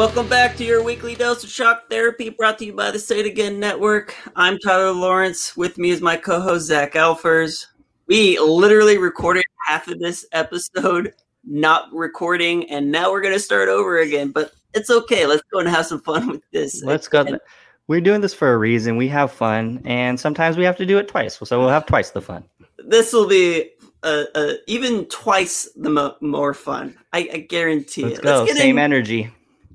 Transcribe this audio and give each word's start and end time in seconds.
Welcome 0.00 0.30
back 0.30 0.56
to 0.56 0.64
your 0.64 0.82
weekly 0.82 1.14
dose 1.14 1.44
of 1.44 1.50
shock 1.50 1.90
therapy 1.90 2.30
brought 2.30 2.58
to 2.60 2.64
you 2.64 2.72
by 2.72 2.90
the 2.90 2.98
Say 2.98 3.20
It 3.20 3.26
Again 3.26 3.60
Network. 3.60 4.16
I'm 4.34 4.56
Tyler 4.56 4.92
Lawrence. 4.92 5.58
With 5.58 5.76
me 5.76 5.90
is 5.90 6.00
my 6.00 6.16
co 6.16 6.40
host, 6.40 6.68
Zac 6.68 6.94
Alfers. 6.94 7.66
We 8.06 8.38
literally 8.38 8.96
recorded 8.96 9.44
half 9.66 9.88
of 9.88 9.98
this 9.98 10.24
episode, 10.32 11.12
not 11.44 11.92
recording, 11.92 12.68
and 12.70 12.90
now 12.90 13.10
we're 13.10 13.20
going 13.20 13.34
to 13.34 13.38
start 13.38 13.68
over 13.68 13.98
again. 13.98 14.30
But 14.30 14.52
it's 14.72 14.88
okay. 14.88 15.26
Let's 15.26 15.42
go 15.52 15.58
and 15.58 15.68
have 15.68 15.84
some 15.84 16.00
fun 16.00 16.28
with 16.28 16.42
this. 16.50 16.82
Let's 16.82 17.06
go. 17.06 17.20
And 17.20 17.38
We're 17.86 18.00
doing 18.00 18.22
this 18.22 18.32
for 18.32 18.54
a 18.54 18.56
reason. 18.56 18.96
We 18.96 19.08
have 19.08 19.30
fun, 19.30 19.82
and 19.84 20.18
sometimes 20.18 20.56
we 20.56 20.64
have 20.64 20.78
to 20.78 20.86
do 20.86 20.96
it 20.96 21.08
twice. 21.08 21.38
So 21.44 21.60
we'll 21.60 21.68
have 21.68 21.84
twice 21.84 22.08
the 22.08 22.22
fun. 22.22 22.42
this 22.88 23.12
will 23.12 23.28
be 23.28 23.68
uh, 24.02 24.24
uh, 24.34 24.54
even 24.66 25.04
twice 25.10 25.68
the 25.76 25.90
mo- 25.90 26.16
more 26.22 26.54
fun. 26.54 26.96
I, 27.12 27.28
I 27.34 27.38
guarantee 27.40 28.04
Let's 28.04 28.20
it. 28.20 28.22
go. 28.22 28.46
get 28.46 28.56
Same 28.56 28.78
in- 28.78 28.84
energy. 28.84 29.30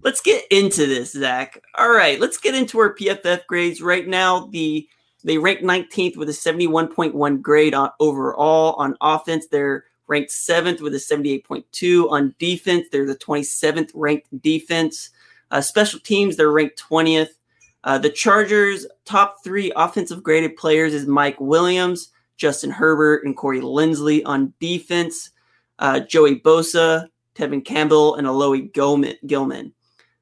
Let's 0.05 0.21
get 0.21 0.45
into 0.51 0.85
this, 0.85 1.13
Zac. 1.13 1.63
All 1.79 1.89
right, 1.89 2.19
let's 2.19 2.37
get 2.37 2.53
into 2.53 2.77
our 2.77 2.93
PFF 2.93 3.47
grades 3.47 3.81
right 3.81 4.07
now. 4.07 4.45
The 4.51 4.87
they 5.23 5.39
rank 5.39 5.61
19th 5.61 6.15
with 6.15 6.29
a 6.29 6.31
71.1 6.31 7.41
grade 7.41 7.73
on 7.73 7.89
overall 7.99 8.73
on 8.73 8.95
offense. 9.01 9.47
They're 9.47 9.85
ranked 10.05 10.29
seventh 10.29 10.79
with 10.79 10.93
a 10.93 10.99
78.2 10.99 12.11
on 12.11 12.35
defense. 12.37 12.85
They're 12.91 13.07
the 13.07 13.15
27th 13.15 13.89
ranked 13.95 14.27
defense. 14.43 15.09
Uh, 15.49 15.61
special 15.61 15.99
teams, 15.99 16.37
they're 16.37 16.51
ranked 16.51 16.79
20th. 16.87 17.29
Uh, 17.83 17.97
the 17.97 18.11
Chargers' 18.11 18.85
top 19.05 19.37
three 19.43 19.71
offensive 19.75 20.21
graded 20.21 20.55
players 20.55 20.93
is 20.93 21.07
Mike 21.07 21.41
Williams, 21.41 22.11
Justin 22.37 22.69
Herbert, 22.69 23.25
and 23.25 23.35
Corey 23.35 23.59
Linsley 23.61 24.21
on 24.23 24.53
defense. 24.59 25.31
Uh, 25.79 26.01
Joey 26.01 26.39
Bosa, 26.39 27.07
Tevaughn 27.33 27.65
Campbell, 27.65 28.13
and 28.17 28.27
Alohi 28.27 28.71
Gilman. 28.71 29.73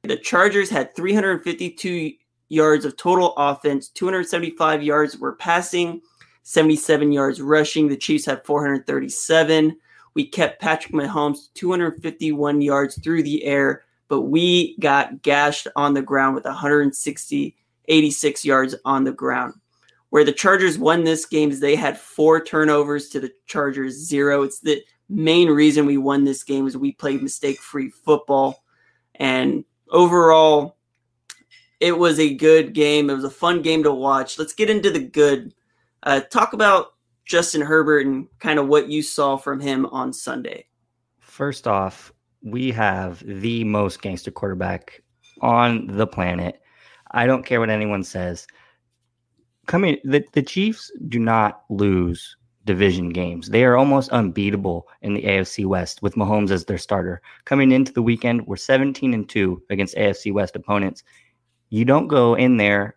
The 0.04 0.16
Chargers 0.16 0.68
had 0.68 0.94
352 0.94 2.12
yards 2.50 2.84
of 2.84 2.96
total 2.96 3.32
offense, 3.36 3.88
275 3.88 4.82
yards 4.82 5.16
were 5.18 5.34
passing, 5.36 6.02
77 6.42 7.10
yards 7.10 7.40
rushing. 7.40 7.88
The 7.88 7.96
Chiefs 7.96 8.26
had 8.26 8.44
437. 8.44 9.76
We 10.12 10.26
kept 10.26 10.60
Patrick 10.60 10.92
Mahomes 10.92 11.48
251 11.54 12.60
yards 12.60 12.98
through 13.02 13.22
the 13.22 13.44
air, 13.44 13.84
but 14.08 14.22
we 14.22 14.76
got 14.78 15.22
gashed 15.22 15.66
on 15.74 15.94
the 15.94 16.02
ground 16.02 16.34
with 16.34 16.44
160, 16.44 17.56
86 17.86 18.44
yards 18.44 18.74
on 18.84 19.04
the 19.04 19.12
ground. 19.12 19.54
Where 20.10 20.24
the 20.24 20.32
Chargers 20.32 20.78
won 20.78 21.02
this 21.02 21.24
game 21.24 21.50
is 21.50 21.60
they 21.60 21.76
had 21.76 21.98
four 21.98 22.44
turnovers 22.44 23.08
to 23.08 23.20
the 23.20 23.32
Chargers 23.46 23.94
zero. 23.94 24.42
It's 24.42 24.60
the 24.60 24.84
main 25.08 25.48
reason 25.48 25.86
we 25.86 25.96
won 25.96 26.24
this 26.24 26.44
game 26.44 26.66
is 26.66 26.76
we 26.76 26.92
played 26.92 27.22
mistake-free 27.22 27.88
football. 27.88 28.62
And 29.16 29.64
overall, 29.94 30.76
it 31.80 31.96
was 31.96 32.18
a 32.18 32.34
good 32.34 32.74
game. 32.74 33.08
It 33.08 33.14
was 33.14 33.24
a 33.24 33.30
fun 33.30 33.62
game 33.62 33.82
to 33.84 33.92
watch. 33.92 34.38
Let's 34.38 34.52
get 34.52 34.68
into 34.68 34.90
the 34.90 35.00
good. 35.00 35.54
Uh, 36.02 36.20
talk 36.20 36.52
about 36.52 36.94
Justin 37.24 37.62
Herbert 37.62 38.06
and 38.06 38.26
kind 38.38 38.58
of 38.58 38.68
what 38.68 38.88
you 38.88 39.02
saw 39.02 39.36
from 39.36 39.60
him 39.60 39.86
on 39.86 40.12
Sunday. 40.12 40.66
First 41.20 41.66
off, 41.66 42.12
we 42.42 42.70
have 42.72 43.22
the 43.26 43.64
most 43.64 44.02
gangster 44.02 44.30
quarterback 44.30 45.02
on 45.40 45.86
the 45.86 46.06
planet. 46.06 46.60
I 47.12 47.26
don't 47.26 47.46
care 47.46 47.60
what 47.60 47.70
anyone 47.70 48.04
says. 48.04 48.46
Coming, 49.66 49.98
the, 50.04 50.22
the 50.32 50.42
Chiefs 50.42 50.90
do 51.08 51.18
not 51.18 51.62
lose 51.70 52.36
division 52.64 53.10
games. 53.10 53.48
They 53.48 53.64
are 53.64 53.76
almost 53.76 54.10
unbeatable 54.10 54.88
in 55.02 55.14
the 55.14 55.22
AFC 55.22 55.66
West 55.66 56.02
with 56.02 56.14
Mahomes 56.14 56.50
as 56.50 56.64
their 56.64 56.78
starter. 56.78 57.20
Coming 57.44 57.72
into 57.72 57.92
the 57.92 58.02
weekend, 58.02 58.46
we're 58.46 58.56
17 58.56 59.14
and 59.14 59.28
2 59.28 59.62
against 59.70 59.96
AFC 59.96 60.32
West 60.32 60.56
opponents. 60.56 61.02
You 61.70 61.84
don't 61.84 62.08
go 62.08 62.34
in 62.34 62.56
there 62.56 62.96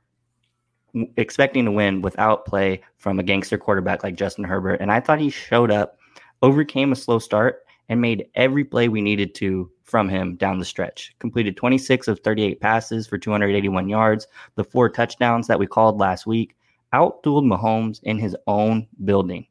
expecting 1.17 1.65
to 1.65 1.71
win 1.71 2.01
without 2.01 2.45
play 2.45 2.81
from 2.97 3.19
a 3.19 3.23
gangster 3.23 3.57
quarterback 3.57 4.03
like 4.03 4.15
Justin 4.15 4.43
Herbert. 4.43 4.81
And 4.81 4.91
I 4.91 4.99
thought 4.99 5.19
he 5.19 5.29
showed 5.29 5.71
up, 5.71 5.97
overcame 6.41 6.91
a 6.91 6.95
slow 6.95 7.19
start, 7.19 7.63
and 7.89 8.01
made 8.01 8.27
every 8.35 8.63
play 8.63 8.89
we 8.89 9.01
needed 9.01 9.33
to 9.35 9.71
from 9.83 10.09
him 10.09 10.35
down 10.35 10.59
the 10.59 10.65
stretch. 10.65 11.15
Completed 11.19 11.55
26 11.55 12.07
of 12.07 12.19
38 12.19 12.59
passes 12.59 13.07
for 13.07 13.17
281 13.17 13.87
yards. 13.87 14.27
The 14.55 14.63
four 14.63 14.89
touchdowns 14.89 15.47
that 15.47 15.59
we 15.59 15.67
called 15.67 15.97
last 15.97 16.27
week 16.27 16.55
outdueled 16.93 17.45
Mahomes 17.45 18.01
in 18.03 18.17
his 18.17 18.35
own 18.47 18.87
building. 19.05 19.45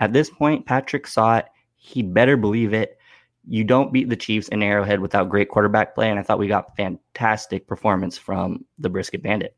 At 0.00 0.12
this 0.12 0.30
point, 0.30 0.66
Patrick 0.66 1.06
saw 1.06 1.38
it. 1.38 1.46
He 1.76 2.02
better 2.02 2.36
believe 2.36 2.72
it. 2.72 2.98
You 3.48 3.62
don't 3.64 3.92
beat 3.92 4.08
the 4.08 4.16
Chiefs 4.16 4.48
in 4.48 4.62
Arrowhead 4.62 5.00
without 5.00 5.28
great 5.28 5.48
quarterback 5.48 5.94
play, 5.94 6.10
and 6.10 6.18
I 6.18 6.22
thought 6.22 6.38
we 6.38 6.48
got 6.48 6.76
fantastic 6.76 7.66
performance 7.66 8.18
from 8.18 8.64
the 8.78 8.88
Brisket 8.88 9.22
Bandit. 9.22 9.56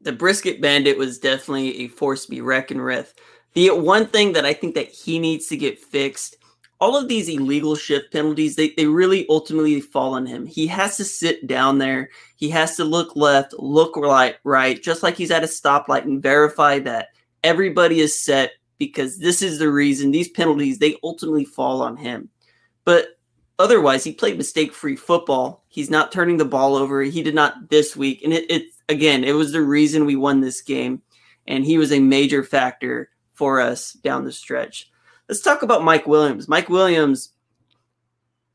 The 0.00 0.12
Brisket 0.12 0.60
Bandit 0.60 0.96
was 0.96 1.18
definitely 1.18 1.80
a 1.80 1.88
force 1.88 2.24
to 2.24 2.30
be 2.30 2.40
reckoned 2.40 2.84
with. 2.84 3.14
The 3.54 3.70
one 3.70 4.06
thing 4.06 4.32
that 4.34 4.44
I 4.44 4.52
think 4.52 4.74
that 4.76 4.88
he 4.88 5.18
needs 5.18 5.48
to 5.48 5.56
get 5.56 5.78
fixed, 5.78 6.36
all 6.78 6.96
of 6.96 7.08
these 7.08 7.28
illegal 7.28 7.74
shift 7.74 8.12
penalties, 8.12 8.54
they, 8.54 8.70
they 8.76 8.86
really 8.86 9.26
ultimately 9.28 9.80
fall 9.80 10.14
on 10.14 10.26
him. 10.26 10.46
He 10.46 10.66
has 10.68 10.96
to 10.98 11.04
sit 11.04 11.46
down 11.46 11.78
there. 11.78 12.10
He 12.36 12.50
has 12.50 12.76
to 12.76 12.84
look 12.84 13.16
left, 13.16 13.54
look 13.54 13.96
right, 13.96 14.36
right, 14.44 14.80
just 14.80 15.02
like 15.02 15.16
he's 15.16 15.30
at 15.30 15.42
a 15.42 15.46
stoplight 15.46 16.02
and 16.02 16.22
verify 16.22 16.78
that 16.80 17.08
everybody 17.42 18.00
is 18.00 18.16
set 18.16 18.52
because 18.78 19.18
this 19.18 19.42
is 19.42 19.58
the 19.58 19.70
reason 19.70 20.10
these 20.10 20.28
penalties 20.28 20.78
they 20.78 20.96
ultimately 21.02 21.44
fall 21.44 21.82
on 21.82 21.96
him. 21.96 22.28
But 22.84 23.18
otherwise, 23.58 24.04
he 24.04 24.12
played 24.12 24.36
mistake-free 24.36 24.96
football. 24.96 25.64
He's 25.68 25.90
not 25.90 26.12
turning 26.12 26.36
the 26.36 26.44
ball 26.44 26.76
over. 26.76 27.02
He 27.02 27.22
did 27.22 27.34
not 27.34 27.70
this 27.70 27.96
week, 27.96 28.22
and 28.22 28.32
it, 28.32 28.50
it 28.50 28.62
again, 28.88 29.24
it 29.24 29.32
was 29.32 29.52
the 29.52 29.62
reason 29.62 30.04
we 30.04 30.16
won 30.16 30.40
this 30.40 30.60
game, 30.60 31.02
and 31.46 31.64
he 31.64 31.78
was 31.78 31.92
a 31.92 32.00
major 32.00 32.44
factor 32.44 33.10
for 33.34 33.60
us 33.60 33.92
down 33.92 34.24
the 34.24 34.32
stretch. 34.32 34.90
Let's 35.28 35.40
talk 35.40 35.62
about 35.62 35.84
Mike 35.84 36.06
Williams. 36.06 36.48
Mike 36.48 36.68
Williams 36.68 37.32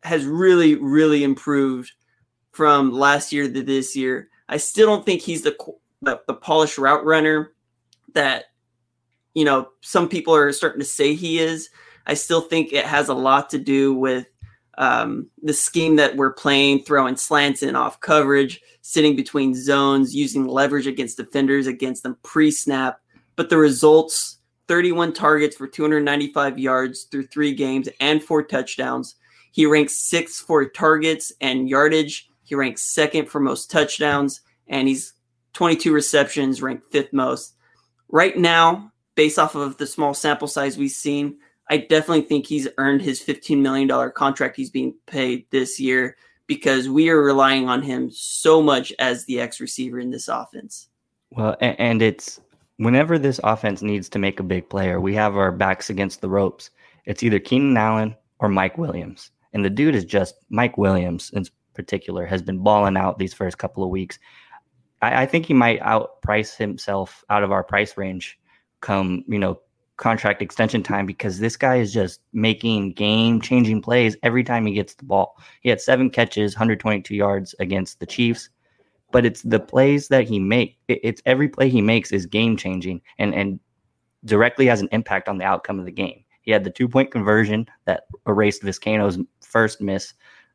has 0.03 0.25
really, 0.25 0.75
really 0.75 1.23
improved 1.23 1.91
from 2.51 2.91
last 2.91 3.31
year 3.31 3.51
to 3.51 3.63
this 3.63 3.95
year. 3.95 4.29
I 4.47 4.57
still 4.57 4.88
don't 4.88 5.06
think 5.06 5.21
he's 5.21 5.41
the 5.41 5.56
the, 6.01 6.21
the 6.27 6.33
polished 6.33 6.77
route 6.77 7.06
runner 7.06 7.53
that 8.13 8.45
you 9.33 9.45
know 9.45 9.69
some 9.81 10.10
people 10.10 10.36
are 10.36 10.51
starting 10.51 10.80
to 10.80 10.86
say 10.86 11.13
he 11.13 11.39
is. 11.39 11.69
I 12.07 12.16
still 12.16 12.42
think 12.42 12.74
it 12.74 12.86
has 12.86 13.10
a 13.10 13.13
lot 13.13 13.50
to 13.51 13.60
do 13.60 13.94
with 13.94 14.28
um, 14.78 15.30
the 15.44 15.54
scheme 15.54 15.98
that 15.98 16.16
we're 16.16 16.33
playing, 16.33 16.83
throwing 16.83 17.16
slants 17.16 17.62
in 17.62 17.75
off 17.75 18.00
coverage, 18.00 18.62
sitting 18.81 19.16
between 19.16 19.54
zones, 19.54 20.16
using 20.16 20.48
leverage 20.48 20.88
against 20.88 21.18
defenders 21.18 21.68
against 21.68 22.04
them 22.04 22.18
pre-snap. 22.24 23.00
but 23.36 23.50
the 23.50 23.57
results 23.57 24.39
31 24.68 25.12
targets 25.12 25.57
for 25.57 25.68
295 25.68 26.57
yards 26.57 27.04
through 27.04 27.28
three 27.28 27.54
games 27.54 27.89
and 28.00 28.24
four 28.24 28.42
touchdowns. 28.42 29.16
He 29.51 29.66
ranks 29.66 29.98
sixth 29.98 30.45
for 30.45 30.63
targets 30.66 31.31
and 31.42 31.68
yardage. 31.68 32.30
He 32.44 32.56
ranks 32.56 32.94
second 32.94 33.28
for 33.28 33.42
most 33.42 33.69
touchdowns, 33.69 34.39
and 34.68 34.88
he's 34.88 35.13
22 35.54 35.92
receptions, 35.92 36.62
ranked 36.62 36.89
fifth 36.89 37.12
most. 37.12 37.56
Right 38.07 38.38
now, 38.38 38.92
based 39.15 39.39
off 39.39 39.55
of 39.55 39.77
the 39.77 39.87
small 39.87 40.13
sample 40.13 40.47
size 40.47 40.77
we've 40.77 40.91
seen, 40.91 41.37
I 41.69 41.77
definitely 41.77 42.23
think 42.23 42.47
he's 42.47 42.67
earned 42.77 43.01
his 43.01 43.21
$15 43.21 43.61
million 43.61 44.11
contract 44.11 44.57
he's 44.57 44.69
being 44.69 44.93
paid 45.05 45.45
this 45.51 45.79
year 45.79 46.17
because 46.47 46.89
we 46.89 47.09
are 47.09 47.21
relying 47.21 47.69
on 47.69 47.81
him 47.81 48.11
so 48.11 48.61
much 48.61 48.91
as 48.99 49.25
the 49.25 49.39
X 49.39 49.61
receiver 49.61 49.99
in 49.99 50.11
this 50.11 50.27
offense. 50.27 50.89
Well, 51.31 51.55
and 51.61 52.01
it's 52.01 52.41
whenever 52.75 53.17
this 53.17 53.39
offense 53.43 53.81
needs 53.81 54.09
to 54.09 54.19
make 54.19 54.39
a 54.39 54.43
big 54.43 54.67
player, 54.67 54.99
we 54.99 55.15
have 55.15 55.37
our 55.37 55.51
backs 55.51 55.89
against 55.89 56.19
the 56.19 56.29
ropes. 56.29 56.71
It's 57.05 57.23
either 57.23 57.39
Keenan 57.39 57.77
Allen 57.77 58.15
or 58.39 58.49
Mike 58.49 58.77
Williams. 58.77 59.31
And 59.53 59.63
the 59.63 59.69
dude 59.69 59.95
is 59.95 60.03
just 60.03 60.35
Mike 60.49 60.77
Williams 60.77 61.31
in 61.33 61.45
particular 61.73 62.25
has 62.25 62.41
been 62.41 62.57
balling 62.57 62.97
out 62.97 63.17
these 63.17 63.33
first 63.33 63.57
couple 63.57 63.83
of 63.83 63.89
weeks. 63.89 64.19
I, 65.01 65.23
I 65.23 65.25
think 65.25 65.45
he 65.45 65.53
might 65.53 65.79
outprice 65.79 66.57
himself 66.57 67.23
out 67.29 67.43
of 67.43 67.51
our 67.51 67.63
price 67.63 67.95
range 67.97 68.37
come, 68.81 69.24
you 69.28 69.39
know, 69.39 69.60
contract 69.98 70.42
extension 70.42 70.81
time 70.81 71.06
because 71.06 71.39
this 71.39 71.56
guy 71.56 71.75
is 71.75 71.94
just 71.94 72.22
making 72.33 72.92
game 72.94 73.39
changing 73.39 73.81
plays 73.81 74.18
every 74.24 74.44
time 74.44 74.66
he 74.66 74.74
gets 74.74 74.95
the 74.95 75.06
ball. 75.06 75.38
He 75.62 75.69
had 75.69 75.80
seven 75.80 76.10
catches, 76.10 76.56
122 76.56 77.16
yards 77.16 77.54
against 77.60 78.00
the 78.00 78.07
Chiefs, 78.07 78.50
but 79.12 79.25
it's 79.25 79.44
the 79.44 79.60
plays 79.60 80.07
that 80.07 80.28
he 80.28 80.39
make. 80.39 80.78
It's 80.88 81.22
every 81.25 81.48
play 81.48 81.69
he 81.69 81.81
makes 81.81 82.12
is 82.12 82.25
game 82.25 82.57
changing 82.57 83.01
and 83.19 83.33
and 83.36 83.60
directly 84.25 84.66
has 84.66 84.81
an 84.81 84.89
impact 84.92 85.28
on 85.28 85.38
the 85.38 85.45
outcome 85.45 85.80
of 85.80 85.86
the 85.86 85.92
game. 85.92 86.24
He 86.42 86.51
had 86.51 86.63
the 86.63 86.72
two 86.72 86.88
point 86.88 87.12
conversion 87.12 87.68
that 87.86 88.06
erased 88.28 88.63
Vizcaino's 88.63 89.19
first 89.42 89.81
miss 89.81 90.13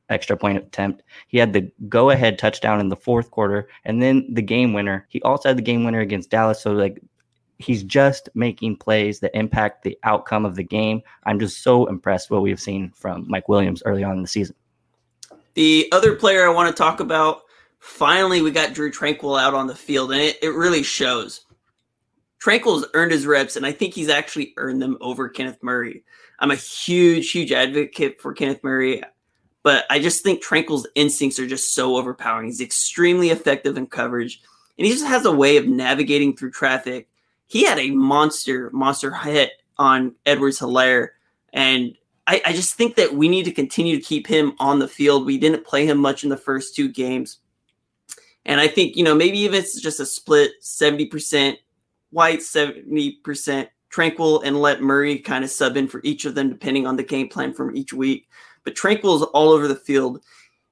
extra 0.09 0.37
point 0.37 0.59
attempt. 0.59 1.03
He 1.29 1.39
had 1.39 1.53
the 1.53 1.71
go 1.89 2.11
ahead 2.11 2.39
touchdown 2.39 2.81
in 2.81 2.89
the 2.89 2.97
fourth 2.97 3.31
quarter 3.31 3.69
and 3.85 4.03
then 4.03 4.27
the 4.33 4.43
game 4.43 4.73
winner. 4.73 5.07
He 5.09 5.23
also 5.23 5.49
had 5.49 5.59
the 5.59 5.63
game 5.63 5.85
winner 5.85 6.01
against 6.01 6.31
Dallas. 6.31 6.61
So, 6.61 6.73
like, 6.73 7.01
he's 7.59 7.83
just 7.83 8.29
making 8.35 8.77
plays 8.77 9.21
that 9.21 9.37
impact 9.37 9.83
the 9.83 9.99
outcome 10.05 10.45
of 10.45 10.57
the 10.57 10.63
game. 10.63 11.03
I'm 11.25 11.39
just 11.39 11.63
so 11.63 11.87
impressed 11.87 12.31
what 12.31 12.43
we've 12.43 12.61
seen 12.61 12.91
from 12.91 13.25
Mike 13.29 13.49
Williams 13.49 13.83
early 13.85 14.05
on 14.05 14.17
in 14.17 14.23
the 14.23 14.29
season. 14.29 14.55
The 15.55 15.89
other 15.93 16.15
player 16.15 16.47
I 16.47 16.53
want 16.53 16.69
to 16.69 16.83
talk 16.83 17.01
about, 17.01 17.43
finally, 17.79 18.43
we 18.43 18.51
got 18.51 18.75
Drew 18.75 18.91
Tranquill 18.91 19.41
out 19.41 19.55
on 19.55 19.67
the 19.67 19.75
field, 19.75 20.13
and 20.13 20.21
it, 20.21 20.39
it 20.43 20.51
really 20.51 20.83
shows. 20.83 21.47
Tranquill's 22.45 22.87
earned 22.95 23.13
his 23.13 23.27
reps, 23.27 23.57
and 23.57 23.65
I 23.65 23.73
think 23.73 23.95
he's 23.95 24.11
actually 24.11 24.53
earned 24.59 24.83
them 24.83 24.99
over 25.01 25.29
Kenneth 25.29 25.63
Murray. 25.63 26.05
I'm 26.39 26.51
a 26.51 26.57
huge, 26.57 27.31
huge 27.31 27.53
advocate 27.53 28.21
for 28.21 28.35
Kenneth 28.35 28.63
Murray, 28.63 29.03
but 29.63 29.87
I 29.89 29.99
just 29.99 30.23
think 30.23 30.45
Tranquill's 30.45 30.87
instincts 30.95 31.39
are 31.39 31.47
just 31.47 31.75
so 31.75 31.97
overpowering. 31.97 32.47
He's 32.47 32.61
extremely 32.61 33.31
effective 33.31 33.79
in 33.79 33.87
coverage, 33.87 34.43
and 34.79 34.87
he 34.87 34.93
just 34.93 35.07
has 35.07 35.25
a 35.25 35.33
way 35.33 35.57
of 35.57 35.67
navigating 35.67 36.37
through 36.37 36.51
traffic. 36.51 37.09
He 37.47 37.65
had 37.65 37.79
a 37.79 37.91
monster, 37.91 38.71
monster 38.73 39.13
hit 39.13 39.53
on 39.79 40.15
Edwards 40.25 40.59
Helaire, 40.59 41.11
and 41.53 41.97
I, 42.27 42.43
I 42.45 42.53
just 42.53 42.75
think 42.75 42.97
that 42.97 43.15
we 43.15 43.29
need 43.29 43.45
to 43.45 43.53
continue 43.53 43.97
to 43.97 44.03
keep 44.03 44.27
him 44.27 44.55
on 44.59 44.79
the 44.79 44.89
field. 44.89 45.27
We 45.27 45.39
didn't 45.39 45.65
play 45.65 45.87
him 45.87 45.99
much 45.99 46.25
in 46.25 46.31
the 46.31 46.37
first 46.37 46.75
two 46.75 46.89
games. 46.89 47.39
And 48.45 48.61
I 48.61 48.69
think, 48.69 48.97
you 48.97 49.05
know, 49.05 49.15
maybe 49.15 49.39
even 49.41 49.59
it's 49.59 49.81
just 49.81 50.01
a 50.01 50.07
split 50.07 50.53
70% 50.63 51.57
White, 52.11 52.41
70% 52.41 53.69
Tranquill, 53.93 54.43
and 54.45 54.61
let 54.61 54.83
Murray 54.83 55.19
kind 55.19 55.45
of 55.45 55.51
sub 55.51 55.77
in 55.77 55.89
for 55.89 56.01
each 56.05 56.25
of 56.25 56.35
them 56.35 56.49
depending 56.49 56.87
on 56.87 56.97
the 56.97 57.03
game 57.03 57.29
plan 57.29 57.53
from 57.53 57.77
each 57.77 57.93
week. 57.93 58.29
But 58.65 58.75
Tranquill 58.75 59.17
is 59.17 59.23
all 59.23 59.51
over 59.51 59.69
the 59.69 59.77
field. 59.77 60.23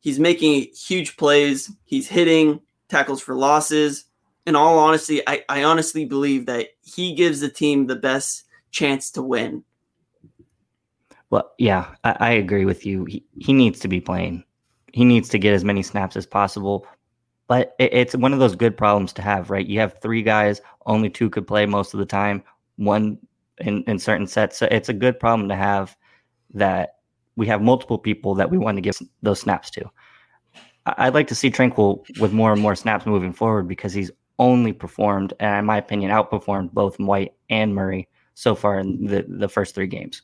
He's 0.01 0.19
making 0.19 0.69
huge 0.75 1.17
plays. 1.17 1.71
He's 1.85 2.09
hitting 2.09 2.61
tackles 2.89 3.21
for 3.21 3.35
losses. 3.35 4.05
In 4.47 4.57
all 4.57 4.79
honesty, 4.79 5.23
I, 5.27 5.43
I 5.49 5.65
honestly 5.65 6.05
believe 6.05 6.47
that 6.47 6.69
he 6.83 7.15
gives 7.15 7.41
the 7.41 7.49
team 7.49 7.87
the 7.87 7.97
best 7.97 8.45
chance 8.71 9.11
to 9.13 9.23
win. 9.23 9.65
Well, 11.31 11.53
yeah, 11.59 11.95
I, 12.05 12.17
I 12.21 12.31
agree 12.33 12.65
with 12.65 12.85
you. 12.85 13.05
He, 13.07 13.25
he 13.39 13.53
needs 13.53 13.81
to 13.81 13.89
be 13.89 14.01
playing. 14.01 14.45
He 14.93 15.05
needs 15.05 15.29
to 15.31 15.39
get 15.39 15.55
as 15.55 15.65
many 15.65 15.83
snaps 15.83 16.17
as 16.17 16.27
possible. 16.27 16.87
But 17.49 17.75
it, 17.79 17.93
it's 17.93 18.17
one 18.17 18.33
of 18.33 18.39
those 18.39 18.55
good 18.55 18.77
problems 18.77 19.13
to 19.15 19.23
have, 19.23 19.51
right? 19.51 19.67
You 19.67 19.81
have 19.81 20.01
three 20.01 20.23
guys, 20.23 20.61
only 20.87 21.11
two 21.11 21.31
could 21.31 21.47
play 21.47 21.67
most 21.67 21.95
of 21.95 21.99
the 21.99 22.07
time 22.07 22.43
one 22.77 23.19
in, 23.59 23.83
in 23.85 23.99
certain 23.99 24.27
sets. 24.27 24.59
So 24.59 24.69
it's 24.71 24.89
a 24.89 24.95
good 24.95 25.19
problem 25.19 25.49
to 25.49 25.57
have 25.57 25.97
that 26.55 26.97
we 27.37 27.47
have 27.47 27.63
multiple 27.63 27.99
people 27.99 28.35
that 28.37 28.51
we 28.51 28.59
want 28.59 28.77
to 28.77 28.83
give 28.83 28.99
those 29.23 29.41
snaps 29.41 29.71
to. 29.71 29.91
I'd 30.87 31.15
like 31.15 31.29
to 31.29 31.35
see 31.35 31.51
Tranquill 31.51 32.05
with 32.21 32.33
more 32.33 32.53
and 32.53 32.61
more 32.61 32.77
snaps 32.77 33.07
moving 33.07 33.33
forward 33.33 33.67
because 33.67 33.93
he's 33.93 34.11
only 34.39 34.73
performed, 34.73 35.33
and 35.41 35.59
in 35.59 35.65
my 35.65 35.79
opinion, 35.79 36.11
outperformed 36.11 36.73
both 36.73 36.99
White 36.99 37.35
and 37.51 37.75
Murray 37.75 38.09
so 38.35 38.55
far 38.55 38.79
in 38.79 39.07
the, 39.07 39.25
the 39.29 39.49
first 39.49 39.75
three 39.75 39.87
games. 39.87 40.23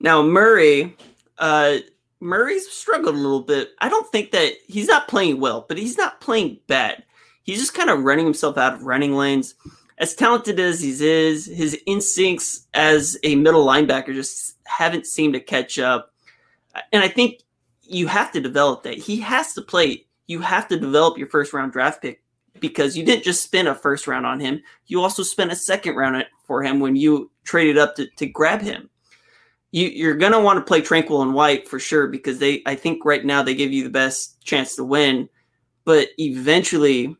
Now, 0.00 0.22
Murray, 0.22 0.96
uh, 1.38 1.78
Murray's 2.20 2.68
struggled 2.68 3.14
a 3.14 3.18
little 3.18 3.42
bit. 3.42 3.70
I 3.80 3.88
don't 3.88 4.10
think 4.10 4.32
that 4.32 4.52
he's 4.66 4.88
not 4.88 5.08
playing 5.08 5.40
well, 5.40 5.64
but 5.68 5.78
he's 5.78 5.96
not 5.96 6.20
playing 6.20 6.58
bad. 6.66 7.04
He's 7.42 7.58
just 7.58 7.74
kind 7.74 7.90
of 7.90 8.02
running 8.02 8.24
himself 8.24 8.58
out 8.58 8.74
of 8.74 8.82
running 8.82 9.14
lanes 9.14 9.54
as 9.98 10.14
talented 10.14 10.60
as 10.60 10.80
he 10.80 10.90
is, 10.90 11.46
his 11.46 11.76
instincts 11.86 12.66
as 12.74 13.18
a 13.24 13.34
middle 13.34 13.66
linebacker 13.66 14.14
just 14.14 14.56
haven't 14.64 15.06
seemed 15.06 15.34
to 15.34 15.40
catch 15.40 15.78
up. 15.78 16.12
And 16.92 17.02
I 17.02 17.08
think 17.08 17.42
you 17.82 18.06
have 18.06 18.30
to 18.32 18.40
develop 18.40 18.84
that. 18.84 18.98
He 18.98 19.18
has 19.20 19.54
to 19.54 19.62
play. 19.62 20.06
You 20.26 20.40
have 20.40 20.68
to 20.68 20.78
develop 20.78 21.18
your 21.18 21.26
first 21.26 21.52
round 21.52 21.72
draft 21.72 22.02
pick 22.02 22.22
because 22.60 22.96
you 22.96 23.04
didn't 23.04 23.24
just 23.24 23.42
spend 23.42 23.68
a 23.68 23.74
first 23.74 24.06
round 24.06 24.26
on 24.26 24.40
him. 24.40 24.62
You 24.86 25.02
also 25.02 25.22
spent 25.22 25.52
a 25.52 25.56
second 25.56 25.96
round 25.96 26.24
for 26.44 26.62
him 26.62 26.80
when 26.80 26.96
you 26.96 27.30
traded 27.44 27.78
up 27.78 27.96
to, 27.96 28.06
to 28.16 28.26
grab 28.26 28.60
him. 28.60 28.90
You, 29.70 30.10
are 30.10 30.14
going 30.14 30.32
to 30.32 30.40
want 30.40 30.58
to 30.58 30.64
play 30.64 30.80
Tranquill 30.80 31.22
and 31.22 31.34
White 31.34 31.68
for 31.68 31.78
sure 31.78 32.06
because 32.06 32.38
they, 32.38 32.62
I 32.64 32.74
think 32.74 33.04
right 33.04 33.24
now 33.24 33.42
they 33.42 33.54
give 33.54 33.72
you 33.72 33.84
the 33.84 33.90
best 33.90 34.42
chance 34.42 34.76
to 34.76 34.84
win. 34.84 35.28
But 35.84 36.08
eventually, 36.18 37.16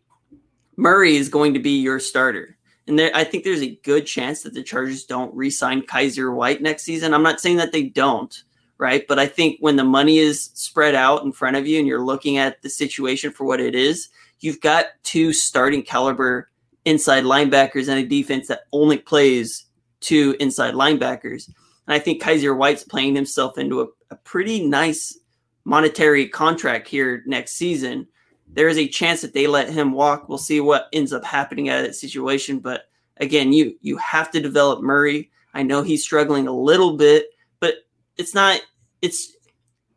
Murray 0.76 1.16
is 1.16 1.28
going 1.28 1.54
to 1.54 1.60
be 1.60 1.80
your 1.80 2.00
starter. 2.00 2.56
And 2.86 2.98
there, 2.98 3.10
I 3.14 3.22
think 3.22 3.44
there's 3.44 3.62
a 3.62 3.76
good 3.82 4.06
chance 4.06 4.42
that 4.42 4.54
the 4.54 4.62
Chargers 4.62 5.04
don't 5.04 5.34
re-sign 5.34 5.82
Kyzir 5.82 6.34
White 6.34 6.62
next 6.62 6.84
season. 6.84 7.12
I'm 7.12 7.22
not 7.22 7.40
saying 7.40 7.58
that 7.58 7.70
they 7.70 7.82
don't, 7.82 8.42
right? 8.78 9.06
But 9.06 9.18
I 9.18 9.26
think 9.26 9.58
when 9.60 9.76
the 9.76 9.84
money 9.84 10.18
is 10.18 10.50
spread 10.54 10.94
out 10.94 11.22
in 11.24 11.32
front 11.32 11.56
of 11.56 11.66
you 11.66 11.78
and 11.78 11.86
you're 11.86 12.04
looking 12.04 12.38
at 12.38 12.62
the 12.62 12.70
situation 12.70 13.30
for 13.30 13.44
what 13.44 13.60
it 13.60 13.74
is, 13.74 14.08
you've 14.40 14.60
got 14.60 14.86
two 15.02 15.32
starting 15.32 15.82
caliber 15.82 16.50
inside 16.84 17.24
linebackers 17.24 17.88
and 17.88 17.98
a 17.98 18.06
defense 18.06 18.48
that 18.48 18.62
only 18.72 18.98
plays 18.98 19.66
two 20.00 20.36
inside 20.40 20.74
linebackers. 20.74 21.48
And 21.86 21.94
I 21.94 21.98
think 21.98 22.22
Kyzir 22.22 22.56
White's 22.56 22.84
playing 22.84 23.14
himself 23.14 23.58
into 23.58 23.82
a, 23.82 23.86
a 24.10 24.16
pretty 24.16 24.66
nice 24.66 25.18
monetary 25.64 26.28
contract 26.28 26.88
here 26.88 27.22
next 27.26 27.52
season 27.52 28.06
there 28.52 28.68
is 28.68 28.78
a 28.78 28.88
chance 28.88 29.20
that 29.20 29.34
they 29.34 29.46
let 29.46 29.70
him 29.70 29.92
walk. 29.92 30.28
We'll 30.28 30.38
see 30.38 30.60
what 30.60 30.88
ends 30.92 31.12
up 31.12 31.24
happening 31.24 31.68
at 31.68 31.82
that 31.82 31.94
situation. 31.94 32.58
But 32.58 32.88
again, 33.18 33.52
you 33.52 33.76
you 33.80 33.96
have 33.98 34.30
to 34.32 34.40
develop 34.40 34.82
Murray. 34.82 35.30
I 35.54 35.62
know 35.62 35.82
he's 35.82 36.02
struggling 36.02 36.46
a 36.46 36.52
little 36.52 36.96
bit, 36.96 37.26
but 37.60 37.74
it's 38.16 38.34
not 38.34 38.60
it's 39.02 39.36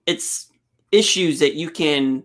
it's 0.06 0.48
issues 0.92 1.40
that 1.40 1.56
you 1.56 1.70
can 1.70 2.24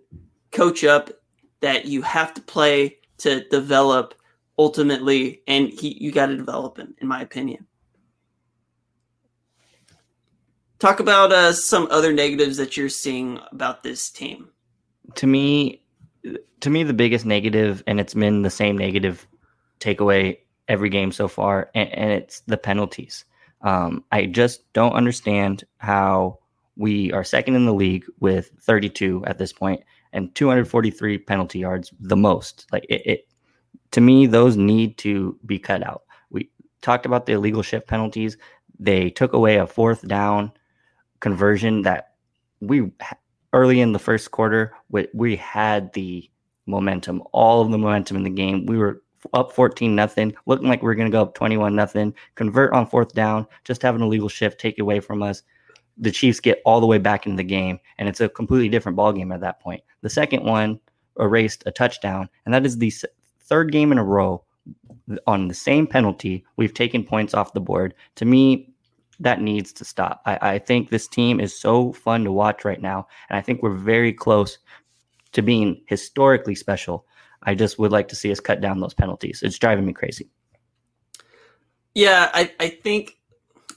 coach 0.50 0.84
up 0.84 1.10
that 1.60 1.86
you 1.86 2.02
have 2.02 2.34
to 2.34 2.40
play 2.42 2.98
to 3.18 3.46
develop 3.48 4.14
ultimately 4.58 5.42
and 5.46 5.68
he 5.68 5.96
you 6.00 6.10
got 6.12 6.26
to 6.26 6.36
develop 6.36 6.78
him 6.78 6.94
in 6.98 7.08
my 7.08 7.20
opinion 7.20 7.66
talk 10.78 11.00
about 11.00 11.32
uh, 11.32 11.52
some 11.52 11.88
other 11.90 12.12
negatives 12.12 12.56
that 12.56 12.76
you're 12.76 12.88
seeing 12.88 13.38
about 13.52 13.82
this 13.82 14.10
team 14.10 14.48
to 15.14 15.26
me 15.26 15.82
to 16.60 16.70
me 16.70 16.82
the 16.82 16.92
biggest 16.92 17.26
negative, 17.26 17.82
and 17.86 18.00
it's 18.00 18.14
been 18.14 18.42
the 18.42 18.50
same 18.50 18.76
negative 18.76 19.26
takeaway 19.80 20.38
every 20.68 20.88
game 20.88 21.12
so 21.12 21.28
far, 21.28 21.70
and, 21.74 21.88
and 21.92 22.10
it's 22.10 22.40
the 22.40 22.56
penalties. 22.56 23.24
Um, 23.62 24.04
I 24.12 24.26
just 24.26 24.72
don't 24.72 24.92
understand 24.92 25.64
how 25.78 26.38
we 26.76 27.12
are 27.12 27.24
second 27.24 27.56
in 27.56 27.66
the 27.66 27.74
league 27.74 28.04
with 28.20 28.50
32 28.60 29.24
at 29.26 29.38
this 29.38 29.52
point 29.52 29.82
and 30.16 30.34
243 30.34 31.18
penalty 31.18 31.58
yards, 31.60 31.92
the 32.00 32.16
most. 32.16 32.66
Like 32.72 32.86
it, 32.88 33.02
it 33.04 33.28
to 33.92 34.00
me, 34.00 34.26
those 34.26 34.56
need 34.56 34.96
to 34.98 35.38
be 35.44 35.58
cut 35.58 35.86
out. 35.86 36.04
We 36.30 36.50
talked 36.80 37.06
about 37.06 37.26
the 37.26 37.34
illegal 37.34 37.62
shift 37.62 37.86
penalties. 37.86 38.38
They 38.80 39.10
took 39.10 39.34
away 39.34 39.58
a 39.58 39.66
fourth 39.66 40.08
down 40.08 40.52
conversion 41.20 41.82
that 41.82 42.14
we 42.60 42.90
early 43.52 43.80
in 43.80 43.92
the 43.92 43.98
first 43.98 44.30
quarter 44.30 44.74
we, 44.88 45.06
we 45.14 45.36
had 45.36 45.92
the 45.92 46.28
momentum, 46.66 47.22
all 47.32 47.60
of 47.60 47.70
the 47.70 47.78
momentum 47.78 48.16
in 48.16 48.22
the 48.22 48.30
game. 48.30 48.66
We 48.66 48.78
were 48.78 49.02
up 49.34 49.52
14 49.52 49.94
nothing, 49.94 50.34
looking 50.46 50.68
like 50.68 50.82
we're 50.82 50.94
going 50.94 51.10
to 51.10 51.14
go 51.14 51.22
up 51.22 51.34
21 51.34 51.74
nothing, 51.76 52.14
convert 52.36 52.72
on 52.72 52.86
fourth 52.86 53.12
down, 53.12 53.46
just 53.64 53.82
have 53.82 53.94
an 53.94 54.02
illegal 54.02 54.28
shift 54.28 54.58
take 54.58 54.78
away 54.78 54.98
from 55.00 55.22
us. 55.22 55.42
The 55.98 56.10
Chiefs 56.10 56.40
get 56.40 56.60
all 56.64 56.80
the 56.80 56.86
way 56.86 56.98
back 56.98 57.26
into 57.26 57.36
the 57.36 57.44
game, 57.44 57.80
and 57.98 58.08
it's 58.08 58.20
a 58.20 58.28
completely 58.28 58.68
different 58.68 58.96
ball 58.96 59.12
game 59.12 59.32
at 59.32 59.40
that 59.40 59.60
point. 59.60 59.82
The 60.02 60.10
second 60.10 60.44
one 60.44 60.78
erased 61.18 61.62
a 61.66 61.70
touchdown, 61.70 62.28
and 62.44 62.52
that 62.52 62.66
is 62.66 62.78
the 62.78 62.92
third 63.40 63.72
game 63.72 63.92
in 63.92 63.98
a 63.98 64.04
row 64.04 64.44
on 65.26 65.48
the 65.48 65.54
same 65.54 65.86
penalty. 65.86 66.44
We've 66.56 66.74
taken 66.74 67.04
points 67.04 67.32
off 67.32 67.52
the 67.52 67.60
board. 67.60 67.94
To 68.16 68.24
me, 68.24 68.72
that 69.20 69.40
needs 69.40 69.72
to 69.74 69.84
stop. 69.84 70.20
I, 70.26 70.54
I 70.54 70.58
think 70.58 70.90
this 70.90 71.08
team 71.08 71.40
is 71.40 71.58
so 71.58 71.92
fun 71.92 72.24
to 72.24 72.32
watch 72.32 72.64
right 72.64 72.80
now, 72.80 73.08
and 73.30 73.38
I 73.38 73.40
think 73.40 73.62
we're 73.62 73.70
very 73.70 74.12
close 74.12 74.58
to 75.32 75.42
being 75.42 75.82
historically 75.86 76.54
special. 76.54 77.06
I 77.42 77.54
just 77.54 77.78
would 77.78 77.92
like 77.92 78.08
to 78.08 78.16
see 78.16 78.32
us 78.32 78.40
cut 78.40 78.60
down 78.60 78.80
those 78.80 78.94
penalties. 78.94 79.42
It's 79.42 79.58
driving 79.58 79.86
me 79.86 79.92
crazy. 79.92 80.28
Yeah, 81.94 82.30
I, 82.34 82.52
I 82.60 82.68
think 82.68 83.15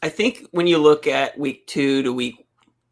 I 0.02 0.10
think 0.10 0.48
when 0.52 0.68
you 0.68 0.78
look 0.78 1.08
at 1.08 1.38
week 1.38 1.68
two 1.68 2.04
to 2.04 2.14
week 2.14 2.48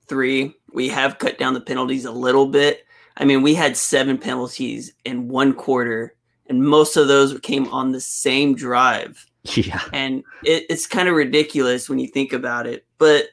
three, 0.08 0.54
we 0.74 0.90
have 0.90 1.20
cut 1.20 1.38
down 1.38 1.54
the 1.54 1.62
penalties 1.62 2.06
a 2.06 2.12
little 2.12 2.48
bit. 2.48 2.86
I 3.18 3.26
mean, 3.26 3.42
we 3.42 3.56
had 3.56 3.78
seven 3.78 4.18
penalties 4.18 4.94
in 5.06 5.28
one 5.28 5.54
quarter, 5.54 6.16
and 6.48 6.64
most 6.64 6.98
of 6.98 7.08
those 7.08 7.40
came 7.40 7.68
on 7.70 7.92
the 7.92 8.02
same 8.02 8.56
drive. 8.56 9.26
Yeah. 9.56 9.82
And 9.94 10.26
it, 10.44 10.66
it's 10.70 10.86
kind 10.86 11.08
of 11.08 11.16
ridiculous 11.16 11.88
when 11.88 12.00
you 12.00 12.08
think 12.08 12.34
about 12.34 12.68
it. 12.68 12.86
But 12.98 13.30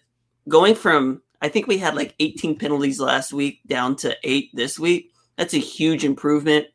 going 0.49 0.77
from, 0.77 1.23
I 1.43 1.49
think 1.49 1.67
we 1.67 1.77
had 1.77 1.97
like 1.97 2.15
18 2.21 2.57
penalties 2.57 3.01
last 3.01 3.33
week 3.33 3.59
down 3.67 3.97
to 3.97 4.17
eight 4.23 4.51
this 4.55 4.79
week, 4.79 5.11
that's 5.37 5.55
a 5.55 5.59
huge 5.59 6.05
improvement. 6.05 6.69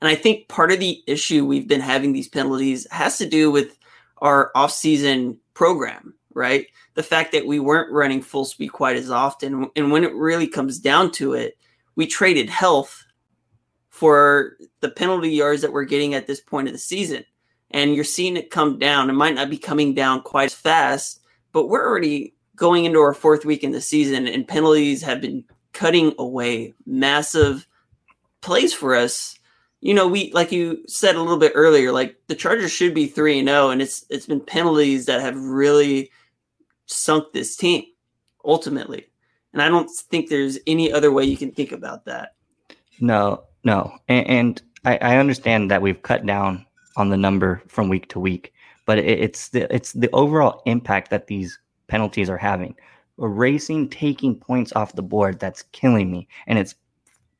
And 0.00 0.08
I 0.08 0.14
think 0.14 0.46
part 0.46 0.70
of 0.70 0.78
the 0.78 1.02
issue 1.08 1.44
we've 1.44 1.66
been 1.66 1.80
having 1.80 2.12
these 2.12 2.28
penalties 2.28 2.86
has 2.92 3.18
to 3.18 3.28
do 3.28 3.50
with 3.50 3.76
our 4.18 4.52
offseason 4.54 5.38
program, 5.56 6.14
right? 6.34 6.66
The 6.94 7.02
fact 7.02 7.32
that 7.32 7.46
we 7.46 7.58
weren't 7.58 7.90
running 7.90 8.20
full 8.20 8.44
speed 8.44 8.68
quite 8.68 8.96
as 8.96 9.10
often. 9.10 9.70
And 9.74 9.90
when 9.90 10.04
it 10.04 10.14
really 10.14 10.46
comes 10.46 10.78
down 10.78 11.10
to 11.12 11.32
it, 11.32 11.56
we 11.96 12.06
traded 12.06 12.50
health 12.50 13.02
for 13.88 14.58
the 14.80 14.90
penalty 14.90 15.30
yards 15.30 15.62
that 15.62 15.72
we're 15.72 15.84
getting 15.84 16.12
at 16.12 16.26
this 16.26 16.40
point 16.40 16.68
of 16.68 16.74
the 16.74 16.78
season. 16.78 17.24
And 17.70 17.94
you're 17.94 18.04
seeing 18.04 18.36
it 18.36 18.50
come 18.50 18.78
down. 18.78 19.08
It 19.08 19.14
might 19.14 19.34
not 19.34 19.48
be 19.48 19.56
coming 19.56 19.94
down 19.94 20.20
quite 20.20 20.44
as 20.44 20.54
fast, 20.54 21.20
but 21.52 21.68
we're 21.68 21.88
already 21.88 22.34
going 22.54 22.84
into 22.84 23.00
our 23.00 23.14
fourth 23.14 23.46
week 23.46 23.64
in 23.64 23.72
the 23.72 23.80
season, 23.80 24.26
and 24.26 24.46
penalties 24.46 25.02
have 25.02 25.22
been 25.22 25.42
cutting 25.72 26.14
away 26.18 26.74
massive 26.84 27.66
plays 28.42 28.74
for 28.74 28.94
us. 28.94 29.38
You 29.80 29.94
know, 29.94 30.08
we 30.08 30.32
like 30.32 30.52
you 30.52 30.82
said 30.88 31.16
a 31.16 31.20
little 31.20 31.38
bit 31.38 31.52
earlier, 31.54 31.92
like 31.92 32.16
the 32.26 32.34
Chargers 32.34 32.72
should 32.72 32.94
be 32.94 33.06
three 33.06 33.38
and 33.38 33.48
zero, 33.48 33.70
and 33.70 33.82
it's 33.82 34.04
it's 34.10 34.26
been 34.26 34.40
penalties 34.40 35.06
that 35.06 35.20
have 35.20 35.36
really 35.36 36.10
sunk 36.86 37.32
this 37.32 37.56
team 37.56 37.84
ultimately. 38.44 39.06
And 39.52 39.62
I 39.62 39.68
don't 39.68 39.90
think 39.90 40.28
there's 40.28 40.58
any 40.66 40.92
other 40.92 41.12
way 41.12 41.24
you 41.24 41.36
can 41.36 41.50
think 41.50 41.72
about 41.72 42.04
that. 42.04 42.34
No, 43.00 43.44
no. 43.64 43.92
And, 44.08 44.26
and 44.26 44.62
I, 44.84 44.98
I, 44.98 45.16
understand 45.16 45.70
that 45.70 45.82
we've 45.82 46.02
cut 46.02 46.24
down 46.24 46.64
on 46.96 47.08
the 47.08 47.16
number 47.16 47.62
from 47.66 47.88
week 47.88 48.08
to 48.10 48.20
week, 48.20 48.52
but 48.86 48.98
it, 48.98 49.06
it's 49.06 49.48
the 49.48 49.72
it's 49.74 49.92
the 49.92 50.10
overall 50.12 50.62
impact 50.66 51.10
that 51.10 51.26
these 51.26 51.58
penalties 51.88 52.30
are 52.30 52.38
having. 52.38 52.74
Erasing, 53.18 53.88
taking 53.88 54.34
points 54.34 54.72
off 54.74 54.94
the 54.94 55.02
board, 55.02 55.40
that's 55.40 55.62
killing 55.72 56.10
me. 56.10 56.28
And 56.46 56.58
it's 56.58 56.74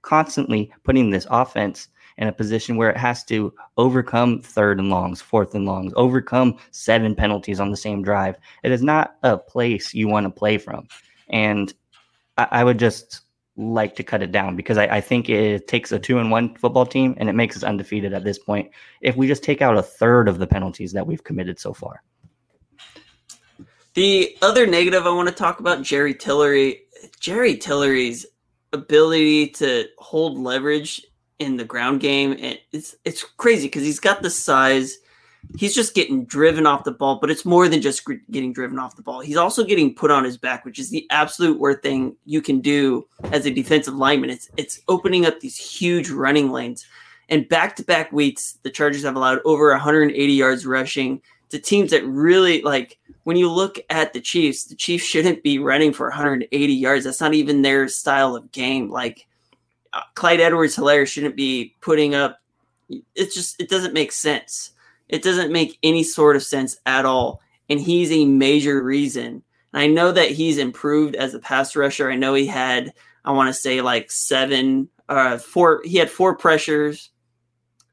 constantly 0.03 0.73
putting 0.85 1.11
this 1.11 1.27
offense 1.31 1.89
in 2.19 2.29
a 2.29 2.33
position 2.33 2.77
where 2.77 2.91
it 2.91 2.97
has 2.97 3.25
to 3.25 3.53
overcome 3.77 4.41
third 4.41 4.79
and 4.79 4.89
longs, 4.89 5.21
fourth 5.21 5.55
and 5.55 5.67
longs, 5.67 5.93
overcome 5.97 6.57
seven 6.71 7.15
penalties 7.15 7.61
on 7.61 7.71
the 7.71 7.77
same 7.77 8.03
drive. 8.03 8.37
It 8.63 8.73
is 8.73 8.83
not 8.83 9.17
a 9.23 9.37
place 9.37 9.93
you 9.95 10.09
want 10.09 10.25
to 10.25 10.31
play 10.31 10.59
from. 10.59 10.89
And 11.29 11.73
I, 12.39 12.49
I 12.51 12.65
would 12.65 12.79
just 12.79 13.23
like 13.57 13.97
to 13.97 14.03
cut 14.03 14.23
it 14.23 14.33
down 14.33 14.55
because 14.55 14.77
I, 14.77 14.87
I, 14.97 15.01
think 15.01 15.31
it 15.31 15.67
takes 15.67 15.91
a 15.91 15.99
two 15.99 16.19
and 16.19 16.31
one 16.31 16.55
football 16.57 16.85
team 16.85 17.15
and 17.17 17.31
it 17.31 17.33
makes 17.33 17.57
us 17.57 17.63
undefeated 17.63 18.13
at 18.13 18.23
this 18.23 18.39
point 18.39 18.71
if 19.01 19.17
we 19.17 19.27
just 19.27 19.43
take 19.43 19.63
out 19.63 19.79
a 19.79 19.83
third 19.83 20.29
of 20.29 20.39
the 20.39 20.47
penalties 20.47 20.93
that 20.93 21.07
we've 21.07 21.25
committed 21.25 21.59
so 21.59 21.73
far. 21.73 22.03
The 23.95 24.37
other 24.43 24.67
negative 24.67 25.07
I 25.07 25.11
want 25.11 25.31
to 25.31 25.35
talk 25.35 25.61
about 25.61 25.83
Jerry 25.83 26.15
Tillery. 26.15 26.83
Jerry 27.19 27.57
Tillery's 27.57 28.27
ability 28.75 29.49
to 29.49 29.87
hold 29.97 30.39
leverage 30.39 31.03
in 31.39 31.57
the 31.57 31.65
ground 31.65 32.01
game, 32.01 32.33
And 32.33 32.59
it's 32.73 32.97
it's 33.05 33.23
crazy 33.23 33.67
because 33.67 33.83
he's 33.83 34.01
got 34.01 34.23
the 34.23 34.31
size 34.31 34.99
he's 35.57 35.75
just 35.75 35.95
getting 35.95 36.25
driven 36.25 36.67
off 36.67 36.85
the 36.85 36.93
ball, 36.93 37.19
but 37.21 37.31
it's 37.31 37.45
more 37.45 37.69
than 37.69 37.81
just 37.81 38.03
getting 38.31 38.53
driven 38.53 38.79
off 38.79 38.97
the 38.97 39.03
ball. 39.03 39.21
He's 39.21 39.37
also 39.37 39.65
getting 39.65 39.95
put 39.95 40.11
on 40.11 40.25
his 40.25 40.37
back, 40.37 40.65
which 40.65 40.79
is 40.79 40.91
the 40.91 41.07
absolute 41.11 41.59
worst 41.59 41.83
thing 41.83 42.17
you 42.25 42.43
can 42.43 42.61
do 42.61 43.07
as 43.25 43.47
a 43.47 43.51
defensive 43.51 43.95
lineman. 43.95 44.31
It's 44.31 44.51
it's 44.57 44.81
opening 44.89 45.27
up 45.27 45.41
these 45.41 45.57
huge 45.57 46.11
running 46.11 46.51
lanes. 46.51 46.87
And 47.29 47.49
back 47.49 47.75
to 47.77 47.85
back 47.85 48.13
weeks, 48.13 48.59
the 48.63 48.71
Chargers 48.71 49.03
have 49.03 49.17
allowed 49.17 49.41
over 49.45 49.71
180 49.71 50.33
yards 50.33 50.65
rushing 50.65 51.21
to 51.49 51.59
teams 51.59 51.91
that 51.91 52.05
really 52.07 52.63
like 52.63 52.99
when 53.25 53.37
you 53.37 53.51
look 53.51 53.79
at 53.91 54.13
the 54.13 54.21
Chiefs, 54.21 54.65
the 54.65 54.77
Chiefs 54.77 55.05
shouldn't 55.05 55.43
be 55.43 55.59
running 55.59 55.93
for 55.93 56.09
180 56.09 56.73
yards. 56.73 57.05
That's 57.05 57.21
not 57.21 57.35
even 57.35 57.63
their 57.63 57.89
style 57.89 58.37
of 58.37 58.53
game. 58.53 58.91
Like 58.91 59.27
Clyde 60.15 60.41
Edwards 60.41 60.77
Helaire 60.77 61.07
shouldn't 61.07 61.37
be 61.37 61.75
putting 61.81 62.15
up 62.15 62.39
it's 63.15 63.35
just 63.35 63.61
it 63.61 63.69
doesn't 63.69 63.95
make 63.95 64.13
sense. 64.13 64.73
It 65.09 65.23
doesn't 65.23 65.53
make 65.53 65.79
any 65.83 66.03
sort 66.03 66.37
of 66.37 66.43
sense 66.43 66.79
at 66.87 67.05
all. 67.05 67.41
And 67.69 67.81
he's 67.81 68.13
a 68.13 68.25
major 68.25 68.83
reason. 68.83 69.43
And 69.73 69.83
I 69.83 69.87
know 69.87 70.13
that 70.13 70.31
he's 70.31 70.59
improved 70.59 71.15
as 71.17 71.35
a 71.35 71.39
pass 71.39 71.77
rusher. 71.77 72.11
I 72.11 72.17
know 72.17 72.35
he 72.35 72.47
had, 72.47 72.93
I 73.25 73.33
want 73.33 73.49
to 73.49 73.55
say 73.55 73.81
like 73.81 74.11
seven, 74.11 74.89
uh, 75.09 75.39
four, 75.39 75.81
he 75.85 75.99
had 75.99 76.11
four 76.11 76.37
pressures. 76.37 77.11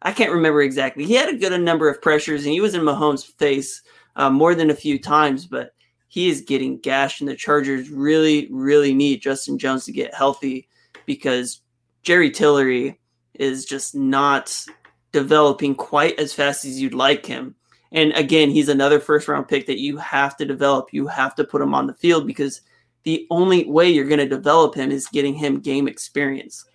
I 0.01 0.11
can't 0.11 0.31
remember 0.31 0.61
exactly. 0.61 1.05
He 1.05 1.13
had 1.13 1.29
a 1.29 1.37
good 1.37 1.59
number 1.61 1.87
of 1.87 2.01
pressures 2.01 2.45
and 2.45 2.53
he 2.53 2.61
was 2.61 2.75
in 2.75 2.81
Mahomes' 2.81 3.25
face 3.25 3.81
uh, 4.15 4.29
more 4.29 4.53
than 4.53 4.69
a 4.69 4.75
few 4.75 4.99
times, 4.99 5.45
but 5.45 5.73
he 6.07 6.29
is 6.29 6.41
getting 6.41 6.79
gashed. 6.79 7.21
And 7.21 7.29
the 7.29 7.35
Chargers 7.35 7.89
really, 7.89 8.47
really 8.51 8.93
need 8.93 9.21
Justin 9.21 9.57
Jones 9.57 9.85
to 9.85 9.91
get 9.91 10.13
healthy 10.13 10.67
because 11.05 11.61
Jerry 12.03 12.29
Tillery 12.29 12.99
is 13.33 13.65
just 13.65 13.95
not 13.95 14.65
developing 15.11 15.73
quite 15.75 16.19
as 16.19 16.33
fast 16.33 16.65
as 16.65 16.79
you'd 16.79 16.93
like 16.93 17.25
him. 17.25 17.55
And 17.91 18.11
again, 18.13 18.49
he's 18.49 18.69
another 18.69 18.99
first 18.99 19.27
round 19.27 19.47
pick 19.47 19.67
that 19.67 19.79
you 19.79 19.97
have 19.97 20.35
to 20.37 20.45
develop. 20.45 20.89
You 20.91 21.07
have 21.07 21.35
to 21.35 21.43
put 21.43 21.61
him 21.61 21.73
on 21.73 21.87
the 21.87 21.93
field 21.93 22.27
because 22.27 22.61
the 23.03 23.27
only 23.29 23.65
way 23.65 23.89
you're 23.89 24.07
going 24.07 24.19
to 24.19 24.27
develop 24.27 24.75
him 24.75 24.91
is 24.91 25.07
getting 25.07 25.35
him 25.35 25.59
game 25.59 25.87
experience. 25.87 26.65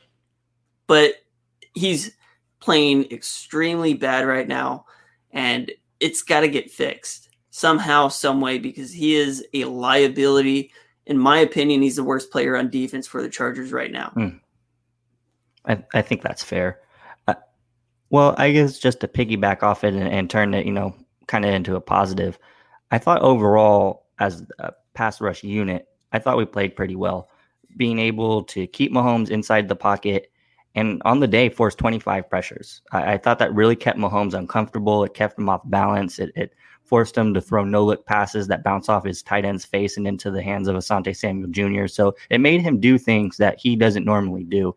But 0.87 1.15
he's 1.75 2.13
playing 2.61 3.11
extremely 3.11 3.95
bad 3.95 4.27
right 4.27 4.47
now, 4.47 4.87
and 5.33 5.71
it's 6.01 6.23
got 6.23 6.41
to 6.41 6.49
get 6.49 6.71
fixed 6.71 7.29
somehow, 7.51 8.09
some 8.09 8.41
way, 8.41 8.59
because 8.59 8.93
he 8.93 9.17
is 9.17 9.45
a 9.55 9.65
liability. 9.65 10.71
In 11.07 11.19
my 11.19 11.39
opinion, 11.39 11.83
he's 11.83 11.97
the 11.97 12.05
worst 12.05 12.31
player 12.31 12.57
on 12.57 12.71
defense 12.71 13.07
for 13.07 13.23
the 13.23 13.29
Chargers 13.29 13.73
right 13.73 13.91
now. 13.91 14.11
Hmm. 14.15 14.29
I, 15.67 15.85
I 15.95 16.03
think 16.03 16.23
that's 16.23 16.43
fair. 16.43 16.81
Uh, 17.27 17.35
well, 18.11 18.35
I 18.39 18.53
guess 18.53 18.79
just 18.79 19.01
to 19.01 19.09
piggyback 19.09 19.63
off 19.63 19.85
it 19.85 19.95
and, 19.95 20.09
and 20.09 20.31
turn 20.31 20.55
it, 20.55 20.67
you 20.67 20.73
know, 20.73 20.95
kind 21.27 21.45
of 21.45 21.53
into 21.53 21.77
a 21.77 21.81
positive, 21.81 22.39
I 22.91 22.99
thought 22.99 23.23
overall 23.23 24.07
as 24.19 24.45
a 24.59 24.73
pass 24.95 25.21
rush 25.21 25.45
unit, 25.45 25.87
I 26.13 26.19
thought 26.19 26.39
we 26.39 26.47
played 26.47 26.77
pretty 26.77 26.97
well. 26.97 27.29
Being 27.77 27.99
able 27.99 28.45
to 28.45 28.67
keep 28.67 28.93
Mahomes 28.93 29.31
inside 29.31 29.69
the 29.69 29.77
pocket 29.77 30.31
and 30.75 31.03
on 31.05 31.21
the 31.21 31.27
day 31.27 31.49
force 31.49 31.75
25 31.75 32.29
pressures. 32.29 32.83
I, 32.93 33.15
I 33.15 33.19
thought 33.19 33.39
that 33.41 33.55
really 33.55 33.77
kept 33.77 33.99
Mahomes 33.99 34.35
uncomfortable. 34.35 35.05
It 35.05 35.15
kept 35.15 35.39
him 35.39 35.49
off 35.49 35.63
balance. 35.65 36.19
It, 36.19 36.31
it 36.37 36.55
forced 36.85 37.17
him 37.17 37.35
to 37.35 37.41
throw 37.41 37.65
no 37.65 37.85
look 37.85 38.07
passes 38.07 38.47
that 38.49 38.65
bounce 38.65 38.89
off 38.89 39.05
his 39.05 39.23
tight 39.23 39.45
end's 39.45 39.65
face 39.65 39.97
and 39.97 40.07
into 40.07 40.31
the 40.31 40.43
hands 40.43 40.69
of 40.69 40.77
Asante 40.77 41.15
Samuel 41.15 41.51
Jr. 41.51 41.87
So 41.87 42.15
it 42.31 42.41
made 42.41 42.63
him 42.63 42.81
do 42.81 42.97
things 42.97 43.37
that 43.37 43.59
he 43.59 43.77
doesn't 43.77 44.05
normally 44.05 44.45
do. 44.45 44.75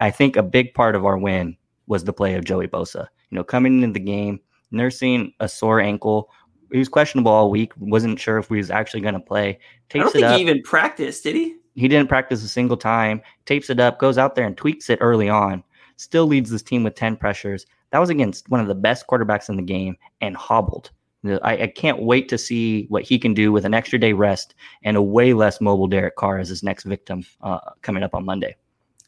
I, 0.00 0.10
think 0.10 0.36
a 0.36 0.42
big 0.42 0.74
part 0.74 0.94
of 0.94 1.04
our 1.04 1.18
win 1.18 1.56
was 1.86 2.04
the 2.04 2.12
play 2.12 2.34
of 2.34 2.44
Joey 2.44 2.68
Bosa. 2.68 3.06
You 3.30 3.36
know, 3.36 3.44
coming 3.44 3.82
into 3.82 3.94
the 3.94 4.04
game, 4.04 4.40
nursing 4.70 5.32
a 5.40 5.48
sore 5.48 5.80
ankle. 5.80 6.30
He 6.72 6.78
was 6.78 6.88
questionable 6.88 7.32
all 7.32 7.50
week. 7.50 7.72
wasn't 7.78 8.20
sure 8.20 8.38
if 8.38 8.48
he 8.48 8.56
was 8.56 8.70
actually 8.70 9.00
going 9.00 9.14
to 9.14 9.20
play. 9.20 9.58
Tapes 9.88 10.00
I 10.00 10.04
don't 10.04 10.12
think 10.12 10.24
up. 10.24 10.36
he 10.36 10.42
even 10.42 10.62
practiced, 10.62 11.24
did 11.24 11.34
he? 11.34 11.56
He 11.74 11.88
didn't 11.88 12.08
practice 12.08 12.42
a 12.42 12.48
single 12.48 12.76
time. 12.76 13.22
Tapes 13.46 13.70
it 13.70 13.80
up, 13.80 13.98
goes 13.98 14.18
out 14.18 14.34
there 14.34 14.46
and 14.46 14.56
tweaks 14.56 14.90
it 14.90 14.98
early 15.00 15.28
on. 15.28 15.62
Still 15.96 16.26
leads 16.26 16.50
this 16.50 16.62
team 16.62 16.84
with 16.84 16.94
10 16.94 17.16
pressures. 17.16 17.66
That 17.90 17.98
was 17.98 18.10
against 18.10 18.48
one 18.48 18.60
of 18.60 18.66
the 18.66 18.74
best 18.74 19.06
quarterbacks 19.06 19.48
in 19.48 19.56
the 19.56 19.62
game 19.62 19.96
and 20.20 20.36
hobbled. 20.36 20.90
I, 21.24 21.62
I, 21.62 21.66
can't 21.66 22.02
wait 22.02 22.28
to 22.28 22.38
see 22.38 22.86
what 22.90 23.02
he 23.02 23.18
can 23.18 23.34
do 23.34 23.50
with 23.50 23.64
an 23.64 23.74
extra 23.74 23.98
day 23.98 24.12
rest 24.12 24.54
and 24.84 24.96
a 24.96 25.02
way 25.02 25.34
less 25.34 25.60
mobile 25.60 25.88
Derek 25.88 26.14
Carr 26.14 26.38
as 26.38 26.48
his 26.48 26.62
next 26.62 26.84
victim 26.84 27.24
uh, 27.42 27.58
coming 27.82 28.04
up 28.04 28.14
on 28.14 28.24
Monday. 28.24 28.54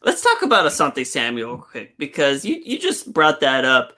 Let's 0.03 0.21
talk 0.21 0.41
about 0.41 0.65
Asante 0.65 1.05
Samuel 1.05 1.59
quick 1.59 1.97
because 1.97 2.43
you, 2.43 2.61
you 2.65 2.79
just 2.79 3.13
brought 3.13 3.39
that 3.41 3.65
up. 3.65 3.93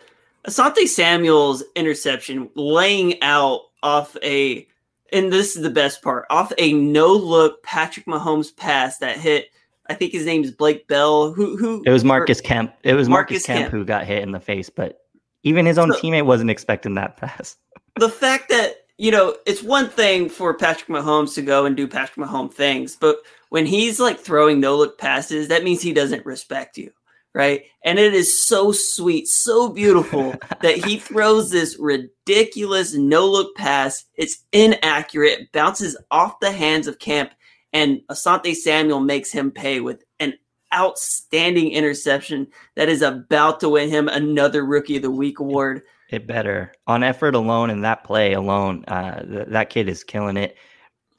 Asante 0.46 0.88
Samuel's 0.88 1.64
interception 1.76 2.50
laying 2.56 3.22
out 3.22 3.62
off 3.82 4.18
a, 4.22 4.68
and 5.14 5.32
this 5.32 5.56
is 5.56 5.62
the 5.62 5.70
best 5.70 6.02
part, 6.02 6.26
off 6.30 6.52
a 6.58 6.74
no 6.74 7.14
look 7.14 7.64
Patrick 7.64 8.06
Mahomes 8.06 8.56
pass 8.56 8.98
that 8.98 9.18
hit. 9.18 9.50
I 9.88 9.94
think 9.94 10.12
his 10.12 10.26
name 10.26 10.44
is 10.44 10.52
Blake 10.52 10.88
Bell. 10.88 11.32
Who 11.32 11.58
who? 11.58 11.84
It 11.86 11.92
was 11.92 12.04
Marcus 12.04 12.40
or, 12.40 12.44
Kemp. 12.44 12.74
It 12.84 12.94
was 12.94 13.08
Marcus, 13.08 13.32
Marcus 13.34 13.46
Kemp, 13.46 13.60
Kemp, 13.60 13.72
who 13.72 13.86
got 13.86 14.06
hit 14.06 14.24
in 14.24 14.32
the 14.32 14.40
face, 14.40 14.70
but 14.70 15.06
even 15.44 15.66
his 15.66 15.78
own 15.78 15.92
so, 15.94 16.00
teammate 16.00 16.26
wasn't 16.26 16.50
expecting 16.50 16.96
that 16.96 17.18
pass. 17.18 17.58
the 18.00 18.10
fact 18.10 18.50
that 18.50 18.86
you 18.98 19.12
know 19.12 19.36
it's 19.46 19.64
one 19.64 19.90
thing 19.90 20.30
for 20.30 20.54
Patrick 20.54 20.90
Mahomes 20.90 21.36
to 21.36 21.42
go 21.42 21.66
and 21.66 21.78
do 21.78 21.88
Patrick 21.88 22.26
Mahomes 22.26 22.54
things, 22.54 22.96
but 22.96 23.18
when 23.54 23.68
he's 23.68 24.00
like 24.00 24.20
throwing 24.20 24.60
no 24.60 24.76
look 24.76 24.98
passes, 24.98 25.50
that 25.50 25.64
means 25.64 25.80
he 25.80 25.94
doesn't 25.94 26.26
respect 26.26 26.76
you 26.76 26.92
right? 27.36 27.64
And 27.84 27.98
it 27.98 28.14
is 28.14 28.46
so 28.46 28.72
sweet, 28.72 29.28
so 29.28 29.70
beautiful 29.70 30.36
that 30.62 30.76
he 30.86 30.98
throws 30.98 31.50
this 31.50 31.78
ridiculous 31.80 32.94
no 32.94 33.28
look 33.28 33.56
pass. 33.56 34.06
It's 34.16 34.44
inaccurate, 34.52 35.52
bounces 35.52 35.98
off 36.12 36.40
the 36.40 36.52
hands 36.52 36.86
of 36.86 37.00
Camp, 37.00 37.32
and 37.72 38.02
Asante 38.10 38.56
Samuel 38.56 39.00
makes 39.00 39.32
him 39.32 39.50
pay 39.50 39.80
with 39.80 40.04
an 40.20 40.34
outstanding 40.74 41.72
interception 41.72 42.48
that 42.76 42.90
is 42.90 43.02
about 43.02 43.60
to 43.62 43.70
win 43.70 43.90
him 43.90 44.08
another 44.08 44.64
Rookie 44.64 44.98
of 44.98 45.02
the 45.02 45.10
Week 45.10 45.40
award. 45.40 45.82
It 46.10 46.28
better. 46.28 46.72
On 46.86 47.04
effort 47.04 47.34
alone 47.34 47.72
and 47.72 47.84
that 47.84 48.04
play 48.04 48.34
alone, 48.34 48.86
uh, 48.86 49.24
th- 49.24 49.48
that 49.48 49.72
kid 49.72 49.90
is 49.90 50.04
killing 50.04 50.38
it. 50.38 50.56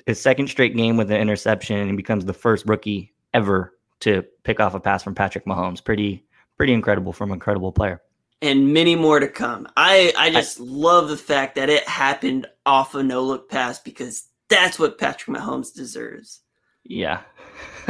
His 0.06 0.20
second 0.20 0.48
straight 0.48 0.76
game 0.76 0.96
with 0.96 1.10
an 1.10 1.20
interception, 1.20 1.78
and 1.78 1.90
he 1.90 1.96
becomes 1.96 2.24
the 2.24 2.34
first 2.34 2.66
rookie 2.66 3.12
ever 3.32 3.72
to 4.00 4.22
pick 4.42 4.60
off 4.60 4.74
a 4.74 4.80
pass 4.80 5.02
from 5.02 5.14
Patrick 5.14 5.46
Mahomes. 5.46 5.82
Pretty 5.82 6.24
pretty 6.56 6.72
incredible 6.72 7.12
from 7.12 7.30
an 7.30 7.34
incredible 7.34 7.72
player. 7.72 8.02
And 8.42 8.74
many 8.74 8.96
more 8.96 9.20
to 9.20 9.28
come. 9.28 9.66
I 9.76 10.12
I 10.16 10.30
just 10.30 10.60
I, 10.60 10.64
love 10.64 11.08
the 11.08 11.16
fact 11.16 11.54
that 11.56 11.70
it 11.70 11.88
happened 11.88 12.46
off 12.66 12.94
a 12.94 13.02
no 13.02 13.22
look 13.22 13.50
pass 13.50 13.78
because 13.78 14.28
that's 14.48 14.78
what 14.78 14.98
Patrick 14.98 15.36
Mahomes 15.36 15.72
deserves. 15.74 16.40
Yeah. 16.84 17.20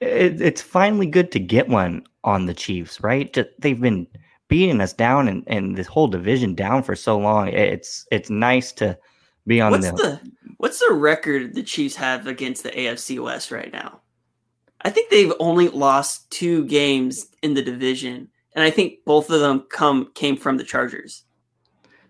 it, 0.00 0.40
it's 0.40 0.60
finally 0.60 1.06
good 1.06 1.32
to 1.32 1.40
get 1.40 1.68
one 1.68 2.04
on 2.24 2.46
the 2.46 2.54
Chiefs, 2.54 3.00
right? 3.00 3.36
They've 3.58 3.80
been 3.80 4.06
beating 4.48 4.80
us 4.80 4.92
down 4.92 5.28
and, 5.28 5.44
and 5.46 5.76
this 5.76 5.86
whole 5.86 6.08
division 6.08 6.54
down 6.54 6.82
for 6.82 6.94
so 6.94 7.18
long. 7.18 7.48
It's 7.48 8.06
it's 8.10 8.30
nice 8.30 8.72
to 8.72 8.98
be 9.46 9.60
on 9.60 9.72
what's 9.72 9.90
the, 9.90 9.96
the 9.96 10.20
what's 10.58 10.78
the 10.80 10.92
record 10.92 11.54
the 11.54 11.62
Chiefs 11.62 11.96
have 11.96 12.26
against 12.26 12.62
the 12.62 12.70
AFC 12.70 13.22
West 13.22 13.50
right 13.50 13.72
now? 13.72 14.00
I 14.82 14.90
think 14.90 15.10
they've 15.10 15.32
only 15.40 15.68
lost 15.68 16.30
two 16.30 16.64
games 16.66 17.26
in 17.42 17.54
the 17.54 17.62
division, 17.62 18.28
and 18.54 18.64
I 18.64 18.70
think 18.70 19.04
both 19.04 19.30
of 19.30 19.40
them 19.40 19.66
come 19.70 20.12
came 20.14 20.36
from 20.36 20.56
the 20.56 20.64
Chargers. 20.64 21.24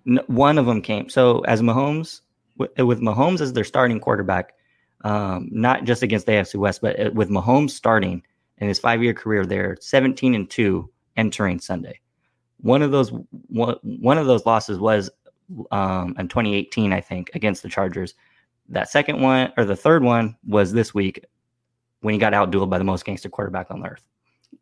No, 0.05 0.23
one 0.27 0.59
of 0.59 0.67
them 0.67 0.83
came. 0.83 1.09
So 1.09 1.41
as 1.41 1.63
Mahomes, 1.63 2.21
with, 2.57 2.75
Mahomes 2.77 3.41
as 3.41 3.53
their 3.53 3.65
starting 3.65 4.01
quarterback, 4.01 4.55
um, 5.05 5.49
not 5.51 5.85
just 5.85 6.03
against 6.03 6.27
the 6.27 6.33
AFC 6.33 6.57
West, 6.57 6.81
but 6.81 6.99
uh, 6.99 7.11
with 7.13 7.31
Mahomes 7.31 7.71
starting 7.71 8.23
in 8.59 8.69
his 8.69 8.79
five-year 8.79 9.15
career, 9.15 9.47
they're 9.47 9.77
17 9.81 10.35
and 10.35 10.51
two 10.51 10.91
entering 11.17 11.61
Sunday. 11.61 12.01
One 12.61 12.83
of 12.83 12.91
those 12.91 13.13
one, 13.49 13.77
one 13.83 14.19
of 14.19 14.27
those 14.27 14.45
losses 14.45 14.79
was 14.79 15.11
um, 15.71 16.17
in 16.19 16.29
2018, 16.29 16.93
I 16.93 17.01
think, 17.01 17.31
against 17.35 17.63
the 17.63 17.69
Chargers. 17.69 18.15
That 18.69 18.91
second 18.91 19.21
one 19.21 19.53
or 19.57 19.65
the 19.65 19.77
third 19.77 20.03
one 20.03 20.37
was 20.47 20.73
this 20.73 20.93
week 20.93 21.25
when 22.01 22.13
he 22.13 22.19
got 22.19 22.33
outdueled 22.33 22.71
by 22.71 22.79
the 22.79 22.85
most 22.85 23.05
gangster 23.05 23.29
quarterback 23.29 23.71
on 23.71 23.85
earth. 23.85 24.05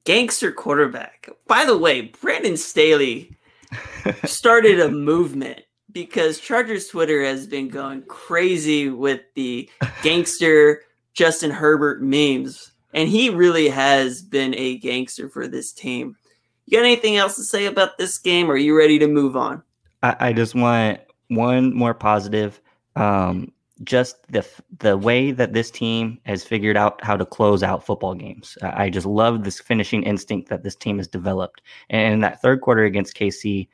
Gangster 0.05 0.53
quarterback. 0.53 1.29
By 1.47 1.65
the 1.65 1.77
way, 1.77 2.03
Brandon 2.03 2.57
Staley 2.57 3.37
started 4.25 4.81
a 4.81 4.89
movement 4.89 5.63
because 5.93 6.39
Chargers 6.39 6.89
Twitter 6.89 7.25
has 7.25 7.47
been 7.47 7.69
going 7.69 8.03
crazy 8.03 8.89
with 8.89 9.23
the 9.35 9.69
gangster 10.03 10.83
Justin 11.15 11.51
Herbert 11.51 12.03
memes. 12.03 12.73
And 12.93 13.09
he 13.09 13.31
really 13.31 13.69
has 13.69 14.23
been 14.23 14.55
a 14.55 14.79
gangster 14.79 15.29
for 15.29 15.49
this 15.49 15.73
team. 15.73 16.17
You 16.67 16.79
got 16.79 16.85
anything 16.85 17.17
else 17.17 17.37
to 17.37 17.45
say 17.45 17.67
about 17.67 17.99
this 17.99 18.19
game? 18.19 18.51
Or 18.51 18.55
are 18.55 18.59
you 18.59 18.77
ready 18.77 18.99
to 18.99 19.09
move 19.09 19.37
on? 19.37 19.63
I, 20.03 20.17
I 20.21 20.33
just 20.33 20.55
want 20.55 21.01
one 21.29 21.75
more 21.75 21.95
positive. 21.95 22.61
Um, 22.95 23.53
just 23.85 24.17
the 24.31 24.47
the 24.79 24.97
way 24.97 25.33
that 25.33 25.53
this 25.53 25.71
team 25.71 26.19
has 26.25 26.43
figured 26.43 26.77
out 26.77 27.03
how 27.05 27.17
to 27.17 27.27
close 27.27 27.63
out 27.63 27.85
football 27.85 28.15
games. 28.15 28.57
I 28.63 28.89
just 28.89 29.07
love 29.07 29.45
this 29.45 29.61
finishing 29.61 30.03
instinct 30.03 30.49
that 30.49 30.63
this 30.63 30.77
team 30.77 30.97
has 30.99 31.09
developed. 31.09 31.63
And 31.91 32.15
in 32.15 32.21
that 32.21 32.41
third 32.41 32.63
quarter 32.63 32.85
against 32.85 33.17
KC, 33.17 33.69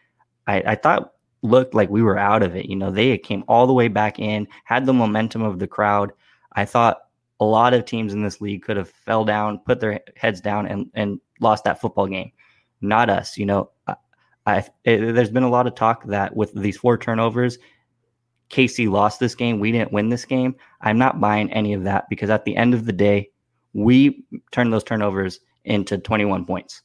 I, 0.47 0.62
I 0.67 0.75
thought 0.75 1.12
looked 1.43 1.75
like 1.75 1.91
we 1.91 2.03
were 2.03 2.19
out 2.19 2.43
of 2.43 2.57
it. 2.57 2.67
You 2.67 2.77
know, 2.77 2.91
they 2.91 3.17
came 3.19 3.45
all 3.49 3.67
the 3.67 3.73
way 3.73 3.88
back 3.88 4.19
in, 4.19 4.47
had 4.65 4.87
the 4.87 4.93
momentum 4.93 5.43
of 5.43 5.59
the 5.59 5.67
crowd. 5.67 6.12
I 6.55 6.65
thought 6.65 6.99
a 7.41 7.45
lot 7.45 7.75
of 7.75 7.85
teams 7.85 8.12
in 8.12 8.23
this 8.23 8.41
league 8.41 8.62
could 8.62 8.77
have 8.77 8.88
fell 8.91 9.25
down, 9.25 9.59
put 9.59 9.81
their 9.81 10.01
heads 10.17 10.41
down, 10.41 10.67
and 10.67 10.91
and 10.95 11.21
lost 11.41 11.65
that 11.65 11.81
football 11.81 12.07
game. 12.07 12.33
Not 12.81 13.11
us. 13.11 13.37
You 13.37 13.47
know, 13.47 13.71
I, 13.87 13.97
I 14.47 14.59
it, 14.85 15.12
there's 15.12 15.31
been 15.31 15.43
a 15.43 15.51
lot 15.51 15.67
of 15.67 15.75
talk 15.75 16.05
that 16.07 16.35
with 16.37 16.53
these 16.55 16.77
four 16.77 16.99
turnovers, 16.99 17.59
KC 18.53 18.91
lost 18.91 19.19
this 19.19 19.35
game, 19.35 19.59
we 19.59 19.73
didn't 19.73 19.93
win 19.93 20.11
this 20.11 20.25
game. 20.25 20.55
I'm 20.83 20.99
not 20.99 21.21
buying 21.21 21.51
any 21.53 21.73
of 21.73 21.85
that 21.85 22.09
because 22.09 22.31
at 22.31 22.45
the 22.45 22.55
end 22.55 22.75
of 22.75 22.85
the 22.85 22.93
day, 22.93 23.31
we 23.73 24.25
turned 24.51 24.73
those 24.73 24.85
turnovers 24.85 25.41
into 25.65 25.99
21 25.99 26.45
points. 26.45 26.83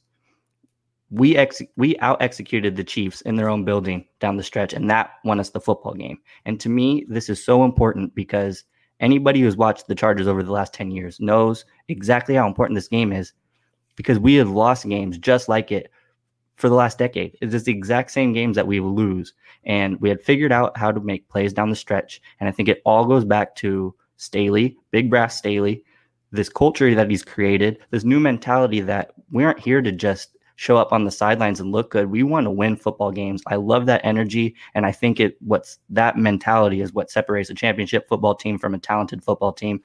We 1.10 1.36
ex- 1.36 1.62
we 1.76 1.98
out 1.98 2.20
executed 2.20 2.74
the 2.74 2.84
Chiefs 2.84 3.20
in 3.22 3.36
their 3.36 3.48
own 3.48 3.64
building 3.64 4.04
down 4.20 4.36
the 4.36 4.42
stretch, 4.42 4.72
and 4.72 4.90
that 4.90 5.12
won 5.24 5.40
us 5.40 5.50
the 5.50 5.60
football 5.60 5.94
game. 5.94 6.18
And 6.44 6.58
to 6.60 6.68
me, 6.68 7.06
this 7.08 7.28
is 7.28 7.44
so 7.44 7.64
important 7.64 8.14
because 8.14 8.64
anybody 9.00 9.40
who's 9.40 9.56
watched 9.56 9.86
the 9.86 9.94
Chargers 9.94 10.26
over 10.26 10.42
the 10.42 10.52
last 10.52 10.74
10 10.74 10.90
years 10.90 11.20
knows 11.20 11.64
exactly 11.88 12.34
how 12.34 12.46
important 12.46 12.76
this 12.76 12.88
game 12.88 13.12
is 13.12 13.32
because 13.96 14.18
we 14.18 14.34
have 14.34 14.50
lost 14.50 14.88
games 14.88 15.18
just 15.18 15.48
like 15.48 15.72
it 15.72 15.90
for 16.58 16.68
the 16.68 16.74
last 16.74 16.98
decade. 16.98 17.38
It's 17.40 17.52
just 17.52 17.66
the 17.66 17.72
exact 17.72 18.10
same 18.10 18.32
games 18.32 18.56
that 18.56 18.66
we 18.66 18.80
lose. 18.80 19.32
And 19.64 19.98
we 20.00 20.08
had 20.08 20.20
figured 20.20 20.52
out 20.52 20.76
how 20.76 20.90
to 20.90 21.00
make 21.00 21.28
plays 21.28 21.52
down 21.52 21.70
the 21.70 21.76
stretch. 21.76 22.20
And 22.40 22.48
I 22.48 22.52
think 22.52 22.68
it 22.68 22.82
all 22.84 23.06
goes 23.06 23.24
back 23.24 23.54
to 23.56 23.94
Staley, 24.16 24.76
Big 24.90 25.08
Brass 25.08 25.38
Staley, 25.38 25.84
this 26.32 26.48
culture 26.48 26.94
that 26.96 27.08
he's 27.08 27.24
created, 27.24 27.78
this 27.90 28.02
new 28.02 28.18
mentality 28.18 28.80
that 28.80 29.12
we 29.30 29.44
aren't 29.44 29.60
here 29.60 29.80
to 29.80 29.92
just 29.92 30.36
show 30.56 30.76
up 30.76 30.92
on 30.92 31.04
the 31.04 31.10
sidelines 31.12 31.60
and 31.60 31.70
look 31.70 31.92
good. 31.92 32.10
We 32.10 32.24
want 32.24 32.44
to 32.46 32.50
win 32.50 32.74
football 32.74 33.12
games. 33.12 33.40
I 33.46 33.54
love 33.54 33.86
that 33.86 34.00
energy. 34.02 34.56
And 34.74 34.84
I 34.84 34.90
think 34.90 35.20
it 35.20 35.36
what's 35.40 35.78
that 35.90 36.18
mentality 36.18 36.80
is 36.80 36.92
what 36.92 37.12
separates 37.12 37.50
a 37.50 37.54
championship 37.54 38.08
football 38.08 38.34
team 38.34 38.58
from 38.58 38.74
a 38.74 38.78
talented 38.78 39.22
football 39.22 39.52
team. 39.52 39.80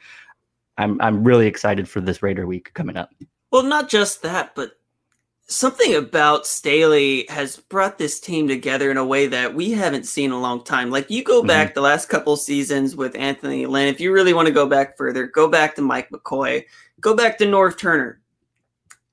I'm 0.80 1.00
I'm 1.00 1.24
really 1.24 1.46
excited 1.46 1.88
for 1.88 2.02
this 2.02 2.24
Raider 2.24 2.48
week 2.48 2.74
coming 2.74 2.98
up. 2.98 3.12
Well, 3.52 3.62
not 3.62 3.88
just 3.88 4.24
that, 4.24 4.56
but 4.56 4.72
something 5.48 5.96
about 5.96 6.48
Staley 6.48 7.26
has 7.30 7.58
brought 7.58 7.98
this 7.98 8.20
team 8.20 8.48
together 8.48 8.90
in 8.92 8.98
a 8.98 9.06
way 9.06 9.28
that 9.28 9.54
we 9.54 9.72
haven't 9.72 10.06
seen 10.06 10.32
a 10.32 10.40
long 10.40 10.64
time. 10.64 10.90
Like 10.90 11.10
you 11.10 11.24
go 11.24 11.44
back 11.44 11.70
mm-hmm. 11.70 11.76
the 11.76 11.82
last 11.82 12.10
couple 12.10 12.36
seasons 12.38 12.96
with 12.96 13.16
Anthony 13.16 13.66
Lynn, 13.66 13.88
if 13.88 14.00
you 14.00 14.12
really 14.12 14.34
want 14.34 14.48
to 14.48 14.54
go 14.54 14.68
back 14.68 14.98
further, 14.98 15.28
go 15.28 15.48
back 15.48 15.76
to 15.76 15.82
Mike 15.82 16.10
McCoy, 16.10 16.64
go 17.00 17.16
back 17.16 17.38
to 17.38 17.46
Norv 17.46 17.78
Turner. 17.78 18.20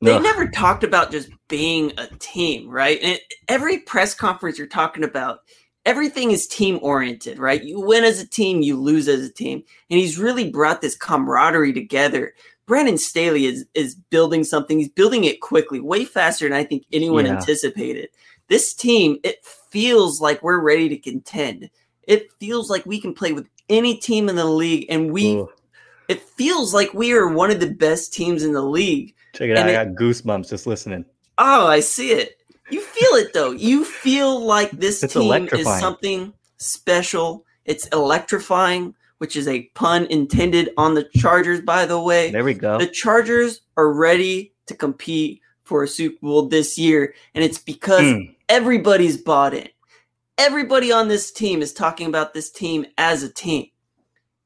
They 0.02 0.14
Ugh. 0.14 0.22
never 0.22 0.48
talked 0.48 0.82
about 0.82 1.10
just 1.10 1.28
being 1.48 1.92
a 1.98 2.06
team, 2.18 2.70
right? 2.70 2.98
And 3.02 3.18
every 3.48 3.80
press 3.80 4.14
conference 4.14 4.56
you're 4.56 4.66
talking 4.66 5.04
about, 5.04 5.40
everything 5.84 6.30
is 6.30 6.46
team 6.46 6.78
oriented, 6.80 7.38
right? 7.38 7.62
You 7.62 7.80
win 7.80 8.04
as 8.04 8.18
a 8.18 8.26
team, 8.26 8.62
you 8.62 8.80
lose 8.80 9.08
as 9.08 9.26
a 9.26 9.32
team. 9.32 9.62
And 9.90 9.98
he's 9.98 10.18
really 10.18 10.50
brought 10.50 10.80
this 10.80 10.96
camaraderie 10.96 11.74
together 11.74 12.34
Brandon 12.70 12.98
Staley 12.98 13.46
is 13.46 13.66
is 13.74 13.96
building 13.96 14.44
something. 14.44 14.78
He's 14.78 14.88
building 14.88 15.24
it 15.24 15.40
quickly, 15.40 15.80
way 15.80 16.04
faster 16.04 16.48
than 16.48 16.56
I 16.56 16.62
think 16.62 16.84
anyone 16.92 17.26
yeah. 17.26 17.32
anticipated. 17.32 18.10
This 18.46 18.74
team, 18.74 19.18
it 19.24 19.44
feels 19.44 20.20
like 20.20 20.40
we're 20.40 20.60
ready 20.60 20.88
to 20.88 20.96
contend. 20.96 21.68
It 22.04 22.32
feels 22.38 22.70
like 22.70 22.86
we 22.86 23.00
can 23.00 23.12
play 23.12 23.32
with 23.32 23.48
any 23.68 23.96
team 23.96 24.28
in 24.28 24.36
the 24.36 24.44
league, 24.44 24.86
and 24.88 25.10
we. 25.10 25.32
Ooh. 25.34 25.50
It 26.06 26.22
feels 26.22 26.72
like 26.72 26.94
we 26.94 27.12
are 27.12 27.26
one 27.26 27.50
of 27.50 27.58
the 27.58 27.70
best 27.72 28.12
teams 28.12 28.44
in 28.44 28.52
the 28.52 28.62
league. 28.62 29.16
Check 29.34 29.48
it 29.48 29.58
and 29.58 29.58
out! 29.58 29.68
It, 29.68 29.76
I 29.76 29.84
got 29.86 29.94
goosebumps 29.96 30.50
just 30.50 30.68
listening. 30.68 31.04
Oh, 31.38 31.66
I 31.66 31.80
see 31.80 32.12
it. 32.12 32.38
You 32.70 32.82
feel 32.82 33.14
it 33.14 33.32
though. 33.32 33.50
You 33.50 33.84
feel 33.84 34.38
like 34.44 34.70
this 34.70 35.02
it's 35.02 35.14
team 35.14 35.48
is 35.52 35.66
something 35.80 36.32
special. 36.58 37.44
It's 37.64 37.88
electrifying 37.88 38.94
which 39.20 39.36
is 39.36 39.46
a 39.46 39.64
pun 39.74 40.06
intended 40.06 40.70
on 40.78 40.94
the 40.94 41.04
Chargers, 41.18 41.60
by 41.60 41.84
the 41.84 42.00
way. 42.00 42.30
There 42.30 42.42
we 42.42 42.54
go. 42.54 42.78
The 42.78 42.86
Chargers 42.86 43.60
are 43.76 43.92
ready 43.92 44.54
to 44.64 44.74
compete 44.74 45.42
for 45.62 45.82
a 45.82 45.88
Super 45.88 46.16
Bowl 46.22 46.46
this 46.46 46.78
year, 46.78 47.12
and 47.34 47.44
it's 47.44 47.58
because 47.58 48.00
mm. 48.00 48.34
everybody's 48.48 49.18
bought 49.18 49.52
in. 49.52 49.68
Everybody 50.38 50.90
on 50.90 51.08
this 51.08 51.30
team 51.30 51.60
is 51.60 51.74
talking 51.74 52.06
about 52.06 52.32
this 52.32 52.50
team 52.50 52.86
as 52.96 53.22
a 53.22 53.30
team. 53.30 53.66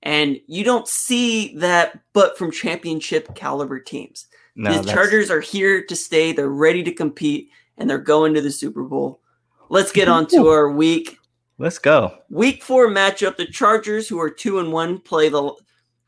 And 0.02 0.40
you 0.48 0.64
don't 0.64 0.88
see 0.88 1.56
that 1.58 2.00
but 2.12 2.36
from 2.36 2.50
championship 2.50 3.32
caliber 3.36 3.78
teams. 3.78 4.26
No, 4.56 4.82
the 4.82 4.92
Chargers 4.92 5.30
are 5.30 5.40
here 5.40 5.84
to 5.84 5.94
stay. 5.94 6.32
They're 6.32 6.48
ready 6.48 6.82
to 6.82 6.92
compete, 6.92 7.48
and 7.78 7.88
they're 7.88 7.98
going 7.98 8.34
to 8.34 8.40
the 8.40 8.50
Super 8.50 8.82
Bowl. 8.82 9.20
let's 9.68 9.92
get 9.92 10.08
on 10.08 10.26
to 10.26 10.48
our 10.48 10.68
week. 10.68 11.16
Let's 11.58 11.78
go. 11.78 12.18
Week 12.30 12.62
four 12.62 12.88
matchup: 12.88 13.36
the 13.36 13.46
Chargers, 13.46 14.08
who 14.08 14.20
are 14.20 14.30
two 14.30 14.58
and 14.58 14.72
one, 14.72 14.98
play 14.98 15.28
the 15.28 15.52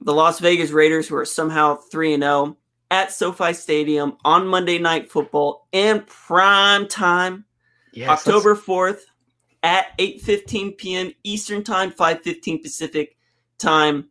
the 0.01 0.13
Las 0.13 0.41
Vegas 0.41 0.71
Raiders, 0.71 1.09
who 1.09 1.17
are 1.17 1.25
somehow 1.25 1.77
three 1.77 2.15
and 2.15 2.23
zero, 2.23 2.57
at 2.91 3.13
SoFi 3.13 3.53
Stadium 3.53 4.17
on 4.25 4.47
Monday 4.47 4.79
Night 4.79 5.11
Football 5.11 5.69
in 5.73 6.05
prime 6.07 6.89
time, 6.89 7.45
yes, 7.93 8.09
October 8.09 8.55
fourth 8.55 9.07
at 9.63 9.87
eight 9.99 10.21
fifteen 10.21 10.73
p.m. 10.73 11.13
Eastern 11.23 11.63
Time, 11.63 11.91
five 11.93 12.23
fifteen 12.23 12.61
Pacific 12.61 13.17
Time. 13.59 14.09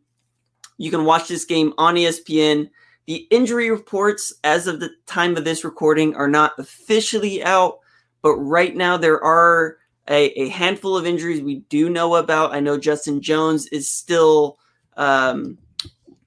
You 0.78 0.92
can 0.92 1.06
watch 1.06 1.28
this 1.28 1.46
game 1.46 1.74
on 1.78 1.96
ESPN. 1.96 2.70
The 3.08 3.28
injury 3.30 3.70
reports, 3.70 4.34
as 4.44 4.68
of 4.68 4.80
the 4.80 4.90
time 5.06 5.38
of 5.38 5.44
this 5.44 5.64
recording, 5.64 6.16
are 6.16 6.28
not 6.28 6.54
officially 6.58 7.44
out, 7.44 7.80
but 8.22 8.36
right 8.36 8.76
now 8.76 8.98
there 8.98 9.24
are 9.24 9.78
a, 10.10 10.28
a 10.40 10.50
handful 10.50 10.98
of 10.98 11.06
injuries 11.06 11.42
we 11.42 11.60
do 11.70 11.90
know 11.90 12.16
about. 12.16 12.54
I 12.54 12.60
know 12.60 12.78
Justin 12.78 13.22
Jones 13.22 13.68
is 13.68 13.90
still 13.90 14.58
um, 14.98 15.58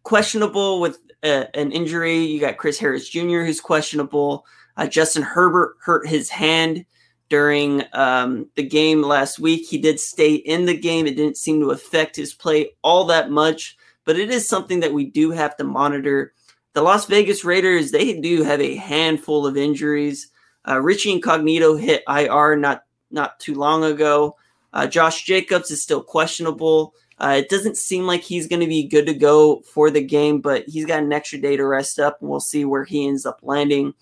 questionable 0.02 0.80
with 0.80 0.98
a, 1.22 1.54
an 1.56 1.72
injury. 1.72 2.18
You 2.18 2.40
got 2.40 2.56
Chris 2.56 2.78
Harris 2.78 3.08
Jr., 3.08 3.42
who's 3.44 3.60
questionable. 3.60 4.44
Uh, 4.76 4.86
Justin 4.86 5.22
Herbert 5.22 5.76
hurt 5.80 6.06
his 6.06 6.28
hand 6.28 6.84
during 7.28 7.84
um, 7.92 8.48
the 8.54 8.62
game 8.62 9.02
last 9.02 9.38
week. 9.38 9.66
He 9.66 9.78
did 9.78 10.00
stay 10.00 10.34
in 10.34 10.66
the 10.66 10.76
game. 10.76 11.06
It 11.06 11.16
didn't 11.16 11.36
seem 11.36 11.60
to 11.60 11.70
affect 11.70 12.16
his 12.16 12.34
play 12.34 12.70
all 12.82 13.04
that 13.06 13.30
much, 13.30 13.76
but 14.04 14.18
it 14.18 14.30
is 14.30 14.48
something 14.48 14.80
that 14.80 14.94
we 14.94 15.04
do 15.04 15.30
have 15.30 15.56
to 15.58 15.64
monitor 15.64 16.32
the 16.78 16.84
Las 16.84 17.06
Vegas 17.06 17.44
Raiders, 17.44 17.90
they 17.90 18.20
do 18.20 18.44
have 18.44 18.60
a 18.60 18.76
handful 18.76 19.46
of 19.48 19.56
injuries. 19.56 20.30
Uh, 20.66 20.80
Richie 20.80 21.10
Incognito 21.10 21.74
hit 21.74 22.04
IR 22.08 22.54
not 22.54 22.84
not 23.10 23.38
too 23.40 23.54
long 23.54 23.84
ago. 23.84 24.36
Uh, 24.72 24.86
Josh 24.86 25.24
Jacobs 25.24 25.70
is 25.70 25.82
still 25.82 26.02
questionable. 26.02 26.94
Uh, 27.18 27.36
it 27.38 27.48
doesn't 27.48 27.76
seem 27.76 28.06
like 28.06 28.22
he's 28.22 28.46
going 28.46 28.60
to 28.60 28.66
be 28.66 28.84
good 28.84 29.06
to 29.06 29.14
go 29.14 29.60
for 29.62 29.90
the 29.90 30.02
game, 30.02 30.40
but 30.40 30.64
he's 30.68 30.86
got 30.86 31.02
an 31.02 31.12
extra 31.12 31.38
day 31.38 31.56
to 31.56 31.66
rest 31.66 31.98
up, 31.98 32.18
and 32.20 32.30
we'll 32.30 32.38
see 32.38 32.64
where 32.64 32.84
he 32.84 33.08
ends 33.08 33.26
up 33.26 33.40
landing. 33.42 33.92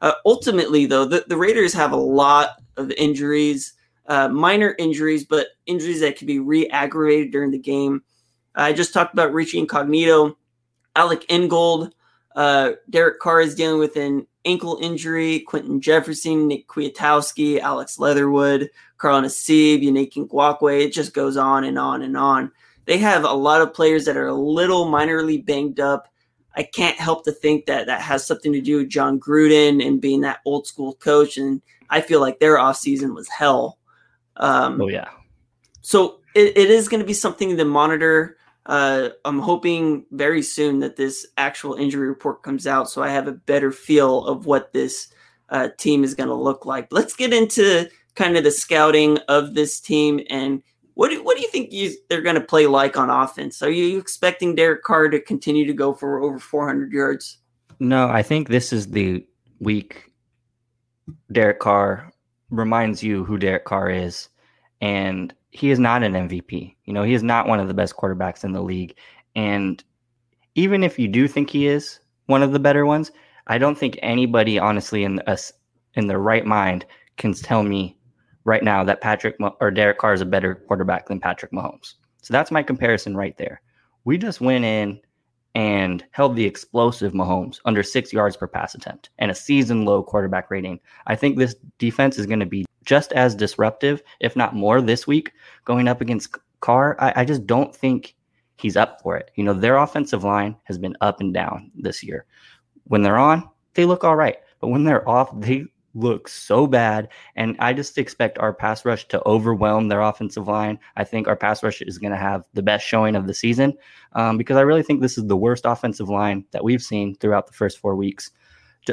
Uh, 0.00 0.12
ultimately, 0.24 0.86
though, 0.86 1.04
the, 1.04 1.24
the 1.26 1.36
Raiders 1.36 1.74
have 1.74 1.92
a 1.92 1.96
lot 1.96 2.50
of 2.76 2.90
injuries, 2.92 3.74
uh, 4.06 4.28
minor 4.28 4.74
injuries, 4.78 5.24
but 5.24 5.48
injuries 5.66 6.00
that 6.00 6.16
could 6.16 6.26
be 6.26 6.38
re 6.38 6.68
aggravated 6.68 7.32
during 7.32 7.50
the 7.50 7.58
game. 7.58 8.02
I 8.54 8.72
just 8.72 8.94
talked 8.94 9.12
about 9.12 9.32
Richie 9.32 9.58
Incognito, 9.58 10.36
Alec 10.96 11.24
Ingold. 11.28 11.92
Uh, 12.34 12.72
Derek 12.88 13.18
Carr 13.18 13.40
is 13.40 13.54
dealing 13.54 13.80
with 13.80 13.96
an 13.96 14.26
ankle 14.44 14.78
injury. 14.80 15.40
Quinton 15.40 15.80
Jefferson, 15.80 16.48
Nick 16.48 16.68
Kwiatkowski, 16.68 17.58
Alex 17.58 17.98
Leatherwood, 17.98 18.70
Carl 18.98 19.22
Nassib, 19.22 19.82
Yannick 19.82 20.12
Ngakoue. 20.12 20.84
It 20.84 20.92
just 20.92 21.14
goes 21.14 21.36
on 21.36 21.64
and 21.64 21.78
on 21.78 22.02
and 22.02 22.16
on. 22.16 22.52
They 22.86 22.98
have 22.98 23.24
a 23.24 23.32
lot 23.32 23.60
of 23.60 23.74
players 23.74 24.04
that 24.06 24.16
are 24.16 24.28
a 24.28 24.34
little 24.34 24.86
minorly 24.86 25.44
banged 25.44 25.80
up. 25.80 26.08
I 26.56 26.64
can't 26.64 26.96
help 26.96 27.24
to 27.24 27.32
think 27.32 27.66
that 27.66 27.86
that 27.86 28.00
has 28.00 28.26
something 28.26 28.52
to 28.52 28.60
do 28.60 28.78
with 28.78 28.88
Jon 28.88 29.20
Gruden 29.20 29.86
and 29.86 30.00
being 30.00 30.22
that 30.22 30.40
old 30.44 30.66
school 30.66 30.94
coach. 30.94 31.36
And 31.36 31.62
I 31.90 32.00
feel 32.00 32.20
like 32.20 32.40
their 32.40 32.56
offseason 32.56 33.14
was 33.14 33.28
hell. 33.28 33.78
Um, 34.36 34.80
oh, 34.80 34.88
yeah. 34.88 35.08
So 35.82 36.20
it, 36.34 36.56
it 36.56 36.70
is 36.70 36.88
going 36.88 37.00
to 37.00 37.06
be 37.06 37.14
something 37.14 37.56
to 37.56 37.64
monitor. 37.64 38.36
Uh, 38.66 39.10
I'm 39.24 39.38
hoping 39.38 40.04
very 40.10 40.42
soon 40.42 40.80
that 40.80 40.96
this 40.96 41.26
actual 41.38 41.74
injury 41.74 42.08
report 42.08 42.42
comes 42.42 42.66
out 42.66 42.90
so 42.90 43.02
I 43.02 43.08
have 43.08 43.26
a 43.26 43.32
better 43.32 43.72
feel 43.72 44.24
of 44.26 44.46
what 44.46 44.72
this 44.72 45.08
uh, 45.48 45.70
team 45.78 46.04
is 46.04 46.14
going 46.14 46.28
to 46.28 46.34
look 46.34 46.66
like. 46.66 46.88
let's 46.90 47.16
get 47.16 47.32
into 47.32 47.88
kind 48.14 48.36
of 48.36 48.44
the 48.44 48.50
scouting 48.50 49.18
of 49.28 49.54
this 49.54 49.80
team 49.80 50.20
and 50.28 50.62
what 50.94 51.08
do, 51.10 51.22
what 51.22 51.36
do 51.36 51.42
you 51.42 51.48
think 51.48 51.72
you, 51.72 51.92
they're 52.08 52.20
going 52.20 52.34
to 52.34 52.42
play 52.42 52.66
like 52.66 52.98
on 52.98 53.08
offense? 53.08 53.62
Are 53.62 53.70
you 53.70 53.98
expecting 53.98 54.54
Derek 54.54 54.82
Carr 54.82 55.08
to 55.08 55.20
continue 55.20 55.64
to 55.66 55.72
go 55.72 55.94
for 55.94 56.20
over 56.20 56.38
400 56.38 56.92
yards? 56.92 57.38
No, 57.78 58.08
I 58.08 58.22
think 58.22 58.48
this 58.48 58.72
is 58.72 58.88
the 58.88 59.26
week 59.60 60.10
Derek 61.32 61.60
Carr 61.60 62.12
reminds 62.50 63.02
you 63.02 63.24
who 63.24 63.38
Derek 63.38 63.64
Carr 63.64 63.90
is. 63.90 64.28
And 64.80 65.32
he 65.50 65.70
is 65.70 65.78
not 65.78 66.02
an 66.02 66.12
MVP. 66.12 66.76
You 66.84 66.92
know, 66.92 67.02
he 67.02 67.14
is 67.14 67.22
not 67.22 67.48
one 67.48 67.60
of 67.60 67.68
the 67.68 67.74
best 67.74 67.96
quarterbacks 67.96 68.44
in 68.44 68.52
the 68.52 68.62
league. 68.62 68.96
And 69.34 69.82
even 70.54 70.82
if 70.82 70.98
you 70.98 71.08
do 71.08 71.26
think 71.28 71.50
he 71.50 71.66
is 71.66 72.00
one 72.26 72.42
of 72.42 72.52
the 72.52 72.58
better 72.58 72.86
ones, 72.86 73.10
I 73.46 73.58
don't 73.58 73.76
think 73.76 73.98
anybody 74.02 74.58
honestly 74.58 75.04
in 75.04 75.18
us 75.20 75.52
in 75.94 76.06
their 76.06 76.18
right 76.18 76.46
mind 76.46 76.86
can 77.16 77.34
tell 77.34 77.62
me 77.62 77.96
right 78.44 78.62
now 78.62 78.84
that 78.84 79.00
Patrick 79.00 79.36
or 79.60 79.70
Derek 79.70 79.98
Carr 79.98 80.14
is 80.14 80.20
a 80.20 80.26
better 80.26 80.54
quarterback 80.54 81.06
than 81.06 81.20
Patrick 81.20 81.52
Mahomes. 81.52 81.94
So 82.22 82.32
that's 82.32 82.50
my 82.50 82.62
comparison 82.62 83.16
right 83.16 83.36
there. 83.36 83.60
We 84.04 84.18
just 84.18 84.40
went 84.40 84.64
in 84.64 85.00
and 85.54 86.04
held 86.12 86.36
the 86.36 86.44
explosive 86.44 87.12
Mahomes 87.12 87.58
under 87.64 87.82
six 87.82 88.12
yards 88.12 88.36
per 88.36 88.46
pass 88.46 88.74
attempt 88.74 89.10
and 89.18 89.30
a 89.30 89.34
season 89.34 89.84
low 89.84 90.02
quarterback 90.02 90.50
rating. 90.50 90.78
I 91.06 91.16
think 91.16 91.36
this 91.36 91.56
defense 91.78 92.18
is 92.18 92.26
going 92.26 92.40
to 92.40 92.46
be 92.46 92.66
just 92.84 93.12
as 93.12 93.34
disruptive, 93.34 94.02
if 94.20 94.36
not 94.36 94.54
more, 94.54 94.80
this 94.80 95.06
week 95.06 95.32
going 95.64 95.88
up 95.88 96.00
against 96.00 96.36
Carr. 96.60 96.96
I, 97.00 97.12
I 97.16 97.24
just 97.24 97.46
don't 97.46 97.74
think 97.74 98.14
he's 98.56 98.76
up 98.76 99.00
for 99.02 99.16
it. 99.16 99.30
You 99.34 99.44
know, 99.44 99.54
their 99.54 99.76
offensive 99.76 100.24
line 100.24 100.56
has 100.64 100.78
been 100.78 100.96
up 101.00 101.20
and 101.20 101.34
down 101.34 101.70
this 101.74 102.02
year. 102.02 102.26
When 102.84 103.02
they're 103.02 103.18
on, 103.18 103.48
they 103.74 103.84
look 103.84 104.04
all 104.04 104.16
right. 104.16 104.36
But 104.60 104.68
when 104.68 104.84
they're 104.84 105.08
off, 105.08 105.30
they 105.40 105.64
look 105.94 106.28
so 106.28 106.66
bad. 106.66 107.08
And 107.36 107.56
I 107.58 107.72
just 107.72 107.98
expect 107.98 108.38
our 108.38 108.52
pass 108.52 108.84
rush 108.84 109.06
to 109.08 109.22
overwhelm 109.26 109.88
their 109.88 110.00
offensive 110.00 110.46
line. 110.46 110.78
I 110.96 111.04
think 111.04 111.26
our 111.26 111.36
pass 111.36 111.62
rush 111.62 111.82
is 111.82 111.98
going 111.98 112.12
to 112.12 112.18
have 112.18 112.44
the 112.54 112.62
best 112.62 112.86
showing 112.86 113.16
of 113.16 113.26
the 113.26 113.34
season 113.34 113.74
um, 114.12 114.38
because 114.38 114.56
I 114.56 114.62
really 114.62 114.82
think 114.82 115.00
this 115.00 115.18
is 115.18 115.26
the 115.26 115.36
worst 115.36 115.64
offensive 115.64 116.08
line 116.08 116.44
that 116.52 116.64
we've 116.64 116.82
seen 116.82 117.14
throughout 117.16 117.46
the 117.46 117.52
first 117.52 117.78
four 117.78 117.96
weeks. 117.96 118.30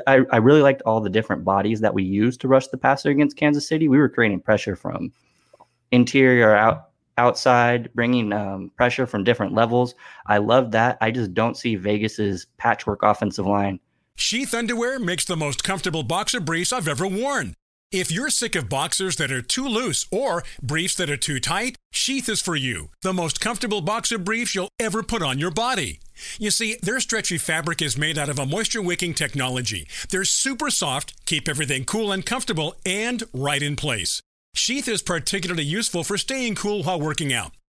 I, 0.05 0.21
I 0.31 0.37
really 0.37 0.61
liked 0.61 0.81
all 0.81 0.99
the 0.99 1.09
different 1.09 1.45
bodies 1.45 1.79
that 1.81 1.93
we 1.93 2.03
used 2.03 2.41
to 2.41 2.47
rush 2.47 2.67
the 2.67 2.77
passer 2.77 3.09
against 3.09 3.37
Kansas 3.37 3.67
City. 3.67 3.87
We 3.87 3.99
were 3.99 4.09
creating 4.09 4.41
pressure 4.41 4.75
from 4.75 5.13
interior 5.91 6.53
out 6.53 6.89
outside, 7.17 7.89
bringing 7.95 8.31
um, 8.31 8.71
pressure 8.75 9.07
from 9.07 9.23
different 9.23 9.53
levels. 9.53 9.95
I 10.27 10.37
love 10.37 10.71
that. 10.71 10.97
I 11.01 11.09
just 11.09 11.33
don't 11.33 11.57
see 11.57 11.75
Vegas's 11.75 12.45
patchwork 12.57 13.01
offensive 13.01 13.47
line. 13.47 13.79
Sheath 14.19 14.53
underwear 14.55 14.97
makes 14.97 15.25
the 15.25 15.37
most 15.37 15.63
comfortable 15.63 16.01
boxer 16.01 16.39
briefs 16.39 16.73
I've 16.73 16.87
ever 16.87 17.07
worn. 17.07 17.53
If 17.91 18.11
you're 18.11 18.31
sick 18.31 18.55
of 18.55 18.67
boxers 18.67 19.15
that 19.17 19.31
are 19.31 19.43
too 19.43 19.67
loose 19.67 20.07
or 20.11 20.43
briefs 20.59 20.95
that 20.95 21.09
are 21.11 21.17
too 21.17 21.39
tight, 21.39 21.75
Sheath 21.93 22.27
is 22.27 22.41
for 22.41 22.55
you. 22.55 22.89
The 23.03 23.13
most 23.13 23.39
comfortable 23.39 23.79
boxer 23.79 24.17
briefs 24.17 24.55
you'll 24.55 24.71
ever 24.79 25.03
put 25.03 25.21
on 25.21 25.37
your 25.37 25.51
body. 25.51 25.99
You 26.39 26.49
see, 26.49 26.77
their 26.81 26.99
stretchy 26.99 27.37
fabric 27.37 27.79
is 27.79 27.95
made 27.95 28.17
out 28.17 28.27
of 28.27 28.39
a 28.39 28.45
moisture 28.45 28.81
wicking 28.81 29.13
technology. 29.13 29.87
They're 30.09 30.25
super 30.25 30.71
soft, 30.71 31.13
keep 31.27 31.47
everything 31.47 31.85
cool 31.85 32.11
and 32.11 32.25
comfortable, 32.25 32.75
and 32.85 33.23
right 33.33 33.61
in 33.61 33.75
place. 33.75 34.19
Sheath 34.55 34.87
is 34.87 35.03
particularly 35.03 35.63
useful 35.63 36.03
for 36.03 36.17
staying 36.17 36.55
cool 36.55 36.83
while 36.83 36.99
working 36.99 37.31
out. 37.31 37.51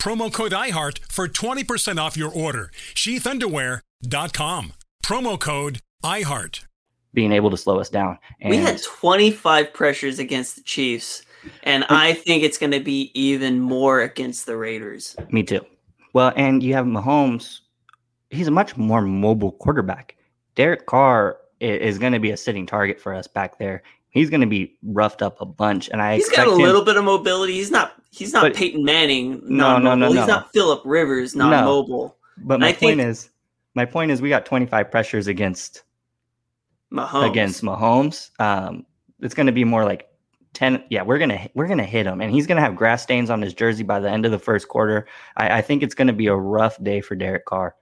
Promo 0.00 0.32
code 0.32 0.52
IHEART 0.52 0.98
for 1.10 1.28
20% 1.28 1.98
off 1.98 2.16
your 2.16 2.32
order. 2.32 2.70
Sheathunderwear.com. 2.94 4.72
Promo 5.04 5.40
code 5.40 5.80
IHEART. 6.04 6.64
Being 7.12 7.32
able 7.32 7.50
to 7.50 7.56
slow 7.56 7.78
us 7.80 7.88
down. 7.88 8.18
And 8.40 8.50
we 8.50 8.56
had 8.56 8.82
25 8.82 9.72
pressures 9.72 10.18
against 10.18 10.56
the 10.56 10.62
Chiefs, 10.62 11.22
and 11.62 11.84
I 11.88 12.12
think 12.12 12.42
it's 12.42 12.58
going 12.58 12.72
to 12.72 12.80
be 12.80 13.10
even 13.14 13.60
more 13.60 14.00
against 14.00 14.46
the 14.46 14.56
Raiders. 14.56 15.14
Me 15.30 15.42
too. 15.42 15.64
Well, 16.12 16.32
and 16.36 16.62
you 16.62 16.74
have 16.74 16.86
Mahomes. 16.86 17.60
He's 18.30 18.48
a 18.48 18.50
much 18.50 18.76
more 18.76 19.00
mobile 19.00 19.52
quarterback. 19.52 20.16
Derek 20.56 20.86
Carr 20.86 21.38
is 21.60 21.98
going 21.98 22.12
to 22.12 22.18
be 22.18 22.32
a 22.32 22.36
sitting 22.36 22.66
target 22.66 23.00
for 23.00 23.14
us 23.14 23.26
back 23.26 23.58
there 23.58 23.82
he's 24.14 24.30
going 24.30 24.40
to 24.40 24.46
be 24.46 24.74
roughed 24.82 25.20
up 25.20 25.40
a 25.40 25.44
bunch. 25.44 25.90
And 25.90 26.00
I 26.00 26.14
he's 26.14 26.30
got 26.30 26.48
a 26.48 26.52
him, 26.52 26.58
little 26.58 26.84
bit 26.84 26.96
of 26.96 27.04
mobility. 27.04 27.54
He's 27.54 27.70
not 27.70 27.92
he's 28.14 28.32
not 28.32 28.42
but, 28.42 28.54
Peyton 28.54 28.84
Manning. 28.84 29.40
No, 29.44 29.78
no, 29.78 29.94
no, 29.94 30.08
no. 30.08 30.12
He's 30.12 30.26
not 30.26 30.52
Philip 30.52 30.82
Rivers. 30.84 31.34
Not 31.34 31.50
no. 31.50 31.64
mobile. 31.64 32.16
But 32.38 32.60
my 32.60 32.72
point 32.72 33.00
is, 33.00 33.30
my 33.74 33.84
point 33.84 34.10
is, 34.10 34.22
we 34.22 34.28
got 34.28 34.46
25 34.46 34.90
pressures 34.90 35.26
against 35.26 35.82
Mahomes. 36.92 37.30
Against 37.30 37.62
Mahomes, 37.62 38.30
um, 38.40 38.86
it's 39.20 39.34
going 39.34 39.46
to 39.46 39.52
be 39.52 39.64
more 39.64 39.84
like 39.84 40.08
10 40.54 40.84
yeah 40.88 41.02
we're 41.02 41.18
gonna 41.18 41.48
we're 41.54 41.66
gonna 41.66 41.84
hit 41.84 42.06
him 42.06 42.20
and 42.20 42.32
he's 42.32 42.46
gonna 42.46 42.60
have 42.60 42.76
grass 42.76 43.02
stains 43.02 43.28
on 43.28 43.42
his 43.42 43.52
jersey 43.52 43.82
by 43.82 43.98
the 43.98 44.08
end 44.08 44.24
of 44.24 44.30
the 44.30 44.38
first 44.38 44.68
quarter 44.68 45.04
i, 45.36 45.58
I 45.58 45.62
think 45.62 45.82
it's 45.82 45.96
gonna 45.96 46.12
be 46.12 46.28
a 46.28 46.36
rough 46.36 46.80
day 46.80 47.00
for 47.00 47.16
derek 47.16 47.44
carr 47.44 47.74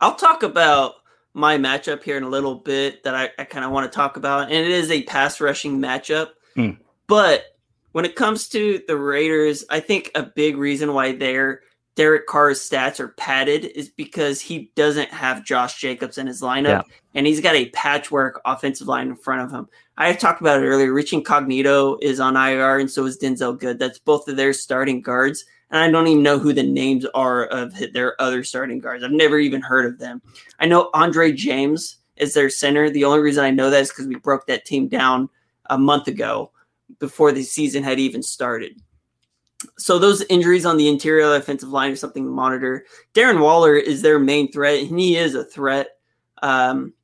i'll 0.00 0.14
talk 0.14 0.44
about 0.44 0.94
my 1.34 1.58
matchup 1.58 2.04
here 2.04 2.16
in 2.16 2.22
a 2.22 2.28
little 2.28 2.54
bit 2.54 3.02
that 3.02 3.16
i, 3.16 3.30
I 3.36 3.42
kind 3.42 3.64
of 3.64 3.72
want 3.72 3.90
to 3.90 3.94
talk 3.94 4.16
about 4.16 4.42
and 4.42 4.52
it 4.52 4.70
is 4.70 4.92
a 4.92 5.02
pass 5.02 5.40
rushing 5.40 5.80
matchup 5.80 6.28
mm. 6.56 6.78
but 7.08 7.51
when 7.92 8.04
it 8.04 8.16
comes 8.16 8.48
to 8.48 8.82
the 8.88 8.96
raiders 8.96 9.64
i 9.70 9.78
think 9.80 10.10
a 10.14 10.22
big 10.22 10.56
reason 10.56 10.92
why 10.92 11.12
they're 11.12 11.60
Derek 11.94 12.26
Carr's 12.26 12.58
stats 12.58 13.00
are 13.00 13.08
padded 13.08 13.66
is 13.66 13.90
because 13.90 14.40
he 14.40 14.72
doesn't 14.76 15.10
have 15.10 15.44
Josh 15.44 15.78
Jacobs 15.78 16.16
in 16.16 16.26
his 16.26 16.40
lineup, 16.40 16.64
yeah. 16.64 16.82
and 17.14 17.26
he's 17.26 17.40
got 17.40 17.54
a 17.54 17.68
patchwork 17.70 18.40
offensive 18.44 18.88
line 18.88 19.08
in 19.08 19.16
front 19.16 19.42
of 19.42 19.50
him. 19.50 19.68
I 19.98 20.14
talked 20.14 20.40
about 20.40 20.62
it 20.62 20.66
earlier. 20.66 20.92
Rich 20.92 21.12
Incognito 21.12 21.98
is 22.00 22.18
on 22.18 22.36
IR, 22.36 22.78
and 22.78 22.90
so 22.90 23.04
is 23.04 23.18
Denzelle 23.18 23.58
Good. 23.58 23.78
That's 23.78 23.98
both 23.98 24.26
of 24.28 24.36
their 24.36 24.54
starting 24.54 25.02
guards, 25.02 25.44
and 25.70 25.82
I 25.82 25.90
don't 25.90 26.06
even 26.06 26.22
know 26.22 26.38
who 26.38 26.54
the 26.54 26.62
names 26.62 27.04
are 27.14 27.44
of 27.46 27.74
their 27.92 28.20
other 28.20 28.42
starting 28.42 28.78
guards. 28.78 29.04
I've 29.04 29.10
never 29.10 29.38
even 29.38 29.60
heard 29.60 29.84
of 29.84 29.98
them. 29.98 30.22
I 30.58 30.66
know 30.66 30.88
Andre 30.94 31.32
James 31.32 31.98
is 32.16 32.32
their 32.32 32.48
center. 32.48 32.88
The 32.88 33.04
only 33.04 33.20
reason 33.20 33.44
I 33.44 33.50
know 33.50 33.68
that 33.68 33.82
is 33.82 33.88
because 33.90 34.06
we 34.06 34.16
broke 34.16 34.46
that 34.46 34.64
team 34.64 34.88
down 34.88 35.28
a 35.66 35.76
month 35.76 36.08
ago 36.08 36.52
before 37.02 37.32
the 37.32 37.42
season 37.42 37.82
had 37.82 37.98
even 37.98 38.22
started 38.22 38.80
so 39.78 39.98
those 39.98 40.22
injuries 40.22 40.66
on 40.66 40.76
the 40.76 40.88
interior 40.88 41.34
offensive 41.34 41.68
line 41.68 41.92
are 41.92 41.96
something 41.96 42.24
to 42.24 42.30
monitor. 42.30 42.84
Darren 43.14 43.40
Waller 43.40 43.76
is 43.76 44.02
their 44.02 44.18
main 44.18 44.50
threat, 44.50 44.80
and 44.80 44.98
he 44.98 45.16
is 45.16 45.34
a 45.34 45.44
threat. 45.44 45.88
Um, 46.42 46.94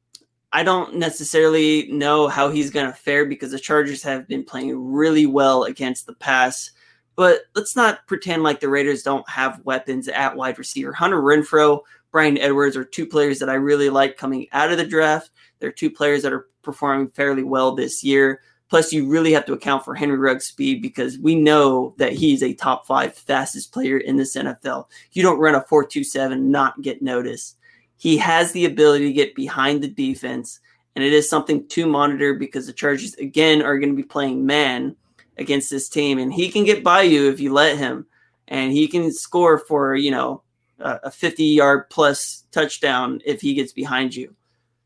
I 0.53 0.63
don't 0.63 0.97
necessarily 0.97 1.91
know 1.93 2.29
how 2.29 2.51
he's 2.51 2.71
going 2.71 2.87
to 2.87 2.97
fare 2.97 3.27
because 3.27 3.53
the 3.53 3.59
Chargers 3.59 4.03
have 4.03 4.27
been 4.27 4.45
playing 4.45 4.93
really 4.93 5.27
well 5.27 5.65
against 5.65 6.07
the 6.07 6.15
pass. 6.15 6.71
But 7.17 7.43
let's 7.55 7.77
not 7.77 8.07
pretend 8.07 8.43
like 8.43 8.61
the 8.61 8.69
Raiders 8.69 9.03
don't 9.03 9.29
have 9.29 9.65
weapons 9.65 10.09
at 10.09 10.37
wide 10.37 10.59
receiver. 10.59 10.93
Hunter 10.93 11.21
Renfrow, 11.21 11.81
Bryan 12.13 12.39
Edwards 12.39 12.77
are 12.77 12.85
two 12.85 13.07
players 13.07 13.39
that 13.41 13.51
I 13.51 13.55
really 13.55 13.91
like 13.91 14.17
coming 14.17 14.47
out 14.53 14.71
of 14.71 14.79
the 14.79 14.87
draft. 14.87 15.31
They're 15.59 15.73
two 15.73 15.91
players 15.91 16.23
that 16.23 16.33
are 16.33 16.47
performing 16.63 17.11
fairly 17.11 17.43
well 17.43 17.75
this 17.75 18.05
year. 18.05 18.41
Plus, 18.69 18.93
you 18.93 19.09
really 19.09 19.33
have 19.33 19.47
to 19.47 19.55
account 19.55 19.85
for 19.85 19.95
Henry 19.95 20.19
Ruggs' 20.19 20.47
speed 20.47 20.83
because 20.83 21.19
we 21.19 21.35
know 21.35 21.95
that 21.97 22.13
he's 22.13 22.43
a 22.43 22.53
top 22.53 22.87
five 22.87 23.15
fastest 23.15 23.73
player 23.73 23.99
in 23.99 24.17
this 24.17 24.37
NFL. 24.37 24.89
You 25.13 25.23
don't 25.23 25.39
run 25.39 25.55
a 25.55 25.63
4.27 25.63 26.41
not 26.41 26.83
get 26.83 27.01
noticed. 27.01 27.57
He 27.97 28.19
has 28.19 28.53
the 28.53 28.67
ability 28.67 29.07
to 29.07 29.13
get 29.13 29.35
behind 29.35 29.83
the 29.83 29.89
defense, 29.89 30.61
and 30.95 31.03
it 31.03 31.13
is 31.13 31.31
something 31.31 31.67
to 31.69 31.87
monitor 31.87 32.35
because 32.35 32.67
the 32.67 32.73
Chargers, 32.73 33.15
again, 33.15 33.63
are 33.63 33.79
going 33.79 33.91
to 33.91 33.97
be 33.97 34.07
playing 34.07 34.45
man 34.45 34.95
against 35.39 35.71
this 35.71 35.89
team, 35.89 36.19
and 36.19 36.33
he 36.33 36.51
can 36.51 36.65
get 36.65 36.85
by 36.85 37.03
you 37.03 37.31
if 37.31 37.41
you 37.41 37.53
let 37.53 37.79
him, 37.79 38.07
and 38.49 38.73
he 38.73 38.87
can 38.87 39.13
score 39.13 39.59
for, 39.59 39.95
you 39.95 40.11
know, 40.11 40.43
a 40.81 41.11
50 41.11 41.45
yard 41.45 41.91
plus 41.91 42.45
touchdown 42.53 43.21
if 43.25 43.41
he 43.41 43.55
gets 43.55 43.73
behind 43.73 44.15
you. 44.15 44.35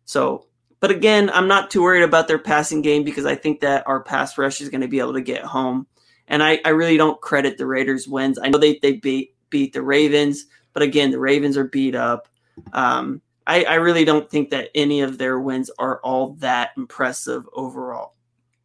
So 0.04 0.46
but 0.82 0.90
again, 0.90 1.30
I'm 1.30 1.46
not 1.46 1.70
too 1.70 1.80
worried 1.80 2.02
about 2.02 2.26
their 2.26 2.40
passing 2.40 2.82
game 2.82 3.04
because 3.04 3.24
I 3.24 3.36
think 3.36 3.60
that 3.60 3.86
our 3.86 4.02
pass 4.02 4.36
rush 4.36 4.60
is 4.60 4.68
going 4.68 4.80
to 4.80 4.88
be 4.88 4.98
able 4.98 5.12
to 5.12 5.20
get 5.20 5.44
home. 5.44 5.86
And 6.26 6.42
I, 6.42 6.60
I 6.64 6.70
really 6.70 6.96
don't 6.96 7.20
credit 7.20 7.56
the 7.56 7.66
Raiders' 7.66 8.08
wins. 8.08 8.36
I 8.36 8.48
know 8.48 8.58
they, 8.58 8.80
they 8.82 8.94
beat 8.94 9.36
beat 9.48 9.74
the 9.74 9.82
Ravens, 9.82 10.46
but 10.72 10.82
again, 10.82 11.12
the 11.12 11.20
Ravens 11.20 11.56
are 11.56 11.68
beat 11.68 11.94
up. 11.94 12.26
Um, 12.72 13.22
I, 13.46 13.62
I 13.62 13.74
really 13.74 14.04
don't 14.04 14.28
think 14.28 14.50
that 14.50 14.70
any 14.74 15.02
of 15.02 15.18
their 15.18 15.38
wins 15.38 15.70
are 15.78 16.00
all 16.00 16.34
that 16.40 16.70
impressive 16.76 17.48
overall. 17.52 18.14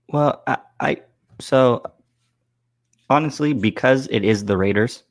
Well, 0.09 0.41
I, 0.47 0.57
I 0.79 1.01
so 1.39 1.83
honestly, 3.11 3.53
because 3.53 4.07
it 4.09 4.23
is 4.23 4.45
the 4.45 4.57
Raiders, 4.57 5.03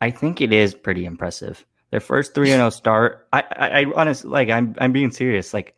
I 0.00 0.12
think 0.12 0.40
it 0.40 0.52
is 0.52 0.72
pretty 0.72 1.04
impressive. 1.04 1.66
Their 1.90 1.98
first 1.98 2.32
three 2.32 2.52
and 2.52 2.58
zero 2.58 2.66
oh 2.66 2.70
start. 2.70 3.26
I, 3.32 3.40
I, 3.56 3.80
I 3.80 3.84
honestly 3.96 4.30
like. 4.30 4.50
I'm, 4.50 4.76
I'm 4.78 4.92
being 4.92 5.10
serious. 5.10 5.52
Like 5.52 5.74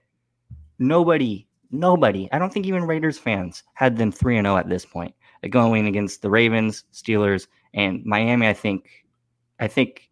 nobody, 0.78 1.46
nobody, 1.70 2.28
I 2.32 2.38
don't 2.38 2.52
think 2.52 2.66
even 2.66 2.84
Raiders 2.84 3.18
fans 3.18 3.62
had 3.74 3.96
them 3.96 4.12
3 4.12 4.36
0 4.40 4.56
at 4.56 4.68
this 4.68 4.84
point, 4.84 5.14
uh, 5.44 5.48
going 5.48 5.86
against 5.86 6.22
the 6.22 6.30
Ravens, 6.30 6.84
Steelers, 6.92 7.46
and 7.74 8.04
Miami. 8.04 8.48
I 8.48 8.52
think, 8.52 9.04
I 9.60 9.68
think, 9.68 10.10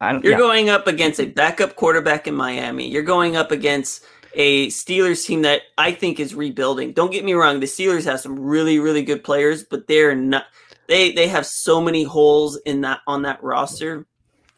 I 0.00 0.12
don't, 0.12 0.24
you're 0.24 0.32
yeah. 0.32 0.38
going 0.38 0.68
up 0.68 0.86
against 0.86 1.20
a 1.20 1.26
backup 1.26 1.76
quarterback 1.76 2.26
in 2.26 2.34
Miami. 2.34 2.88
You're 2.88 3.02
going 3.02 3.36
up 3.36 3.50
against 3.50 4.04
a 4.34 4.68
Steelers 4.68 5.24
team 5.26 5.42
that 5.42 5.62
I 5.78 5.92
think 5.92 6.18
is 6.18 6.34
rebuilding. 6.34 6.92
Don't 6.92 7.12
get 7.12 7.24
me 7.24 7.34
wrong, 7.34 7.60
the 7.60 7.66
Steelers 7.66 8.04
have 8.04 8.20
some 8.20 8.38
really, 8.38 8.78
really 8.78 9.02
good 9.02 9.22
players, 9.24 9.64
but 9.64 9.86
they're 9.86 10.14
not. 10.14 10.44
They 10.88 11.12
they 11.12 11.28
have 11.28 11.46
so 11.46 11.80
many 11.80 12.02
holes 12.02 12.58
in 12.66 12.80
that 12.82 13.00
on 13.06 13.22
that 13.22 13.42
roster 13.42 14.06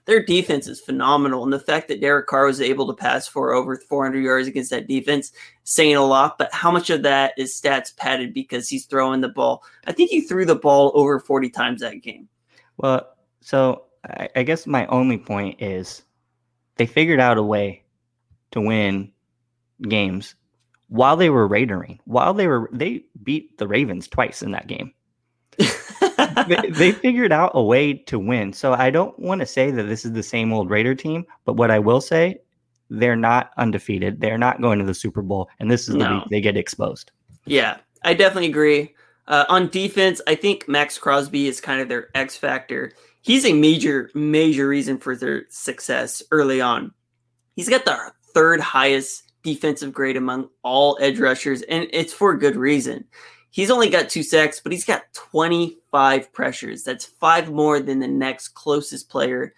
their 0.07 0.23
defense 0.23 0.69
is 0.69 0.81
phenomenal. 0.81 1.45
And 1.45 1.53
the 1.53 1.61
fact 1.61 1.88
that 1.88 2.01
Derek 2.01 2.27
Carr 2.27 2.47
was 2.47 2.61
able 2.61 2.87
to 2.87 2.95
pass 2.95 3.27
for 3.27 3.53
over 3.53 3.77
400 3.77 4.21
yards 4.21 4.47
against 4.47 4.71
that 4.71 4.87
defense, 4.87 5.33
saying 5.64 5.97
a 5.97 6.05
lot. 6.05 6.38
But 6.38 6.53
how 6.53 6.71
much 6.71 6.90
of 6.90 7.03
that 7.03 7.33
is 7.38 7.59
stats 7.59 7.97
padded 7.97 8.35
because 8.35 8.69
he's 8.69 8.87
throwing 8.87 9.21
the 9.21 9.29
ball? 9.29 9.62
I 9.87 9.93
think 9.93 10.11
he 10.11 10.21
threw 10.21 10.45
the 10.45 10.55
ball 10.55 10.93
over 10.95 11.19
40 11.19 11.51
times 11.51 11.81
that 11.81 12.03
game. 12.03 12.29
Well, 12.77 13.09
so 13.40 13.85
I, 14.05 14.29
I 14.37 14.43
guess 14.43 14.67
my 14.67 14.87
only 14.87 15.19
point 15.19 15.62
is 15.62 16.03
they 16.77 16.87
figured 16.87 17.21
out 17.21 17.38
a 17.38 17.43
way 17.43 17.83
to 18.51 18.61
win 18.61 19.11
games 19.88 20.35
while 20.88 21.17
they 21.17 21.31
were 21.31 21.47
raidering. 21.47 21.99
While 22.05 22.35
they 22.35 22.47
were, 22.47 22.69
they 22.73 23.05
beat 23.23 23.59
the 23.59 23.67
Ravens 23.67 24.07
twice 24.07 24.43
in 24.43 24.53
that 24.53 24.67
game. 24.67 24.93
They, 26.49 26.68
they, 26.70 26.92
figured 26.92 27.33
out 27.33 27.53
a 27.55 27.62
way 27.62 27.94
to 27.94 28.18
win. 28.18 28.53
So 28.53 28.73
I 28.73 28.90
don't 28.90 29.18
want 29.18 29.40
to 29.40 29.47
say 29.47 29.70
that 29.70 29.85
this 29.85 30.05
is 30.05 30.12
the 30.12 30.23
same 30.23 30.53
old 30.53 30.70
Raider 30.70 30.94
team, 30.94 31.25
but 31.44 31.55
what 31.55 31.70
I 31.70 31.79
will 31.79 32.01
say, 32.01 32.40
they're 32.90 33.16
not 33.16 33.51
undefeated. 33.57 34.20
They're 34.20 34.38
not 34.38 34.61
going 34.61 34.79
to 34.79 34.85
the 34.85 34.94
Super 34.94 35.23
Bowl, 35.23 35.49
and 35.59 35.70
this 35.70 35.88
is 35.88 35.94
the 35.94 36.09
no. 36.09 36.14
week 36.16 36.25
they 36.31 36.40
get 36.40 36.57
exposed. 36.57 37.11
Yeah, 37.47 37.79
I 38.03 38.14
definitely 38.14 38.49
agree. 38.49 38.94
Uh, 39.27 39.44
on 39.49 39.68
defense, 39.68 40.20
I 40.27 40.35
think 40.35 40.68
Maxx 40.68 40.99
Crosby 40.99 41.47
is 41.49 41.61
kind 41.61 41.81
of 41.81 41.88
their 41.88 42.09
X 42.14 42.37
factor. 42.37 42.92
He's 43.23 43.47
a 43.47 43.55
major, 43.55 44.11
major 44.14 44.68
reason 44.68 44.99
for 44.99 45.16
their 45.16 45.47
success 45.49 46.23
early 46.31 46.61
on. 46.61 46.92
He's 47.57 47.68
got 47.68 47.87
the 47.87 48.12
third 48.35 48.61
highest 48.61 49.33
defensive 49.42 49.92
grade 49.92 50.16
among 50.16 50.49
all 50.62 50.99
edge 51.01 51.18
rushers, 51.18 51.62
and 51.62 51.87
it's 51.92 52.12
for 52.12 52.37
good 52.37 52.57
reason. 52.57 53.05
He's 53.55 53.71
only 53.71 53.88
got 53.88 54.09
two 54.09 54.25
sacks, 54.25 54.59
but 54.59 54.73
he's 54.73 54.85
got 54.85 55.05
25 55.12 56.33
pressures. 56.33 56.83
That's 56.83 57.05
five 57.05 57.53
more 57.53 57.79
than 57.79 58.01
the 58.01 58.09
next 58.09 58.49
closest 58.49 59.09
player. 59.09 59.55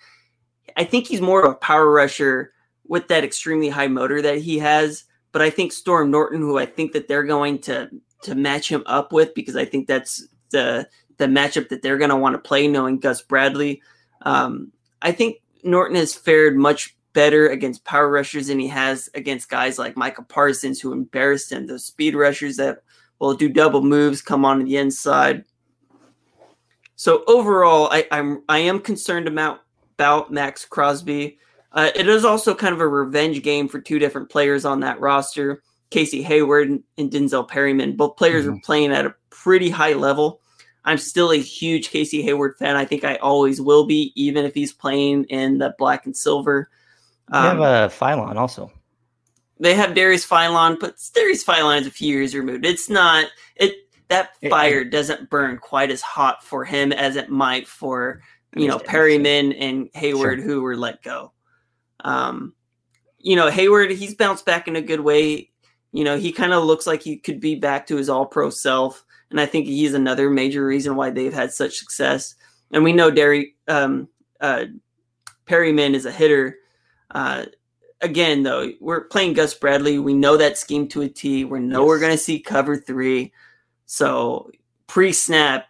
I 0.77 0.85
think 0.85 1.07
he's 1.07 1.23
more 1.23 1.43
of 1.43 1.51
a 1.51 1.55
power 1.55 1.91
rusher 1.91 2.53
with 2.87 3.09
that 3.09 3.25
extremely 3.25 3.71
high 3.71 3.87
motor 3.87 4.21
that 4.21 4.37
he 4.37 4.59
has. 4.59 5.05
But 5.33 5.41
I 5.41 5.49
think 5.49 5.73
Storm 5.73 6.11
Norton, 6.11 6.41
who 6.41 6.59
I 6.59 6.67
think 6.67 6.93
that 6.93 7.09
they're 7.09 7.23
going 7.23 7.61
to 7.61 7.89
to 8.25 8.35
match 8.35 8.69
him 8.69 8.83
up 8.85 9.15
with, 9.15 9.35
because 9.35 9.57
I 9.57 9.65
think 9.65 9.87
that's 9.87 10.29
the 10.51 10.87
the 11.17 11.25
matchup 11.25 11.71
that 11.71 11.81
they're 11.81 11.97
going 11.97 12.11
to 12.11 12.17
want 12.17 12.35
to 12.35 12.39
play, 12.39 12.69
knowing 12.69 12.99
Gus 12.99 13.23
Bradley. 13.23 13.81
Um, 14.21 14.73
I 15.01 15.13
think 15.13 15.39
Norton 15.65 15.97
has 15.97 16.15
fared 16.15 16.55
much 16.55 16.95
better 17.15 17.49
against 17.49 17.87
power 17.87 18.11
rushers 18.11 18.49
than 18.49 18.59
he 18.59 18.69
has 18.69 19.09
against 19.15 19.49
guys 19.49 19.79
like 19.79 19.97
Micah 19.97 20.23
Parsons, 20.23 20.83
who 20.83 20.93
embarrassed 20.93 21.51
him. 21.51 21.67
Those 21.67 21.87
speed 21.87 22.15
rushers 22.15 22.59
that 22.59 22.81
will 23.19 23.35
do 23.35 23.49
double 23.49 23.83
moves, 23.83 24.23
come 24.23 24.45
on 24.45 24.59
to 24.59 24.65
the 24.65 24.77
inside. 24.77 25.45
So 26.97 27.25
overall, 27.27 27.89
I, 27.93 28.07
I'm 28.11 28.43
I 28.49 28.59
am 28.61 28.81
concerned 28.81 29.29
about 29.29 29.61
about 29.99 30.33
Maxx 30.33 30.65
Crosby. 30.65 31.39
Uh, 31.73 31.91
it 31.95 32.09
is 32.09 32.25
also 32.25 32.55
kind 32.55 32.75
of 32.75 32.81
a 32.81 32.89
revenge 32.89 33.43
game 33.43 33.69
for 33.69 33.81
two 33.81 33.99
different 33.99 34.31
players 34.31 34.65
on 34.65 34.81
that 34.81 34.99
roster, 34.99 35.63
Casey 35.91 36.23
Hayward 36.23 36.71
and 36.71 37.11
Denzel 37.11 37.47
Perryman. 37.47 37.97
Both 37.97 38.17
players 38.17 38.47
mm-hmm. 38.47 38.57
are 38.57 38.61
playing 38.65 38.93
at 38.93 39.05
a 39.05 39.15
pretty 39.29 39.69
high 39.69 39.93
level. 39.93 40.41
I'm 40.87 40.99
still 40.99 41.33
a 41.33 41.37
huge 41.37 41.91
Casey 41.91 42.23
Hayward 42.23 42.57
fan. 42.57 42.77
I 42.77 42.85
think 42.85 43.05
I 43.05 43.17
always 43.17 43.61
will 43.61 43.87
be, 43.87 44.13
even 44.15 44.45
if 44.45 44.55
he's 44.55 44.73
playing 44.73 45.25
in 45.25 45.59
the 45.59 45.75
black 45.79 46.07
and 46.07 46.17
silver. 46.17 46.71
Um, 47.33 47.59
you 47.59 47.63
have 47.63 47.91
a 47.91 47.95
Philon 47.95 48.37
also. 48.37 48.73
They 49.59 49.75
have 49.75 49.95
Darius 49.95 50.27
Philon, 50.27 50.79
but 50.79 50.97
Darius 51.15 51.45
Philon 51.45 51.81
is 51.81 51.87
a 51.87 51.91
few 51.91 52.15
years 52.15 52.35
removed. 52.35 52.67
It's 52.67 52.91
not 52.91 53.27
it 53.57 53.75
that 54.09 54.37
fire 54.49 54.81
it, 54.81 54.91
doesn't 54.91 55.31
burn 55.31 55.59
quite 55.59 55.91
as 55.91 56.03
hot 56.03 56.45
for 56.45 56.65
him 56.65 56.93
as 56.93 57.17
it 57.17 57.31
might 57.31 57.67
for 57.67 58.21
you 58.55 58.69
know 58.69 58.79
Perryman 58.79 59.53
and 59.53 59.89
Hayward 59.95 60.39
sure. 60.39 60.47
who 60.47 60.63
were 60.63 60.77
let 60.77 61.03
go. 61.03 61.33
Um, 62.01 62.55
you 63.19 63.35
know 63.37 63.51
Hayward, 63.51 63.91
he's 63.91 64.15
bounced 64.15 64.45
back 64.45 64.69
in 64.69 64.77
a 64.77 64.83
good 64.83 65.01
way. 65.01 65.51
You 65.93 66.05
know 66.05 66.19
he 66.19 66.33
kind 66.33 66.53
of 66.53 66.65
looks 66.65 66.87
like 66.87 67.03
he 67.03 67.17
could 67.17 67.41
be 67.41 67.55
back 67.55 67.87
to 67.87 67.97
his 67.97 68.11
All 68.11 68.27
Pro 68.27 68.51
self, 68.51 69.05
and 69.31 69.41
I 69.41 69.47
think 69.47 69.67
he's 69.67 69.95
another 69.95 70.29
major 70.29 70.67
reason 70.67 70.97
why 70.97 71.11
they've 71.11 71.33
had 71.33 71.53
such 71.53 71.79
success. 71.79 72.35
And 72.73 72.85
we 72.85 72.93
know 72.93 73.11
Derry 73.11 73.55
um, 73.69 74.09
uh, 74.41 74.67
Perryman 75.47 75.95
is 75.95 76.05
a 76.05 76.13
hitter. 76.13 76.59
Uh, 77.11 77.47
again, 78.07 78.43
though, 78.43 78.71
we're 78.81 79.05
playing 79.05 79.35
Gus 79.35 79.53
Bradley. 79.53 79.99
We 79.99 80.15
know 80.15 80.37
that 80.37 80.57
scheme 80.57 80.89
to 80.89 81.03
a 81.03 81.09
T. 81.09 81.45
We 81.45 81.61
know 81.61 81.83
yes. 81.83 81.89
we're 81.89 81.99
going 81.99 82.13
to 82.13 82.19
see 82.19 82.41
cover 82.41 82.77
three. 82.77 83.33
So 83.85 84.51
pre 84.87 85.13
snap, 85.13 85.67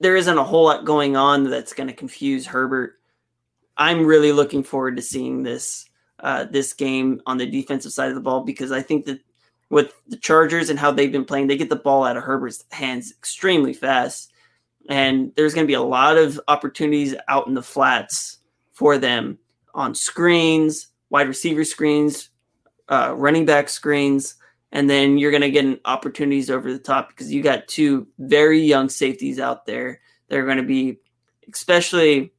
there 0.00 0.16
isn't 0.16 0.38
a 0.38 0.44
whole 0.44 0.64
lot 0.64 0.84
going 0.84 1.16
on 1.16 1.48
that's 1.48 1.72
going 1.72 1.88
to 1.88 1.94
confuse 1.94 2.46
Herbert. 2.46 2.94
I'm 3.76 4.04
really 4.04 4.32
looking 4.32 4.62
forward 4.62 4.96
to 4.96 5.02
seeing 5.02 5.42
this 5.42 5.88
uh, 6.20 6.44
this 6.44 6.72
game 6.72 7.22
on 7.26 7.38
the 7.38 7.46
defensive 7.46 7.92
side 7.92 8.08
of 8.08 8.16
the 8.16 8.20
ball 8.20 8.42
because 8.42 8.72
I 8.72 8.82
think 8.82 9.06
that 9.06 9.20
with 9.70 9.92
the 10.08 10.16
Chargers 10.16 10.68
and 10.68 10.78
how 10.78 10.90
they've 10.90 11.12
been 11.12 11.24
playing, 11.24 11.46
they 11.46 11.56
get 11.56 11.68
the 11.68 11.76
ball 11.76 12.04
out 12.04 12.16
of 12.16 12.24
Herbert's 12.24 12.64
hands 12.72 13.12
extremely 13.12 13.72
fast. 13.72 14.32
And 14.88 15.32
there's 15.36 15.54
going 15.54 15.66
to 15.66 15.70
be 15.70 15.74
a 15.74 15.82
lot 15.82 16.16
of 16.16 16.40
opportunities 16.48 17.14
out 17.28 17.46
in 17.46 17.54
the 17.54 17.62
flats 17.62 18.38
for 18.72 18.98
them 18.98 19.38
on 19.74 19.94
screens, 19.94 20.87
wide 21.10 21.28
receiver 21.28 21.64
screens, 21.64 22.30
uh, 22.88 23.14
running 23.16 23.46
back 23.46 23.68
screens. 23.68 24.34
And 24.70 24.88
then 24.88 25.16
you're 25.16 25.30
going 25.30 25.42
to 25.42 25.50
get 25.50 25.80
opportunities 25.86 26.50
over 26.50 26.70
the 26.70 26.78
top 26.78 27.08
because 27.08 27.32
you 27.32 27.42
got 27.42 27.68
two 27.68 28.06
very 28.18 28.60
young 28.60 28.88
safeties 28.90 29.40
out 29.40 29.64
there. 29.64 30.00
They're 30.28 30.44
going 30.44 30.58
to 30.58 30.62
be, 30.62 30.98
especially 31.50 32.34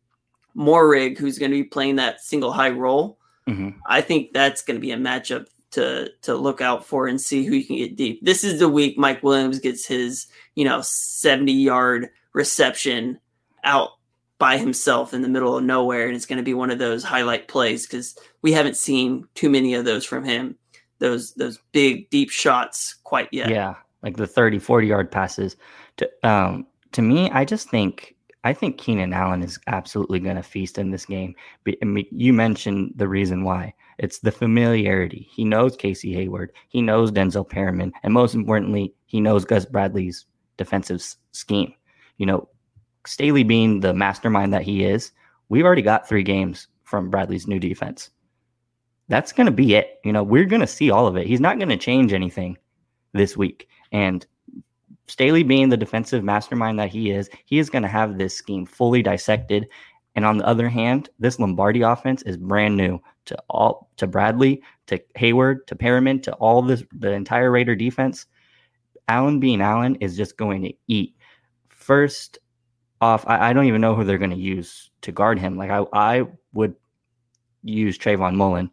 Moehrig, 0.56 1.18
who's 1.18 1.40
going 1.40 1.52
to 1.52 1.58
be 1.58 1.64
playing 1.64 1.96
that 1.96 2.22
single 2.22 2.52
high 2.52 2.70
role. 2.70 3.18
Mm-hmm. 3.48 3.80
I 3.88 4.02
think 4.02 4.32
that's 4.32 4.62
going 4.62 4.76
to 4.76 4.82
be 4.82 4.92
a 4.92 4.98
matchup 4.98 5.48
to 5.72 6.10
to 6.24 6.36
look 6.36 6.62
out 6.62 6.86
for 6.86 7.08
and 7.08 7.20
see 7.20 7.46
who 7.46 7.56
you 7.56 7.66
can 7.66 7.78
get 7.78 7.96
deep. 7.96 8.24
This 8.24 8.44
is 8.44 8.60
the 8.60 8.70
week 8.70 8.98
Mike 8.98 9.24
Williams 9.24 9.60
gets 9.60 9.86
his, 9.86 10.28
you 10.56 10.66
know, 10.66 10.82
70 10.82 11.52
yard 11.52 12.10
reception 12.34 13.20
out 13.64 13.92
by 14.40 14.58
himself 14.58 15.14
in 15.14 15.22
the 15.22 15.30
middle 15.30 15.56
of 15.56 15.64
nowhere. 15.64 16.08
And 16.08 16.16
it's 16.16 16.26
going 16.26 16.38
to 16.38 16.44
be 16.44 16.54
one 16.54 16.72
of 16.72 16.80
those 16.80 17.04
highlight 17.04 17.48
plays 17.48 17.86
because 17.86 18.18
we 18.42 18.52
haven't 18.54 18.78
seen 18.78 19.28
too 19.36 19.50
many 19.50 19.76
of 19.76 19.86
those 19.86 20.06
from 20.06 20.24
him. 20.24 20.56
Those 20.98 21.34
those 21.34 21.60
big 21.72 22.10
deep 22.10 22.30
shots 22.30 22.96
quite 23.04 23.30
yet. 23.32 23.50
Yeah. 23.50 23.76
Like 24.02 24.18
the 24.18 24.28
30, 24.28 24.60
40 24.60 24.88
yard 24.88 25.12
passes. 25.12 25.56
To 25.98 26.10
um 26.24 26.66
to 26.94 27.02
me, 27.02 27.30
I 27.30 27.46
just 27.46 27.70
think 27.70 28.16
I 28.44 28.54
think 28.54 28.78
Keenan 28.78 29.14
Allen 29.14 29.44
is 29.44 29.60
absolutely 29.68 30.20
going 30.20 30.38
to 30.38 30.44
feast 30.44 30.78
in 30.78 30.92
this 30.92 31.06
game. 31.06 31.36
You 31.66 32.34
mentioned 32.34 32.94
the 32.96 33.08
reason 33.08 33.44
why. 33.44 33.74
It's 33.98 34.20
the 34.20 34.32
familiarity. 34.32 35.28
He 35.30 35.44
knows 35.44 35.76
Casey 35.76 36.14
Hayward. 36.14 36.54
He 36.70 36.82
knows 36.82 37.12
Denzel 37.12 37.48
Perryman. 37.48 37.92
And 38.02 38.14
most 38.14 38.34
importantly, 38.34 38.94
he 39.08 39.20
knows 39.20 39.44
Gus 39.44 39.66
Bradley's 39.66 40.26
defensive 40.56 41.04
scheme. 41.34 41.74
You 42.18 42.28
know, 42.28 42.48
Staley 43.06 43.44
being 43.44 43.80
the 43.80 43.94
mastermind 43.94 44.54
that 44.54 44.64
he 44.64 44.84
is, 44.84 45.12
we've 45.50 45.66
already 45.66 45.82
got 45.82 46.08
three 46.08 46.24
games 46.24 46.68
from 46.84 47.10
Bradley's 47.10 47.48
new 47.48 47.60
defense. 47.60 48.10
That's 49.08 49.32
going 49.32 49.46
to 49.46 49.52
be 49.52 49.76
it. 49.76 50.00
You 50.04 50.14
know, 50.14 50.24
we're 50.24 50.46
going 50.46 50.62
to 50.62 50.68
see 50.68 50.92
all 50.92 51.08
of 51.08 51.18
it. 51.18 51.28
He's 51.28 51.40
not 51.40 51.58
going 51.58 51.70
to 51.70 51.78
change 51.78 52.14
anything 52.14 52.58
this 53.14 53.36
week. 53.36 53.68
And 53.92 54.26
Staley 55.08 55.44
being 55.44 55.70
the 55.70 55.78
defensive 55.78 56.24
mastermind 56.24 56.78
that 56.80 56.90
he 56.90 57.10
is, 57.10 57.30
he 57.46 57.58
is 57.58 57.70
going 57.70 57.82
to 57.82 57.90
have 57.90 58.18
this 58.18 58.36
scheme 58.36 58.66
fully 58.66 59.02
dissected. 59.02 59.68
And 60.16 60.26
on 60.26 60.38
the 60.38 60.46
other 60.46 60.70
hand, 60.70 61.10
this 61.18 61.40
Lombardi 61.40 61.82
offense 61.82 62.22
is 62.24 62.38
brand 62.38 62.78
new 62.78 63.00
to 63.26 63.38
all 63.50 63.90
to 63.98 64.06
Bradley, 64.06 64.62
to 64.88 65.00
Hayward, 65.16 65.66
to 65.68 65.76
Perryman, 65.76 66.22
to 66.22 66.34
all 66.34 66.62
this 66.62 66.84
the 66.92 67.12
entire 67.12 67.52
Raider 67.52 67.76
defense. 67.76 68.28
Allen 69.08 69.40
being 69.40 69.62
Allen 69.62 69.96
is 69.96 70.16
just 70.16 70.38
going 70.38 70.62
to 70.64 70.74
eat. 70.88 71.16
First 71.70 72.38
off, 73.02 73.26
I, 73.28 73.50
I 73.50 73.54
don't 73.54 73.66
even 73.66 73.82
know 73.82 73.96
who 73.96 74.04
they're 74.04 74.18
going 74.18 74.32
to 74.32 74.38
use 74.38 74.92
to 75.02 75.12
guard 75.12 75.40
him. 75.40 75.58
Like 75.58 75.70
I, 75.70 75.86
I 75.94 76.26
would 76.54 76.76
use 77.64 77.98
Trayvon 77.98 78.36
Mullen, 78.36 78.70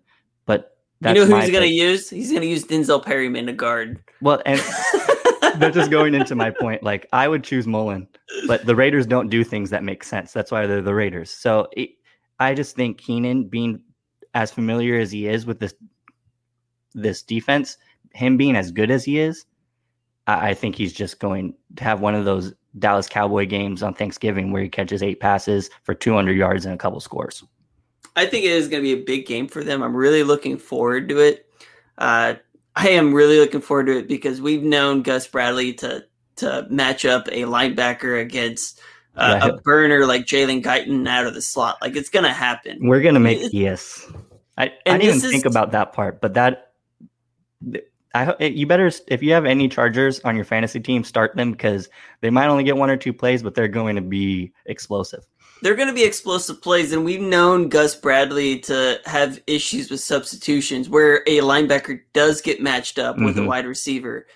but 0.47 0.77
you 1.01 1.15
know 1.15 1.27
who 1.27 1.37
he's 1.37 1.51
going 1.51 1.69
to 1.69 1.75
use? 1.75 2.11
He's 2.11 2.31
going 2.31 2.43
to 2.43 2.49
use 2.49 2.65
Denzel 2.65 3.05
Perryman 3.05 3.47
to 3.47 3.53
guard. 3.53 4.01
Well, 4.21 4.43
and 4.47 4.61
they're 5.57 5.71
just 5.71 5.91
going 5.91 6.15
into 6.15 6.35
my 6.35 6.51
point. 6.51 6.83
Like 6.83 7.07
I 7.13 7.29
would 7.29 7.45
choose 7.45 7.67
Mullen, 7.67 8.09
but 8.47 8.65
the 8.67 8.75
Raiders 8.75 9.07
don't 9.07 9.29
do 9.29 9.45
things 9.45 9.71
that 9.71 9.85
make 9.85 10.03
sense. 10.05 10.33
That's 10.33 10.51
why 10.51 10.67
they're 10.67 10.83
the 10.83 10.95
Raiders. 10.95 11.31
So 11.31 11.69
it, 11.77 11.91
I 12.39 12.55
just 12.55 12.77
think 12.77 12.99
Keenan 12.99 13.45
being 13.45 13.83
as 14.35 14.51
familiar 14.51 14.99
as 14.99 15.11
he 15.11 15.27
is 15.29 15.47
with 15.47 15.61
this 15.61 15.75
this 16.95 17.23
defense, 17.23 17.77
him 18.15 18.37
being 18.37 18.57
as 18.57 18.71
good 18.71 18.91
as 18.91 19.05
he 19.05 19.19
is, 19.19 19.45
I, 20.27 20.51
I 20.51 20.55
think 20.55 20.75
he's 20.75 20.93
just 20.93 21.21
going 21.21 21.55
to 21.77 21.85
have 21.85 22.01
one 22.01 22.15
of 22.15 22.25
those 22.25 22.55
Dallas 22.79 23.09
Cowboy 23.09 23.47
games 23.47 23.83
on 23.83 23.95
Thanksgiving 23.95 24.53
where 24.53 24.63
he 24.63 24.69
catches 24.69 25.03
eight 25.03 25.21
passes 25.21 25.71
for 25.83 25.95
200 25.95 26.33
yards 26.33 26.65
and 26.65 26.75
a 26.75 26.79
couple 26.79 27.01
scores. 27.01 27.45
I 28.15 28.27
think 28.27 28.45
it 28.45 28.53
is 28.53 28.69
going 28.69 28.83
to 28.83 28.95
be 28.95 29.01
a 29.01 29.05
big 29.05 29.27
game 29.27 29.47
for 29.47 29.63
them. 29.63 29.83
I'm 29.83 29.95
really 29.95 30.23
looking 30.23 30.57
forward 30.59 31.09
to 31.11 31.19
it. 31.19 31.47
Uh, 31.99 32.35
I 32.75 32.91
am 32.91 33.13
really 33.13 33.39
looking 33.39 33.61
forward 33.61 33.87
to 33.87 33.99
it 33.99 34.09
because 34.09 34.41
we've 34.41 34.63
known 34.63 35.03
Gus 35.03 35.27
Bradley 35.27 35.73
to 35.75 36.05
to 36.37 36.67
match 36.69 37.07
up 37.07 37.27
a 37.29 37.43
linebacker 37.43 38.21
against 38.21 38.81
uh, 39.17 39.41
a 39.43 39.57
burner 39.63 40.05
like 40.05 40.27
Jalen 40.27 40.63
Guyton 40.63 41.09
out 41.09 41.27
of 41.27 41.33
the 41.33 41.41
slot. 41.41 41.79
Like 41.81 41.97
it's 41.97 42.11
going 42.11 42.25
to 42.25 42.33
happen. 42.33 42.79
We're 42.83 43.01
going 43.01 43.15
to 43.15 43.21
make 43.21 43.53
yes. 43.53 44.07
I, 44.59 44.65
I 44.65 44.99
didn't 44.99 45.03
even 45.03 45.17
is, 45.17 45.31
think 45.31 45.47
about 45.47 45.73
that 45.73 45.93
part, 45.93 46.21
but 46.21 46.35
that 46.35 46.73
I 48.17 48.45
you 48.45 48.67
better 48.67 48.91
if 49.09 49.23
you 49.23 49.33
have 49.33 49.45
any 49.45 49.69
Chargers 49.69 50.21
on 50.21 50.37
your 50.37 50.45
fantasy 50.45 50.81
team, 50.81 51.05
start 51.05 51.37
them 51.37 51.53
because 51.53 51.89
they 52.21 52.31
might 52.31 52.49
only 52.49 52.65
get 52.65 52.77
one 52.77 52.91
or 52.91 52.97
two 52.97 53.13
plays, 53.13 53.43
but 53.43 53.55
they're 53.55 53.69
going 53.69 53.97
to 53.97 54.03
be 54.03 54.53
explosive 54.67 55.25
they're 55.63 55.75
going 55.75 55.89
to 55.89 55.95
be 55.95 56.05
explosive 56.05 56.61
plays, 56.61 56.93
and 56.93 57.05
we've 57.05 57.21
known 57.21 57.69
Gus 57.69 57.95
Bradley 57.95 58.59
to 58.61 59.01
have 59.07 59.41
issues 59.47 59.91
with 59.91 60.01
substitutions 60.01 60.89
where 60.89 61.23
a 61.27 61.39
linebacker 61.39 62.01
does 62.13 62.41
get 62.43 62.61
matched 62.61 62.99
up 62.99 63.17
mm-hmm. 63.17 63.25
with 63.25 63.37
a 63.37 63.41
mm-hmm. 63.41 63.49
wide 63.49 63.67
receiver. 63.67 64.27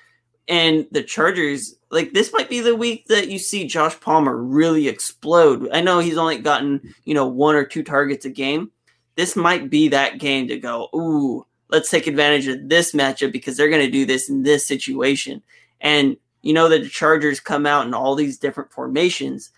And 0.49 0.87
the 0.91 1.03
Chargers, 1.03 1.77
like 1.91 2.13
this 2.13 2.33
might 2.33 2.49
be 2.49 2.61
the 2.61 2.75
week 2.75 3.07
that 3.07 3.29
you 3.29 3.39
see 3.39 3.67
Josh 3.67 3.99
Palmer 4.01 4.37
really 4.37 4.89
explode. 4.89 5.69
I 5.73 5.81
know 5.81 6.01
he's 6.01 6.17
only 6.17 6.39
gotten, 6.39 6.95
you 7.05 7.15
know, 7.15 7.27
one 7.27 7.55
or 7.55 7.65
two 7.65 7.85
targets 7.85 8.25
a 8.25 8.31
game. 8.31 8.71
This 9.17 9.37
might 9.37 9.69
be 9.71 9.89
that 9.89 10.19
game 10.19 10.49
to 10.49 10.59
go, 10.59 10.89
ooh, 10.95 11.47
let's 11.71 11.91
take 11.91 12.07
advantage 12.07 12.47
of 12.49 12.69
this 12.69 12.93
matchup 12.93 13.33
because 13.33 13.57
they're 13.57 13.71
going 13.71 13.85
to 13.85 13.91
do 13.91 14.05
this 14.05 14.29
in 14.29 14.43
this 14.43 14.67
situation. 14.67 15.43
And 15.81 16.17
you 16.43 16.53
know 16.53 16.69
that 16.69 16.83
the 16.83 16.89
Chargers 16.89 17.41
come 17.41 17.67
out 17.67 17.87
in 17.87 17.95
all 17.95 18.15
these 18.15 18.39
different 18.39 18.73
formations 18.73 19.51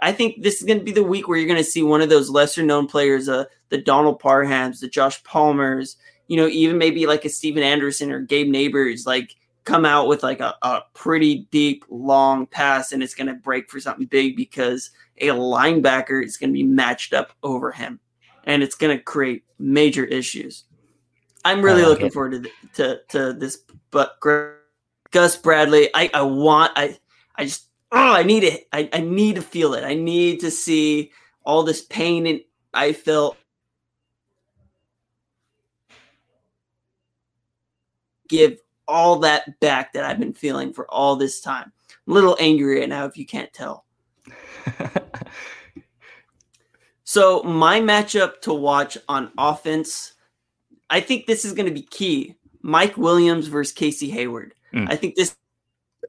I 0.00 0.12
think 0.12 0.42
this 0.42 0.60
is 0.60 0.66
going 0.66 0.78
to 0.78 0.84
be 0.84 0.92
the 0.92 1.02
week 1.02 1.26
where 1.26 1.38
you're 1.38 1.48
going 1.48 1.58
to 1.58 1.64
see 1.64 1.82
one 1.82 2.00
of 2.00 2.08
those 2.08 2.30
lesser 2.30 2.62
known 2.62 2.86
players, 2.86 3.28
uh, 3.28 3.44
the 3.68 3.78
Donald 3.78 4.20
Parhams, 4.20 4.80
the 4.80 4.88
Josh 4.88 5.22
Palmers, 5.24 5.96
you 6.28 6.36
know, 6.36 6.46
even 6.46 6.78
maybe 6.78 7.06
like 7.06 7.24
a 7.24 7.28
Stephen 7.28 7.62
Anderson 7.62 8.12
or 8.12 8.20
Gabe 8.20 8.48
Nabers, 8.48 9.06
like 9.06 9.34
come 9.64 9.84
out 9.84 10.08
with 10.08 10.22
like 10.22 10.40
a, 10.40 10.54
a 10.62 10.82
pretty 10.94 11.46
deep, 11.50 11.84
long 11.88 12.46
pass, 12.46 12.92
and 12.92 13.02
it's 13.02 13.14
going 13.14 13.26
to 13.26 13.34
break 13.34 13.70
for 13.70 13.80
something 13.80 14.06
big 14.06 14.36
because 14.36 14.90
a 15.20 15.28
linebacker 15.28 16.24
is 16.24 16.36
going 16.36 16.50
to 16.50 16.54
be 16.54 16.62
matched 16.62 17.12
up 17.12 17.32
over 17.42 17.72
him, 17.72 17.98
and 18.44 18.62
it's 18.62 18.76
going 18.76 18.96
to 18.96 19.02
create 19.02 19.44
major 19.58 20.04
issues. 20.04 20.64
I'm 21.44 21.62
really 21.62 21.82
oh, 21.82 21.88
like 21.88 21.94
looking 21.94 22.06
it. 22.06 22.12
forward 22.12 22.42
to, 22.42 22.50
to 22.74 23.00
to 23.08 23.32
this, 23.32 23.62
but 23.90 24.18
Gus 25.10 25.36
Bradley, 25.36 25.88
I 25.94 26.10
I 26.12 26.22
want 26.22 26.72
I 26.76 26.98
I 27.36 27.44
just 27.44 27.68
oh, 27.92 28.14
I 28.14 28.22
need 28.22 28.44
it. 28.44 28.68
I, 28.72 28.88
I 28.92 29.00
need 29.00 29.36
to 29.36 29.42
feel 29.42 29.74
it. 29.74 29.84
I 29.84 29.94
need 29.94 30.40
to 30.40 30.50
see 30.50 31.12
all 31.44 31.62
this 31.62 31.82
pain 31.82 32.26
and 32.26 32.40
I 32.74 32.92
felt 32.92 33.36
give 38.28 38.58
all 38.86 39.18
that 39.20 39.58
back 39.60 39.92
that 39.92 40.04
I've 40.04 40.20
been 40.20 40.34
feeling 40.34 40.72
for 40.72 40.90
all 40.90 41.16
this 41.16 41.40
time. 41.40 41.72
I'm 42.06 42.12
a 42.12 42.14
little 42.14 42.36
angry 42.40 42.80
right 42.80 42.88
now 42.88 43.06
if 43.06 43.16
you 43.16 43.26
can't 43.26 43.52
tell. 43.52 43.84
so 47.04 47.42
my 47.42 47.80
matchup 47.80 48.40
to 48.42 48.52
watch 48.52 48.98
on 49.08 49.32
offense, 49.38 50.12
I 50.90 51.00
think 51.00 51.26
this 51.26 51.44
is 51.44 51.52
going 51.52 51.66
to 51.66 51.74
be 51.74 51.82
key. 51.82 52.34
Mike 52.62 52.96
Williams 52.96 53.46
versus 53.46 53.72
Casey 53.72 54.10
Hayward. 54.10 54.54
Mm. 54.72 54.90
I 54.90 54.96
think 54.96 55.14
this 55.14 55.36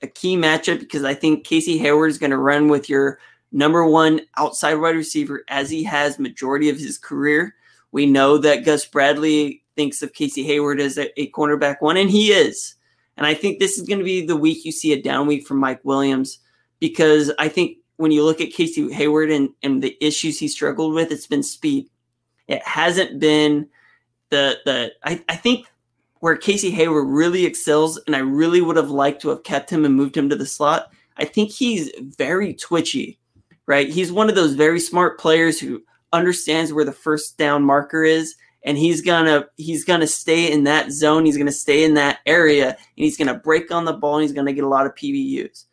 a 0.01 0.07
key 0.07 0.38
matchup 0.38 0.80
because 0.80 1.03
I 1.03 1.13
think 1.13 1.43
Casey 1.43 1.77
Hayward 1.77 2.09
is 2.09 2.17
going 2.17 2.32
to 2.32 2.38
run 2.38 2.67
with 2.67 2.89
your 2.89 3.19
number 3.51 3.86
one 3.86 4.21
outside 4.38 4.75
wide 4.75 4.95
receiver 4.95 5.43
as 5.47 5.69
he 5.69 5.84
has 5.84 6.19
majority 6.19 6.69
of 6.69 6.77
his 6.77 6.97
career. 6.97 7.55
We 7.91 8.05
know 8.05 8.38
that 8.38 8.65
Gus 8.65 8.86
Bradley 8.86 9.63
thinks 9.75 10.01
of 10.01 10.13
Casey 10.13 10.43
Hayward 10.43 10.80
as 10.80 10.97
a, 10.97 11.19
a 11.19 11.32
cornerback 11.32 11.77
one, 11.80 11.97
and 11.97 12.09
he 12.09 12.32
is. 12.32 12.75
And 13.17 13.25
I 13.25 13.34
think 13.34 13.59
this 13.59 13.77
is 13.77 13.88
going 13.88 13.99
to 13.99 14.05
be 14.05 14.25
the 14.25 14.38
week 14.38 14.63
you 14.63 14.71
see 14.71 14.93
a 14.93 15.01
down 15.01 15.27
week 15.27 15.45
from 15.45 15.57
Mike 15.57 15.82
Williams 15.84 16.39
because 16.80 17.32
I 17.39 17.49
think 17.49 17.77
when 17.97 18.11
you 18.11 18.23
look 18.23 18.39
at 18.39 18.51
Casey 18.51 18.91
Hayward 18.93 19.30
and, 19.30 19.49
and 19.61 19.82
the 19.82 19.97
issues 19.99 20.39
he 20.39 20.47
struggled 20.47 20.93
with, 20.93 21.11
it's 21.11 21.27
been 21.27 21.43
speed. 21.43 21.89
It 22.47 22.65
hasn't 22.65 23.19
been 23.19 23.67
the 24.30 24.59
the 24.65 24.91
I, 25.03 25.23
I 25.30 25.36
think 25.36 25.67
where 26.19 26.36
Casey 26.36 26.71
Hayward 26.71 27.07
really 27.07 27.45
excels, 27.45 27.99
and 28.05 28.15
I 28.15 28.19
really 28.19 28.61
would 28.61 28.75
have 28.75 28.89
liked 28.89 29.21
to 29.21 29.30
have 29.30 29.43
kept 29.43 29.69
him 29.69 29.86
and 29.86 29.95
moved 29.95 30.17
him 30.17 30.30
to 30.30 30.36
the 30.36 30.45
slot. 30.45 30.91
I 31.17 31.25
think 31.25 31.51
he's 31.51 31.91
very 32.17 32.53
twitchy, 32.53 33.19
right? 33.65 33.89
He's 33.89 34.11
one 34.11 34.30
of 34.30 34.36
those 34.36 34.53
very 34.53 34.80
smart 34.80 35.19
players 35.19 35.59
who 35.59 35.84
understands 36.11 36.73
where 36.73 36.86
the 36.86 36.91
first 36.91 37.38
down 37.38 37.63
marker 37.63 38.03
is, 38.03 38.36
and 38.63 38.77
he's 38.77 39.01
gonna 39.01 39.45
he's 39.57 39.86
gonna 39.86 40.07
stay 40.07 40.51
in 40.51 40.65
that 40.65 40.91
zone. 40.91 41.25
He's 41.25 41.38
gonna 41.38 41.51
stay 41.51 41.84
in 41.84 41.93
that 41.95 42.19
area, 42.25 42.69
and 42.69 42.77
he's 42.95 43.17
gonna 43.17 43.36
break 43.36 43.71
on 43.71 43.86
the 43.86 43.93
ball, 43.93 44.15
and 44.15 44.23
he's 44.23 44.34
gonna 44.34 44.53
get 44.53 44.63
a 44.63 44.69
lot 44.69 44.86
of 44.86 44.95
PBUs. 44.95 45.65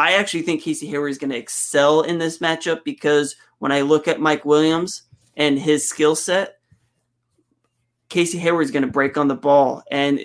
I 0.00 0.12
actually 0.14 0.42
think 0.42 0.62
Casey 0.62 0.86
Hayward 0.86 1.10
is 1.10 1.18
going 1.18 1.30
to 1.30 1.36
excel 1.36 2.00
in 2.00 2.16
this 2.16 2.38
matchup 2.38 2.84
because 2.84 3.36
when 3.58 3.70
I 3.70 3.82
look 3.82 4.08
at 4.08 4.18
Mike 4.18 4.46
Williams 4.46 5.02
and 5.36 5.58
his 5.58 5.86
skill 5.86 6.16
set, 6.16 6.59
Casey 8.10 8.38
Hayward 8.38 8.64
is 8.64 8.70
going 8.70 8.82
to 8.84 8.88
break 8.88 9.16
on 9.16 9.28
the 9.28 9.34
ball. 9.34 9.82
And 9.90 10.20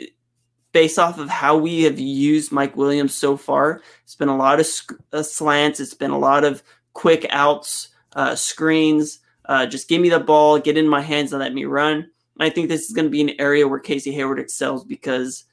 based 0.73 0.99
off 0.99 1.17
of 1.19 1.29
how 1.29 1.55
we 1.55 1.83
have 1.83 1.97
used 1.97 2.51
Mike 2.51 2.75
Williams 2.75 3.13
so 3.13 3.37
far, 3.37 3.81
it's 4.03 4.15
been 4.15 4.27
a 4.27 4.35
lot 4.35 4.59
of 4.59 4.65
sc- 4.65 4.99
uh, 5.13 5.23
slants, 5.23 5.79
it's 5.79 5.93
been 5.93 6.11
a 6.11 6.19
lot 6.19 6.43
of 6.43 6.61
quick 6.93 7.25
outs, 7.29 7.89
uh, 8.13 8.35
screens. 8.35 9.19
Uh, 9.45 9.65
just 9.65 9.87
give 9.87 10.01
me 10.01 10.09
the 10.09 10.19
ball, 10.19 10.59
get 10.59 10.77
in 10.77 10.87
my 10.87 11.01
hands, 11.01 11.31
and 11.31 11.39
let 11.39 11.53
me 11.53 11.65
run. 11.65 12.09
I 12.39 12.49
think 12.49 12.67
this 12.67 12.85
is 12.85 12.93
going 12.93 13.05
to 13.05 13.11
be 13.11 13.21
an 13.21 13.39
area 13.39 13.67
where 13.67 13.79
Casey 13.79 14.11
Hayward 14.11 14.39
excels 14.39 14.83
because 14.83 15.45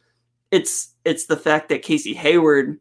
it's 0.51 0.95
it's 1.05 1.26
the 1.26 1.37
fact 1.37 1.68
that 1.68 1.83
Casey 1.83 2.14
Hayward 2.14 2.80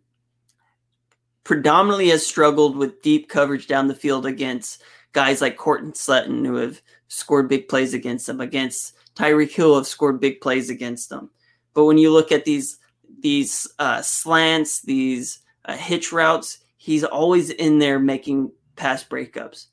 predominantly 1.43 2.09
has 2.09 2.25
struggled 2.25 2.75
with 2.77 3.01
deep 3.01 3.29
coverage 3.29 3.67
down 3.67 3.87
the 3.87 3.95
field 3.95 4.25
against 4.25 4.81
guys 5.13 5.41
like 5.41 5.57
Courtland 5.57 5.97
Sutton 5.97 6.45
who 6.45 6.55
have 6.55 6.81
scored 7.09 7.49
big 7.49 7.67
plays 7.67 7.93
against 7.93 8.29
him, 8.29 8.39
against 8.39 8.95
Tyreek 9.15 9.51
Hill 9.51 9.75
have 9.75 9.87
scored 9.87 10.19
big 10.19 10.41
plays 10.41 10.69
against 10.69 11.09
them. 11.09 11.29
But 11.73 11.85
when 11.85 11.97
you 11.97 12.11
look 12.11 12.31
at 12.31 12.45
these 12.45 12.77
these 13.19 13.67
uh, 13.77 14.01
slants, 14.01 14.81
these 14.81 15.39
uh, 15.65 15.77
hitch 15.77 16.11
routes, 16.11 16.59
he's 16.77 17.03
always 17.03 17.49
in 17.49 17.79
there 17.79 17.99
making 17.99 18.51
pass 18.75 19.03
breakups. 19.03 19.67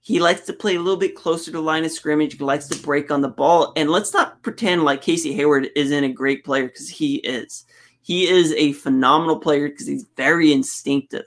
He 0.00 0.20
likes 0.20 0.42
to 0.42 0.52
play 0.52 0.76
a 0.76 0.80
little 0.80 0.98
bit 0.98 1.14
closer 1.14 1.50
to 1.50 1.60
line 1.60 1.84
of 1.84 1.90
scrimmage. 1.90 2.36
He 2.36 2.44
likes 2.44 2.68
to 2.68 2.82
break 2.82 3.10
on 3.10 3.22
the 3.22 3.28
ball. 3.28 3.72
And 3.74 3.90
let's 3.90 4.12
not 4.12 4.42
pretend 4.42 4.84
like 4.84 5.00
Casey 5.00 5.32
Hayward 5.32 5.68
isn't 5.74 6.04
a 6.04 6.12
great 6.12 6.44
player 6.44 6.66
because 6.66 6.90
he 6.90 7.16
is. 7.16 7.64
He 8.02 8.28
is 8.28 8.52
a 8.52 8.72
phenomenal 8.74 9.38
player 9.38 9.68
because 9.68 9.86
he's 9.86 10.06
very 10.16 10.52
instinctive. 10.52 11.24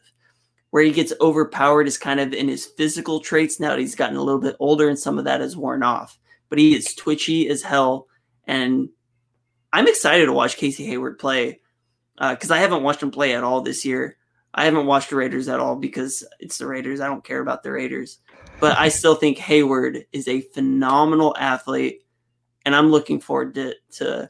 Where 0.70 0.84
he 0.84 0.92
gets 0.92 1.14
overpowered 1.22 1.88
is 1.88 1.98
kind 1.98 2.20
of 2.20 2.34
in 2.34 2.48
his 2.48 2.68
physical 2.68 3.20
traits 3.20 3.60
now 3.60 3.70
that 3.70 3.80
he's 3.80 3.96
gotten 3.96 4.18
a 4.18 4.22
little 4.22 4.42
bit 4.42 4.56
older 4.60 4.90
and 4.90 5.00
some 5.00 5.18
of 5.18 5.26
that 5.26 5.42
has 5.42 5.58
worn 5.58 5.82
off. 5.82 6.20
But 6.50 6.60
he 6.60 6.76
is 6.76 6.94
twitchy 6.96 7.50
as 7.50 7.62
hell. 7.62 8.08
And 8.46 8.90
I'm 9.74 9.88
excited 9.88 10.28
to 10.28 10.34
watch 10.34 10.58
Casey 10.58 10.86
Hayward 10.86 11.20
play 11.20 11.60
because 12.18 12.52
uh, 12.52 12.56
I 12.56 12.60
haven't 12.60 12.84
watched 12.84 13.04
him 13.04 13.12
play 13.12 13.36
at 13.36 13.44
all 13.44 13.62
this 13.62 13.86
year. 13.86 14.18
I 14.54 14.66
haven't 14.66 14.88
watched 14.88 15.12
the 15.12 15.18
Raiders 15.18 15.48
at 15.50 15.60
all 15.60 15.76
because 15.76 16.26
it's 16.40 16.58
the 16.58 16.66
Raiders. 16.66 17.00
I 17.00 17.08
don't 17.08 17.24
care 17.24 17.42
about 17.42 17.64
the 17.64 17.72
Raiders. 17.72 18.20
But 18.60 18.78
I 18.78 18.90
still 18.90 19.16
think 19.16 19.38
Hayward 19.38 20.06
is 20.12 20.28
a 20.28 20.42
phenomenal 20.42 21.36
athlete. 21.38 22.02
And 22.66 22.76
I'm 22.76 22.90
looking 22.90 23.20
forward 23.20 23.56
to, 23.56 23.76
to 23.98 24.30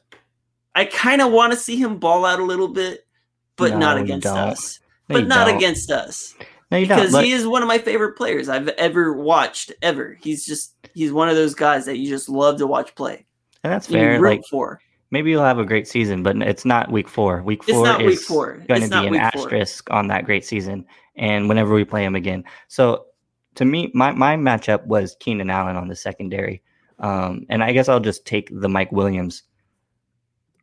I 0.76 0.86
kind 0.86 1.22
of 1.22 1.32
want 1.32 1.54
to 1.54 1.58
see 1.58 1.76
him 1.76 1.98
ball 1.98 2.26
out 2.26 2.40
a 2.40 2.44
little 2.44 2.68
bit, 2.68 3.08
but 3.56 3.72
no, 3.72 3.80
not 3.80 3.98
against 3.98 4.28
us. 4.28 4.80
No, 5.10 5.16
but 5.16 5.28
not 5.28 5.48
don't. 5.48 5.56
against 5.56 5.90
us. 5.90 6.36
No, 6.70 6.80
because 6.82 7.18
he 7.18 7.32
is 7.32 7.48
one 7.48 7.62
of 7.62 7.68
my 7.68 7.78
favorite 7.78 8.18
players 8.18 8.50
I've 8.50 8.68
ever 8.68 9.14
watched 9.14 9.72
ever. 9.82 10.20
He's 10.22 10.46
just 10.46 10.77
he's 10.98 11.14
one 11.14 11.30
of 11.30 11.36
those 11.36 11.54
guys 11.54 11.86
that 11.86 11.98
you 11.98 12.10
just 12.10 12.28
love 12.28 12.58
to 12.58 12.68
watch 12.68 12.96
play. 12.96 13.26
And 13.64 13.72
that's 13.72 13.88
fair. 13.88 14.20
Like 14.20 14.44
for 14.50 14.82
maybe 15.12 15.30
you'll 15.30 15.44
have 15.44 15.60
a 15.60 15.66
great 15.66 15.88
season, 15.88 16.24
but 16.24 16.36
it's 16.38 16.66
not 16.66 16.92
week 16.92 17.08
four. 17.08 17.42
Week 17.44 17.64
four 17.64 18.02
is 18.02 18.08
week 18.08 18.20
four. 18.20 18.64
going 18.68 18.84
it's 18.84 18.92
to 18.92 19.02
be 19.02 19.08
an 19.08 19.16
asterisk 19.16 19.88
four. 19.88 19.96
on 19.96 20.08
that 20.08 20.26
great 20.26 20.44
season. 20.44 20.86
And 21.16 21.48
whenever 21.48 21.74
we 21.74 21.86
play 21.86 22.04
him 22.04 22.16
again, 22.16 22.44
so 22.68 23.06
to 23.56 23.66
me, 23.66 23.92
my 23.94 24.12
my 24.12 24.36
matchup 24.36 24.86
was 24.86 25.16
Keenan 25.20 25.50
Allen 25.50 25.76
on 25.76 25.88
the 25.88 25.96
secondary. 25.96 26.62
Um, 27.00 27.46
and 27.50 27.64
I 27.64 27.74
guess 27.74 27.90
I'll 27.90 28.00
just 28.00 28.26
take 28.26 28.50
the 28.52 28.70
Mike 28.70 28.92
Williams 28.92 29.44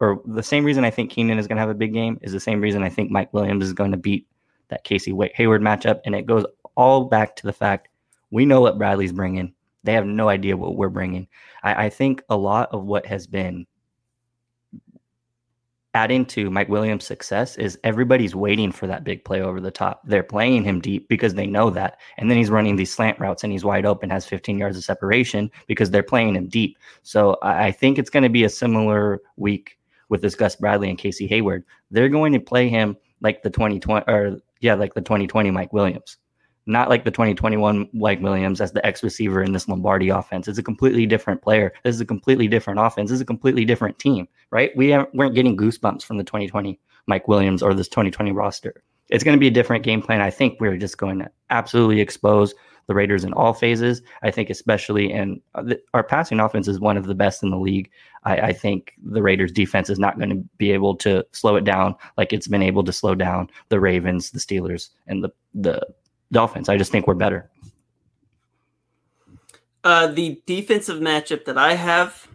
or 0.00 0.20
the 0.26 0.42
same 0.42 0.64
reason 0.64 0.84
I 0.84 0.90
think 0.90 1.10
Keenan 1.10 1.38
is 1.38 1.46
going 1.46 1.56
to 1.56 1.60
have 1.60 1.70
a 1.70 1.74
big 1.74 1.92
game 1.92 2.18
is 2.22 2.32
the 2.32 2.40
same 2.40 2.60
reason 2.60 2.82
I 2.82 2.88
think 2.88 3.10
Mike 3.10 3.32
Williams 3.32 3.64
is 3.64 3.72
going 3.72 3.92
to 3.92 3.96
beat 3.96 4.26
that 4.68 4.82
Casey 4.82 5.16
Hayward 5.34 5.62
matchup. 5.62 6.00
And 6.04 6.14
it 6.14 6.26
goes 6.26 6.44
all 6.74 7.04
back 7.04 7.36
to 7.36 7.46
the 7.46 7.52
fact 7.52 7.88
we 8.30 8.44
know 8.44 8.60
what 8.60 8.78
Bradley's 8.78 9.12
bringing. 9.12 9.53
They 9.84 9.92
have 9.92 10.06
no 10.06 10.28
idea 10.28 10.56
what 10.56 10.76
we're 10.76 10.88
bringing. 10.88 11.28
I, 11.62 11.86
I 11.86 11.90
think 11.90 12.22
a 12.28 12.36
lot 12.36 12.70
of 12.72 12.84
what 12.84 13.06
has 13.06 13.26
been 13.26 13.66
adding 15.94 16.26
to 16.26 16.50
Mike 16.50 16.68
Williams' 16.68 17.04
success 17.04 17.56
is 17.56 17.78
everybody's 17.84 18.34
waiting 18.34 18.72
for 18.72 18.88
that 18.88 19.04
big 19.04 19.24
play 19.24 19.42
over 19.42 19.60
the 19.60 19.70
top. 19.70 20.02
They're 20.04 20.24
playing 20.24 20.64
him 20.64 20.80
deep 20.80 21.08
because 21.08 21.34
they 21.34 21.46
know 21.46 21.70
that. 21.70 22.00
And 22.18 22.28
then 22.28 22.36
he's 22.36 22.50
running 22.50 22.74
these 22.74 22.92
slant 22.92 23.20
routes 23.20 23.44
and 23.44 23.52
he's 23.52 23.64
wide 23.64 23.86
open, 23.86 24.10
has 24.10 24.26
15 24.26 24.58
yards 24.58 24.76
of 24.76 24.82
separation 24.82 25.50
because 25.68 25.90
they're 25.90 26.02
playing 26.02 26.34
him 26.34 26.48
deep. 26.48 26.76
So 27.02 27.38
I, 27.42 27.66
I 27.66 27.70
think 27.70 27.98
it's 27.98 28.10
going 28.10 28.24
to 28.24 28.28
be 28.28 28.42
a 28.42 28.48
similar 28.48 29.20
week 29.36 29.78
with 30.08 30.22
this 30.22 30.34
Gus 30.34 30.56
Bradley 30.56 30.88
and 30.88 30.98
Casey 30.98 31.26
Hayward, 31.26 31.64
they're 31.90 32.08
going 32.08 32.32
to 32.32 32.40
play 32.40 32.68
him 32.68 32.96
like 33.20 33.42
the 33.42 33.50
2020 33.50 34.04
or 34.06 34.38
yeah, 34.60 34.74
like 34.74 34.94
the 34.94 35.00
2020 35.00 35.50
Mike 35.50 35.72
Williams, 35.72 36.18
not 36.66 36.88
like 36.88 37.04
the 37.04 37.10
2021 37.10 37.88
Mike 37.92 38.20
Williams 38.20 38.60
as 38.60 38.72
the 38.72 38.84
X 38.86 39.02
receiver 39.02 39.42
in 39.42 39.52
this 39.52 39.68
Lombardi 39.68 40.08
offense. 40.08 40.48
It's 40.48 40.58
a 40.58 40.62
completely 40.62 41.06
different 41.06 41.42
player. 41.42 41.72
This 41.82 41.94
is 41.94 42.00
a 42.00 42.06
completely 42.06 42.48
different 42.48 42.80
offense. 42.80 43.10
This 43.10 43.16
is 43.16 43.20
a 43.20 43.26
completely 43.26 43.64
different 43.64 43.98
team, 43.98 44.28
right? 44.50 44.70
We 44.76 44.96
weren't 45.12 45.34
getting 45.34 45.56
goosebumps 45.56 46.02
from 46.02 46.16
the 46.16 46.24
2020 46.24 46.78
Mike 47.06 47.28
Williams 47.28 47.62
or 47.62 47.74
this 47.74 47.88
2020 47.88 48.32
roster. 48.32 48.82
It's 49.10 49.24
going 49.24 49.36
to 49.36 49.40
be 49.40 49.48
a 49.48 49.52
different 49.52 49.84
game 49.84 50.00
plan. 50.00 50.22
I 50.22 50.30
think 50.30 50.58
we're 50.60 50.78
just 50.78 50.96
going 50.96 51.18
to 51.18 51.30
absolutely 51.50 52.00
expose 52.00 52.54
the 52.86 52.94
Raiders 52.94 53.24
in 53.24 53.32
all 53.32 53.52
phases. 53.52 54.02
I 54.22 54.30
think, 54.30 54.50
especially 54.50 55.10
in 55.12 55.40
uh, 55.54 55.74
our 55.92 56.02
passing 56.02 56.40
offense, 56.40 56.68
is 56.68 56.80
one 56.80 56.96
of 56.96 57.06
the 57.06 57.14
best 57.14 57.42
in 57.42 57.50
the 57.50 57.58
league. 57.58 57.90
I, 58.24 58.36
I 58.36 58.52
think 58.52 58.94
the 59.02 59.22
Raiders' 59.22 59.52
defense 59.52 59.90
is 59.90 59.98
not 59.98 60.18
going 60.18 60.30
to 60.30 60.44
be 60.58 60.72
able 60.72 60.96
to 60.96 61.24
slow 61.32 61.56
it 61.56 61.64
down 61.64 61.94
like 62.16 62.32
it's 62.32 62.48
been 62.48 62.62
able 62.62 62.84
to 62.84 62.92
slow 62.92 63.14
down 63.14 63.50
the 63.68 63.80
Ravens, 63.80 64.30
the 64.30 64.38
Steelers, 64.38 64.90
and 65.06 65.22
the 65.22 65.30
the 65.54 65.80
Dolphins. 66.32 66.68
I 66.68 66.76
just 66.76 66.92
think 66.92 67.06
we're 67.06 67.14
better. 67.14 67.50
Uh, 69.82 70.06
the 70.08 70.40
defensive 70.46 71.00
matchup 71.00 71.44
that 71.44 71.58
I 71.58 71.74
have, 71.74 72.26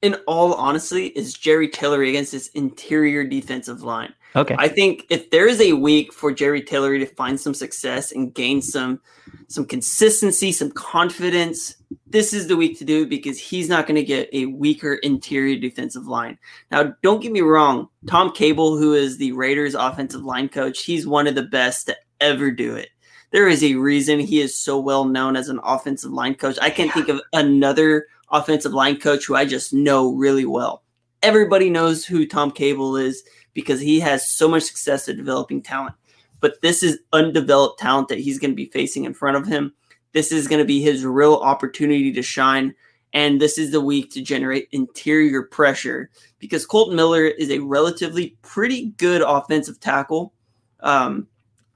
in 0.00 0.14
all 0.26 0.54
honesty, 0.54 1.06
is 1.08 1.34
Jerry 1.34 1.68
Tillery 1.68 2.08
against 2.08 2.32
this 2.32 2.48
interior 2.48 3.24
defensive 3.24 3.82
line. 3.82 4.14
Okay. 4.36 4.56
I 4.58 4.68
think 4.68 5.04
if 5.10 5.30
there 5.30 5.46
is 5.46 5.60
a 5.60 5.74
week 5.74 6.12
for 6.12 6.32
Jerry 6.32 6.62
Tillery 6.62 6.98
to 6.98 7.06
find 7.06 7.38
some 7.38 7.54
success 7.54 8.10
and 8.10 8.34
gain 8.34 8.62
some 8.62 9.00
some 9.48 9.66
consistency, 9.66 10.50
some 10.50 10.70
confidence, 10.72 11.76
this 12.06 12.32
is 12.32 12.48
the 12.48 12.56
week 12.56 12.78
to 12.78 12.84
do 12.84 13.02
it 13.02 13.10
because 13.10 13.38
he's 13.38 13.68
not 13.68 13.86
going 13.86 13.94
to 13.96 14.02
get 14.02 14.28
a 14.32 14.46
weaker 14.46 14.94
interior 14.94 15.58
defensive 15.58 16.06
line. 16.06 16.38
Now, 16.70 16.94
don't 17.02 17.20
get 17.20 17.32
me 17.32 17.42
wrong, 17.42 17.88
Tom 18.06 18.32
Cable, 18.32 18.76
who 18.76 18.94
is 18.94 19.18
the 19.18 19.32
Raiders 19.32 19.74
offensive 19.74 20.22
line 20.22 20.48
coach, 20.48 20.84
he's 20.84 21.06
one 21.06 21.26
of 21.26 21.34
the 21.34 21.42
best 21.42 21.86
to 21.86 21.96
ever 22.20 22.50
do 22.50 22.74
it. 22.74 22.88
There 23.34 23.48
is 23.48 23.64
a 23.64 23.74
reason 23.74 24.20
he 24.20 24.40
is 24.40 24.56
so 24.56 24.78
well 24.78 25.06
known 25.06 25.34
as 25.34 25.48
an 25.48 25.58
offensive 25.64 26.12
line 26.12 26.36
coach. 26.36 26.56
I 26.62 26.70
can't 26.70 26.92
think 26.92 27.08
of 27.08 27.20
another 27.32 28.06
offensive 28.30 28.72
line 28.72 29.00
coach 29.00 29.24
who 29.24 29.34
I 29.34 29.44
just 29.44 29.72
know 29.72 30.14
really 30.14 30.44
well. 30.44 30.84
Everybody 31.20 31.68
knows 31.68 32.04
who 32.04 32.28
Tom 32.28 32.52
Cable 32.52 32.96
is 32.96 33.24
because 33.52 33.80
he 33.80 33.98
has 33.98 34.30
so 34.30 34.46
much 34.46 34.62
success 34.62 35.08
at 35.08 35.16
developing 35.16 35.62
talent. 35.62 35.96
But 36.38 36.62
this 36.62 36.84
is 36.84 37.00
undeveloped 37.12 37.80
talent 37.80 38.06
that 38.10 38.20
he's 38.20 38.38
going 38.38 38.52
to 38.52 38.56
be 38.56 38.66
facing 38.66 39.02
in 39.02 39.14
front 39.14 39.36
of 39.36 39.48
him. 39.48 39.74
This 40.12 40.30
is 40.30 40.46
going 40.46 40.60
to 40.60 40.64
be 40.64 40.80
his 40.80 41.04
real 41.04 41.34
opportunity 41.34 42.12
to 42.12 42.22
shine. 42.22 42.72
And 43.14 43.40
this 43.40 43.58
is 43.58 43.72
the 43.72 43.80
week 43.80 44.12
to 44.12 44.22
generate 44.22 44.68
interior 44.70 45.42
pressure 45.42 46.08
because 46.38 46.64
Kolton 46.64 46.94
Miller 46.94 47.24
is 47.24 47.50
a 47.50 47.58
relatively 47.58 48.36
pretty 48.42 48.90
good 48.96 49.22
offensive 49.22 49.80
tackle. 49.80 50.32
Um, 50.78 51.26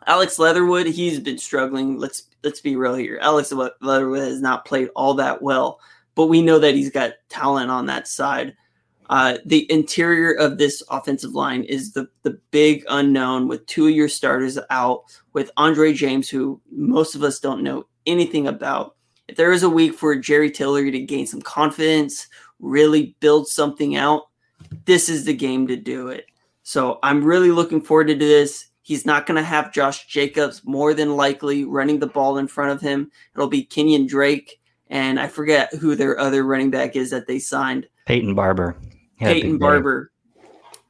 Alex 0.08 0.38
Leatherwood, 0.38 0.86
he's 0.86 1.20
been 1.20 1.36
struggling. 1.36 1.98
Let's 1.98 2.24
let's 2.42 2.62
be 2.62 2.76
real 2.76 2.94
here. 2.94 3.18
Alex 3.20 3.52
Leatherwood 3.52 4.20
has 4.20 4.40
not 4.40 4.64
played 4.64 4.88
all 4.96 5.12
that 5.14 5.42
well, 5.42 5.80
but 6.14 6.26
we 6.26 6.40
know 6.40 6.58
that 6.58 6.74
he's 6.74 6.90
got 6.90 7.12
talent 7.28 7.70
on 7.70 7.86
that 7.86 8.08
side. 8.08 8.56
Uh, 9.10 9.36
the 9.44 9.70
interior 9.70 10.32
of 10.32 10.56
this 10.56 10.82
offensive 10.90 11.34
line 11.34 11.62
is 11.64 11.92
the 11.92 12.08
the 12.22 12.40
big 12.50 12.84
unknown 12.88 13.48
with 13.48 13.66
two 13.66 13.86
of 13.86 13.94
your 13.94 14.08
starters 14.08 14.58
out, 14.70 15.02
with 15.34 15.50
Andre 15.58 15.92
James, 15.92 16.30
who 16.30 16.58
most 16.70 17.14
of 17.14 17.22
us 17.22 17.38
don't 17.38 17.62
know 17.62 17.86
anything 18.06 18.48
about. 18.48 18.96
If 19.28 19.36
there 19.36 19.52
is 19.52 19.62
a 19.62 19.68
week 19.68 19.92
for 19.92 20.16
Jerry 20.16 20.50
Tillery 20.50 20.90
to 20.90 21.00
gain 21.00 21.26
some 21.26 21.42
confidence, 21.42 22.28
really 22.60 23.14
build 23.20 23.46
something 23.46 23.94
out, 23.96 24.22
this 24.86 25.10
is 25.10 25.26
the 25.26 25.34
game 25.34 25.66
to 25.66 25.76
do 25.76 26.08
it. 26.08 26.24
So 26.62 26.98
I'm 27.02 27.22
really 27.22 27.50
looking 27.50 27.82
forward 27.82 28.08
to 28.08 28.14
this. 28.14 28.68
He's 28.88 29.04
not 29.04 29.26
going 29.26 29.36
to 29.36 29.42
have 29.42 29.70
Josh 29.70 30.06
Jacobs 30.06 30.62
more 30.64 30.94
than 30.94 31.14
likely 31.14 31.66
running 31.66 31.98
the 31.98 32.06
ball 32.06 32.38
in 32.38 32.48
front 32.48 32.72
of 32.72 32.80
him. 32.80 33.12
It'll 33.34 33.46
be 33.46 33.66
Kenyan 33.66 34.08
Drake, 34.08 34.62
and 34.88 35.20
I 35.20 35.28
forget 35.28 35.74
who 35.74 35.94
their 35.94 36.18
other 36.18 36.42
running 36.42 36.70
back 36.70 36.96
is 36.96 37.10
that 37.10 37.26
they 37.26 37.38
signed. 37.38 37.86
Peyton 38.06 38.34
Barber. 38.34 38.78
Peyton 39.18 39.58
Barber. 39.58 40.10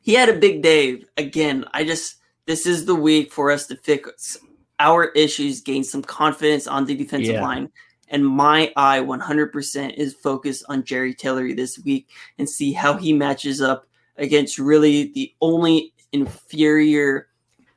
He 0.00 0.14
had 0.14 0.28
a 0.28 0.38
big 0.38 0.62
day. 0.62 1.02
Again, 1.16 1.64
I 1.72 1.82
just 1.82 2.18
this 2.46 2.66
is 2.66 2.84
the 2.84 2.94
week 2.94 3.32
for 3.32 3.50
us 3.50 3.66
to 3.66 3.74
fix 3.74 4.38
our 4.78 5.06
issues, 5.06 5.60
gain 5.60 5.82
some 5.82 6.04
confidence 6.04 6.68
on 6.68 6.84
the 6.84 6.94
defensive 6.94 7.34
yeah. 7.34 7.42
line. 7.42 7.68
And 8.10 8.24
my 8.24 8.72
eye 8.76 9.00
100% 9.00 9.94
is 9.94 10.14
focused 10.14 10.64
on 10.68 10.84
Jerry 10.84 11.14
Tillery 11.14 11.52
this 11.52 11.80
week 11.80 12.08
and 12.38 12.48
see 12.48 12.72
how 12.72 12.94
he 12.94 13.12
matches 13.12 13.60
up 13.60 13.88
against 14.18 14.56
really 14.56 15.10
the 15.14 15.34
only 15.40 15.92
inferior 16.12 17.26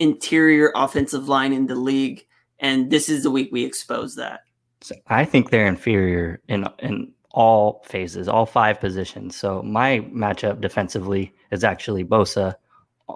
interior 0.02 0.72
offensive 0.76 1.30
line 1.30 1.54
in 1.54 1.68
the 1.68 1.76
league. 1.76 2.26
And 2.60 2.92
this 2.92 3.08
is 3.08 3.24
the 3.24 3.32
week 3.32 3.50
we 3.52 3.64
expose 3.64 4.16
that. 4.16 4.42
So 4.82 4.96
I 5.08 5.26
think 5.26 5.50
they're 5.50 5.68
inferior 5.68 6.42
in 6.48 6.68
in 6.80 7.14
all 7.34 7.84
phases, 7.86 8.28
all 8.28 8.46
five 8.46 8.80
positions. 8.80 9.38
So 9.38 9.62
my 9.62 10.00
matchup 10.14 10.60
defensively 10.60 11.34
is 11.52 11.64
actually 11.64 12.04
Bosa 12.04 12.56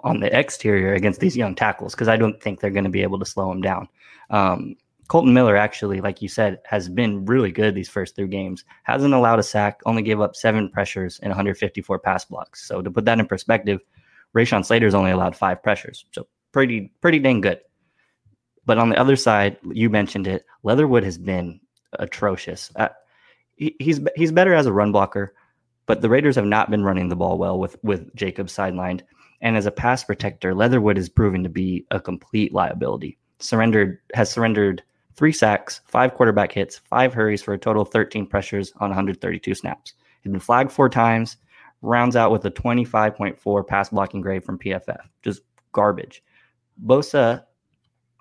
on 0.04 0.20
the 0.20 0.38
exterior 0.38 0.94
against 0.94 1.20
these 1.20 1.36
young 1.36 1.54
tackles 1.54 1.94
because 1.94 2.08
I 2.08 2.16
don't 2.16 2.40
think 2.40 2.60
they're 2.60 2.70
going 2.70 2.84
to 2.84 2.90
be 2.90 3.02
able 3.02 3.18
to 3.18 3.26
slow 3.26 3.50
him 3.50 3.60
down. 3.60 3.88
Um, 4.30 4.76
Kolton 5.08 5.34
Miller, 5.34 5.56
actually, 5.56 6.00
like 6.00 6.22
you 6.22 6.28
said, 6.28 6.58
has 6.64 6.88
been 6.88 7.24
really 7.26 7.52
good 7.52 7.74
these 7.74 7.88
first 7.88 8.16
three 8.16 8.26
games. 8.26 8.64
Hasn't 8.84 9.14
allowed 9.14 9.38
a 9.38 9.42
sack, 9.42 9.80
only 9.86 10.02
gave 10.02 10.20
up 10.20 10.34
seven 10.34 10.68
pressures 10.70 11.20
and 11.20 11.30
154 11.30 11.98
pass 11.98 12.24
blocks. 12.24 12.66
So 12.66 12.82
to 12.82 12.90
put 12.90 13.04
that 13.04 13.20
in 13.20 13.26
perspective, 13.26 13.80
Rashawn 14.34 14.64
Slater's 14.64 14.94
only 14.94 15.12
allowed 15.12 15.36
five 15.36 15.62
pressures. 15.62 16.04
So 16.12 16.26
pretty, 16.56 16.90
pretty 17.02 17.18
dang 17.18 17.42
good. 17.42 17.60
But 18.64 18.78
on 18.78 18.88
the 18.88 18.98
other 18.98 19.14
side, 19.14 19.58
you 19.62 19.90
mentioned 19.90 20.26
it. 20.26 20.46
Leatherwood 20.62 21.04
has 21.04 21.18
been 21.18 21.60
atrocious. 21.98 22.72
Uh, 22.76 22.88
he, 23.56 23.76
he's 23.78 24.00
he's 24.16 24.32
better 24.32 24.54
as 24.54 24.64
a 24.64 24.72
run 24.72 24.90
blocker, 24.90 25.34
but 25.84 26.00
the 26.00 26.08
Raiders 26.08 26.34
have 26.36 26.46
not 26.46 26.70
been 26.70 26.82
running 26.82 27.10
the 27.10 27.14
ball 27.14 27.36
well 27.36 27.58
with 27.58 27.76
with 27.82 28.14
Jacobs 28.14 28.56
sidelined. 28.56 29.02
And 29.42 29.54
as 29.54 29.66
a 29.66 29.70
pass 29.70 30.02
protector, 30.02 30.54
Leatherwood 30.54 30.96
is 30.96 31.10
proving 31.10 31.42
to 31.42 31.50
be 31.50 31.84
a 31.90 32.00
complete 32.00 32.54
liability. 32.54 33.18
Surrendered 33.38 33.98
has 34.14 34.30
surrendered 34.30 34.82
three 35.14 35.32
sacks, 35.32 35.82
five 35.84 36.14
quarterback 36.14 36.52
hits, 36.52 36.78
five 36.78 37.12
hurries 37.12 37.42
for 37.42 37.52
a 37.52 37.58
total 37.58 37.82
of 37.82 37.90
13 37.90 38.26
pressures 38.26 38.72
on 38.80 38.88
132 38.88 39.54
snaps. 39.54 39.92
He's 40.22 40.32
been 40.32 40.40
flagged 40.40 40.72
four 40.72 40.88
times, 40.88 41.36
rounds 41.82 42.16
out 42.16 42.32
with 42.32 42.46
a 42.46 42.50
25.4 42.50 43.66
pass 43.66 43.90
blocking 43.90 44.22
grade 44.22 44.42
from 44.42 44.58
PFF. 44.58 45.00
Just 45.22 45.42
garbage. 45.72 46.22
Bosa, 46.84 47.44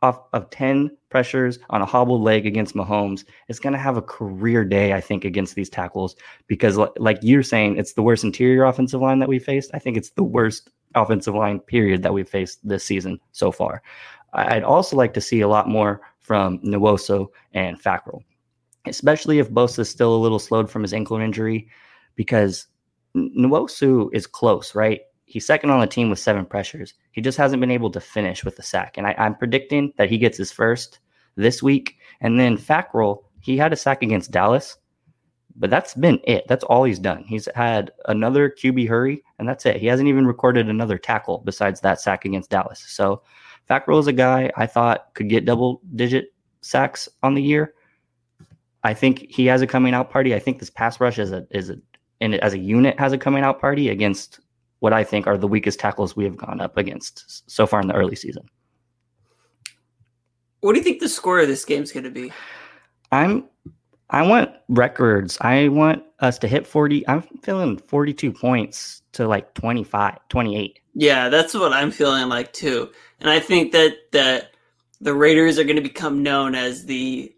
off 0.01 0.20
of 0.34 0.49
10 0.51 0.95
pressures 1.10 1.58
on 1.70 1.82
a 1.82 1.86
hobbled 1.86 2.22
leg 2.22 2.45
against 2.45 2.76
Mahomes, 2.76 3.26
is 3.47 3.60
going 3.60 3.74
to 3.74 3.80
have 3.80 3.97
a 3.97 4.01
career 4.01 4.64
day, 4.64 4.93
I 4.93 5.01
think, 5.01 5.26
against 5.26 5.56
these 5.56 5.70
tackles 5.70 6.16
because, 6.47 6.78
like 6.97 7.18
you're 7.22 7.43
saying, 7.43 7.78
it's 7.78 7.93
the 7.93 8.03
worst 8.03 8.24
interior 8.24 8.66
offensive 8.66 9.01
line 9.01 9.20
that 9.20 9.30
we 9.30 9.39
faced. 9.39 9.72
I 9.74 9.80
think 9.80 9.97
it's 9.97 10.12
the 10.12 10.24
worst 10.24 10.70
offensive 10.93 11.34
line 11.34 11.60
period 11.60 12.03
that 12.03 12.14
we've 12.14 12.30
faced 12.30 12.60
this 12.68 12.84
season 12.84 13.20
so 13.32 13.51
far. 13.51 13.82
I'd 14.34 14.64
also 14.64 14.95
like 14.95 15.14
to 15.14 15.22
see 15.22 15.41
a 15.41 15.47
lot 15.47 15.70
more 15.70 16.01
from 16.20 16.60
Nwosu 16.60 17.28
and 17.53 17.82
Fackrell, 17.82 18.22
especially 18.86 19.39
if 19.39 19.49
Bosa 19.49 19.80
is 19.80 19.89
still 19.89 20.14
a 20.14 20.18
little 20.18 20.39
slowed 20.39 20.70
from 20.70 20.82
his 20.82 20.93
ankle 20.93 21.18
injury, 21.18 21.68
because 22.16 22.68
Nwosu 23.16 24.10
is 24.14 24.28
close, 24.28 24.76
right? 24.76 25.01
He's 25.26 25.45
second 25.45 25.71
on 25.71 25.80
the 25.80 25.88
team 25.88 26.09
with 26.09 26.19
seven 26.19 26.45
pressures. 26.45 26.93
He 27.11 27.21
just 27.21 27.38
hasn't 27.38 27.59
been 27.59 27.71
able 27.71 27.89
to 27.91 27.99
finish 27.99 28.45
with 28.45 28.55
the 28.55 28.63
sack. 28.63 28.97
And 28.97 29.07
I, 29.07 29.15
am 29.17 29.36
predicting 29.36 29.91
that 29.97 30.09
he 30.09 30.17
gets 30.17 30.38
his 30.38 30.51
first 30.51 30.99
this 31.36 31.61
week. 31.63 31.97
And 32.21 32.39
then 32.39 32.57
Fackrell, 32.57 33.23
he 33.41 33.57
had 33.57 33.73
a 33.73 33.76
sack 33.76 34.03
against 34.03 34.32
Dallas, 34.32 34.78
but 35.55 35.69
that's 35.69 35.93
been 35.93 36.19
it. 36.26 36.45
That's 36.47 36.63
all 36.63 36.84
he's 36.84 36.99
done. 36.99 37.23
He's 37.23 37.47
had 37.55 37.91
another 38.05 38.49
QB 38.49 38.88
hurry, 38.88 39.23
and 39.39 39.47
that's 39.47 39.65
it. 39.65 39.78
He 39.78 39.88
hasn't 39.88 40.09
even 40.09 40.28
recorded 40.28 40.69
another 40.69 40.97
tackle 40.97 41.41
besides 41.45 41.82
that 41.82 41.99
sack 41.99 42.26
against 42.26 42.49
Dallas. 42.49 42.84
So 42.88 43.23
Fackrell 43.69 43.99
is 43.99 44.07
a 44.07 44.13
guy 44.13 44.51
I 44.55 44.67
thought 44.67 45.13
could 45.13 45.30
get 45.30 45.45
double 45.45 45.82
digit 45.95 46.34
sacks 46.61 47.09
on 47.23 47.34
the 47.34 47.41
year. 47.41 47.73
I 48.84 48.93
think 48.93 49.26
he 49.30 49.47
has 49.47 49.61
a 49.61 49.67
coming 49.67 49.93
out 49.93 50.11
party. 50.11 50.36
I 50.36 50.39
think 50.39 50.59
this 50.59 50.69
pass 50.69 50.99
rush 50.99 51.17
is 51.17 51.32
a 51.32 51.47
is 51.49 51.71
a 51.71 51.78
and 52.21 52.36
as 52.36 52.53
a 52.53 52.59
unit 52.59 52.99
has 52.99 53.13
a 53.13 53.17
coming 53.17 53.43
out 53.43 53.59
party 53.59 53.89
against 53.89 54.39
what 54.80 54.93
I 54.93 55.03
think 55.03 55.28
are 55.28 55.38
the 55.38 55.47
weakest 55.47 55.80
tackles 55.80 56.15
we 56.15 56.23
have 56.26 56.38
gone 56.38 56.61
up 56.61 56.78
against 56.78 57.49
so 57.49 57.65
far 57.65 57.82
in 57.82 57.88
the 57.88 57.95
early 57.95 58.15
season. 58.15 58.47
What 60.61 60.73
do 60.73 60.80
you 60.80 60.84
think 60.84 60.99
the 60.99 61.09
score 61.09 61.39
of 61.39 61.47
this 61.47 61.65
game 61.65 61.84
is 61.84 61.91
going 61.91 62.05
to 62.05 62.09
be? 62.09 62.32
I'm 63.11 63.45
I 64.09 64.21
want 64.21 64.51
records. 64.67 65.38
I 65.41 65.67
want 65.69 66.03
us 66.19 66.38
to 66.39 66.47
hit 66.47 66.67
40. 66.67 67.07
I'm 67.07 67.21
feeling 67.41 67.78
42 67.78 68.32
points 68.32 69.01
to 69.13 69.28
like 69.28 69.53
25, 69.55 70.17
28. 70.30 70.80
Yeah, 70.93 71.30
that's 71.30 71.53
what 71.53 71.73
I'm 71.73 71.91
feeling 71.91 72.30
like 72.30 72.53
too. 72.53 72.91
And 73.19 73.30
I 73.30 73.39
think 73.39 73.71
that 73.71 73.95
that 74.11 74.51
the 75.01 75.13
Raiders 75.13 75.59
are 75.59 75.63
going 75.63 75.76
to 75.76 75.82
become 75.82 76.23
known 76.23 76.55
as 76.55 76.86
the 76.86 77.34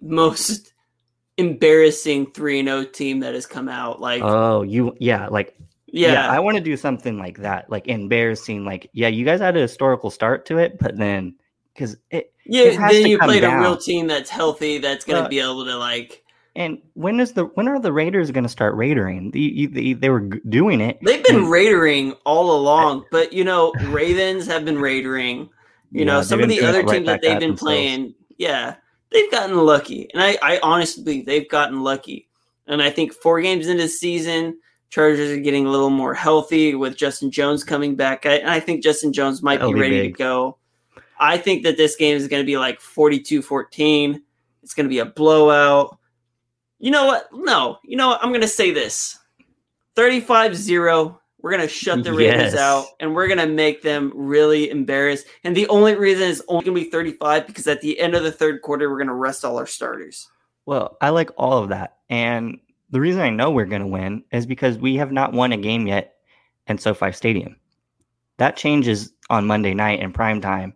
most 0.00 0.72
embarrassing 1.36 2.30
3 2.32 2.60
and 2.60 2.68
0 2.68 2.84
team 2.84 3.20
that 3.20 3.34
has 3.34 3.46
come 3.46 3.68
out 3.68 4.00
like 4.00 4.22
Oh, 4.22 4.62
you 4.62 4.96
yeah, 5.00 5.28
like 5.28 5.56
yeah, 5.94 6.12
yeah 6.12 6.28
I 6.30 6.40
want 6.40 6.56
to 6.56 6.62
do 6.62 6.76
something 6.76 7.18
like 7.18 7.38
that, 7.38 7.70
like 7.70 7.86
embarrassing 7.86 8.64
like 8.64 8.90
yeah, 8.92 9.08
you 9.08 9.24
guys 9.24 9.40
had 9.40 9.56
a 9.56 9.60
historical 9.60 10.10
start 10.10 10.46
to 10.46 10.58
it, 10.58 10.78
but 10.78 10.96
then 10.96 11.34
cuz 11.76 11.96
it 12.10 12.32
yeah, 12.44 12.64
it 12.64 12.78
then 12.78 13.06
you 13.06 13.18
played 13.18 13.40
down. 13.40 13.58
a 13.58 13.60
real 13.60 13.76
team 13.76 14.06
that's 14.06 14.30
healthy 14.30 14.78
that's 14.78 15.04
going 15.04 15.20
to 15.20 15.26
uh, 15.26 15.28
be 15.28 15.40
able 15.40 15.64
to 15.64 15.76
like 15.76 16.24
and 16.56 16.78
when 16.94 17.18
is 17.18 17.32
the 17.32 17.44
when 17.46 17.68
are 17.68 17.80
the 17.80 17.92
Raiders 17.92 18.30
going 18.30 18.44
to 18.44 18.50
start 18.50 18.76
raidering? 18.76 19.32
The, 19.32 19.66
they, 19.66 19.92
they 19.94 20.08
were 20.08 20.20
doing 20.20 20.80
it. 20.80 20.98
They've 21.02 21.24
been 21.24 21.36
and, 21.36 21.50
raidering 21.50 22.12
all 22.24 22.56
along, 22.56 23.06
but 23.10 23.32
you 23.32 23.42
know, 23.42 23.72
Ravens 23.86 24.46
have 24.46 24.64
been 24.64 24.78
raidering. 24.78 25.50
You 25.90 26.00
yeah, 26.00 26.04
know, 26.04 26.22
some 26.22 26.40
of 26.40 26.48
the 26.48 26.60
other 26.60 26.84
teams 26.84 27.06
that 27.06 27.22
they've 27.22 27.40
been 27.40 27.50
themselves. 27.50 27.62
playing, 27.62 28.14
yeah, 28.38 28.76
they've 29.10 29.30
gotten 29.30 29.56
lucky, 29.56 30.08
and 30.14 30.22
I, 30.22 30.38
I 30.42 30.60
honestly 30.62 31.02
believe 31.02 31.26
they've 31.26 31.48
gotten 31.48 31.82
lucky. 31.82 32.28
And 32.66 32.80
I 32.80 32.90
think 32.90 33.12
four 33.12 33.40
games 33.42 33.66
into 33.66 33.82
the 33.82 33.88
season, 33.88 34.58
Chargers 34.90 35.30
are 35.30 35.40
getting 35.40 35.66
a 35.66 35.70
little 35.70 35.90
more 35.90 36.14
healthy 36.14 36.74
with 36.74 36.96
Justin 36.96 37.30
Jones 37.30 37.64
coming 37.64 37.96
back. 37.96 38.26
I, 38.26 38.56
I 38.56 38.60
think 38.60 38.82
Justin 38.82 39.12
Jones 39.12 39.42
might 39.42 39.58
That'll 39.58 39.72
be 39.72 39.80
ready 39.80 40.02
be 40.02 40.08
to 40.08 40.18
go. 40.18 40.58
I 41.18 41.38
think 41.38 41.64
that 41.64 41.76
this 41.76 41.96
game 41.96 42.16
is 42.16 42.28
going 42.28 42.42
to 42.42 42.46
be 42.46 42.58
like 42.58 42.80
42 42.80 43.42
14. 43.42 44.22
It's 44.62 44.74
going 44.74 44.84
to 44.84 44.90
be 44.90 44.98
a 44.98 45.04
blowout. 45.04 45.98
You 46.78 46.90
know 46.90 47.06
what? 47.06 47.28
No. 47.32 47.78
You 47.84 47.96
know 47.96 48.08
what? 48.08 48.22
I'm 48.22 48.30
going 48.30 48.40
to 48.40 48.48
say 48.48 48.70
this 48.70 49.18
35 49.96 50.56
0. 50.56 51.20
We're 51.40 51.50
going 51.50 51.62
to 51.62 51.68
shut 51.68 52.02
the 52.02 52.14
Raiders 52.14 52.54
yes. 52.54 52.56
out 52.56 52.86
and 53.00 53.14
we're 53.14 53.26
going 53.26 53.38
to 53.38 53.46
make 53.46 53.82
them 53.82 54.12
really 54.14 54.70
embarrassed. 54.70 55.26
And 55.44 55.54
the 55.54 55.68
only 55.68 55.94
reason 55.94 56.22
is 56.22 56.42
only 56.48 56.64
going 56.64 56.76
to 56.78 56.84
be 56.84 56.90
35 56.90 57.46
because 57.46 57.66
at 57.66 57.82
the 57.82 58.00
end 58.00 58.14
of 58.14 58.22
the 58.22 58.32
third 58.32 58.62
quarter, 58.62 58.88
we're 58.88 58.96
going 58.96 59.08
to 59.08 59.14
rest 59.14 59.44
all 59.44 59.58
our 59.58 59.66
starters. 59.66 60.26
Well, 60.64 60.96
I 61.02 61.10
like 61.10 61.30
all 61.36 61.58
of 61.58 61.68
that. 61.68 61.98
And 62.08 62.60
the 62.90 63.00
reason 63.00 63.20
I 63.20 63.30
know 63.30 63.50
we're 63.50 63.64
going 63.64 63.82
to 63.82 63.88
win 63.88 64.24
is 64.30 64.46
because 64.46 64.78
we 64.78 64.96
have 64.96 65.12
not 65.12 65.32
won 65.32 65.52
a 65.52 65.56
game 65.56 65.86
yet 65.86 66.16
in 66.66 66.78
SoFi 66.78 67.12
Stadium. 67.12 67.56
That 68.38 68.56
changes 68.56 69.12
on 69.30 69.46
Monday 69.46 69.74
night 69.74 70.00
in 70.00 70.12
prime 70.12 70.40
time. 70.40 70.74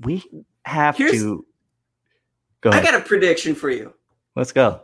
We 0.00 0.24
have 0.64 0.96
Here's, 0.96 1.12
to 1.12 1.44
go. 2.60 2.70
Ahead. 2.70 2.82
I 2.82 2.90
got 2.90 3.00
a 3.00 3.04
prediction 3.04 3.54
for 3.54 3.70
you. 3.70 3.92
Let's 4.34 4.52
go. 4.52 4.80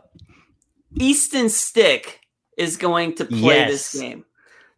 Easton 0.95 1.49
Stick 1.49 2.21
is 2.57 2.77
going 2.77 3.15
to 3.15 3.25
play 3.25 3.39
yes. 3.39 3.71
this 3.71 4.01
game. 4.01 4.25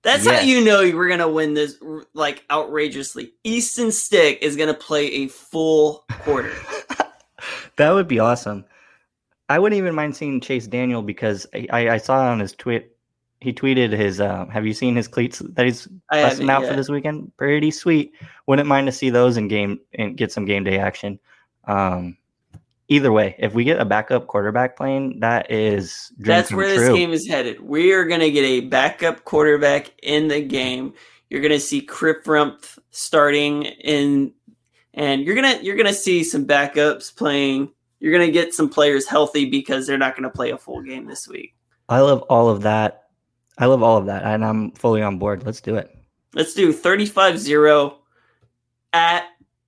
That's 0.04 0.26
yes. 0.26 0.40
how 0.40 0.46
you 0.46 0.64
know 0.64 0.82
we're 0.82 1.08
going 1.08 1.20
to 1.20 1.28
win 1.28 1.54
this 1.54 1.78
like 2.14 2.44
outrageously. 2.50 3.34
Easton 3.44 3.92
Stick 3.92 4.40
is 4.42 4.56
going 4.56 4.68
to 4.68 4.80
play 4.80 5.08
a 5.08 5.28
full 5.28 6.06
quarter. 6.10 6.54
that 7.76 7.92
would 7.92 8.08
be 8.08 8.20
awesome. 8.20 8.66
I 9.52 9.60
wouldn't 9.60 9.78
even 9.78 9.96
mind 9.96 10.16
seeing 10.16 10.40
Chase 10.40 10.68
Daniel 10.68 11.02
because 11.02 11.46
I, 11.54 11.90
I 11.90 11.98
saw 11.98 12.32
on 12.32 12.40
his 12.40 12.54
tweet 12.54 12.92
he 13.42 13.52
tweeted 13.52 13.92
his 13.92 14.22
uh, 14.22 14.46
have 14.48 14.68
you 14.68 14.74
seen 14.74 14.96
his 14.96 15.08
cleats 15.08 15.40
that 15.40 15.66
he's 15.66 15.88
busting 16.12 16.50
out 16.50 16.66
for 16.66 16.76
this 16.76 16.90
weekend? 16.90 17.36
Pretty 17.38 17.72
sweet. 17.72 18.14
Wouldn't 18.46 18.68
mind 18.68 18.88
to 18.88 18.92
see 18.92 19.10
those 19.10 19.36
in 19.36 19.48
game 19.48 19.80
and 19.96 20.16
get 20.16 20.32
some 20.32 20.46
game 20.46 20.64
day 20.64 20.78
action. 20.78 21.20
Um, 21.66 22.18
either 22.88 23.12
way, 23.12 23.36
if 23.40 23.56
we 23.56 23.64
get 23.64 23.82
a 23.82 23.86
backup 23.86 24.28
quarterback 24.28 24.78
playing, 24.78 25.22
that 25.22 25.50
is 25.50 26.14
that's 26.20 26.54
where 26.54 26.76
true. 26.76 26.86
this 26.86 26.94
game 26.94 27.14
is 27.14 27.28
headed. 27.28 27.60
We 27.62 27.94
are 27.94 28.06
going 28.06 28.22
to 28.22 28.32
get 28.32 28.44
a 28.44 28.62
backup 28.62 29.26
quarterback 29.26 29.92
in 30.04 30.28
the 30.28 30.42
game. 30.42 30.94
You're 31.32 31.42
going 31.42 31.52
to 31.52 31.60
see 31.60 31.82
Chris 31.82 32.18
Rumph 32.26 32.78
starting 32.92 33.64
in, 33.64 34.34
and 34.94 35.24
you're 35.24 35.36
gonna 35.36 35.58
you're 35.62 35.78
gonna 35.78 35.94
see 35.94 36.24
some 36.24 36.46
backups 36.46 37.16
playing. 37.16 37.72
You're 38.02 38.12
gonna 38.12 38.32
get 38.32 38.54
some 38.54 38.68
players 38.68 39.08
healthy 39.08 39.46
because 39.46 39.88
they're 39.88 39.98
not 39.98 40.16
going 40.16 40.24
to 40.24 40.36
play 40.36 40.50
a 40.50 40.58
full 40.58 40.82
game 40.82 41.06
this 41.06 41.28
week. 41.28 41.54
I 41.88 42.00
love 42.00 42.24
all 42.24 42.50
of 42.50 42.64
that. 42.64 43.04
I 43.60 43.68
love 43.68 43.84
all 43.84 43.98
of 43.98 44.08
that, 44.08 44.24
and 44.24 44.44
I'm 44.44 44.72
fully 44.72 45.04
on 45.04 45.20
board. 45.20 45.46
Let's 45.46 45.62
do 45.62 45.76
it. 45.76 45.96
Let's 46.34 46.54
do 46.54 46.74
35-0 46.74 47.94
at 48.94 49.26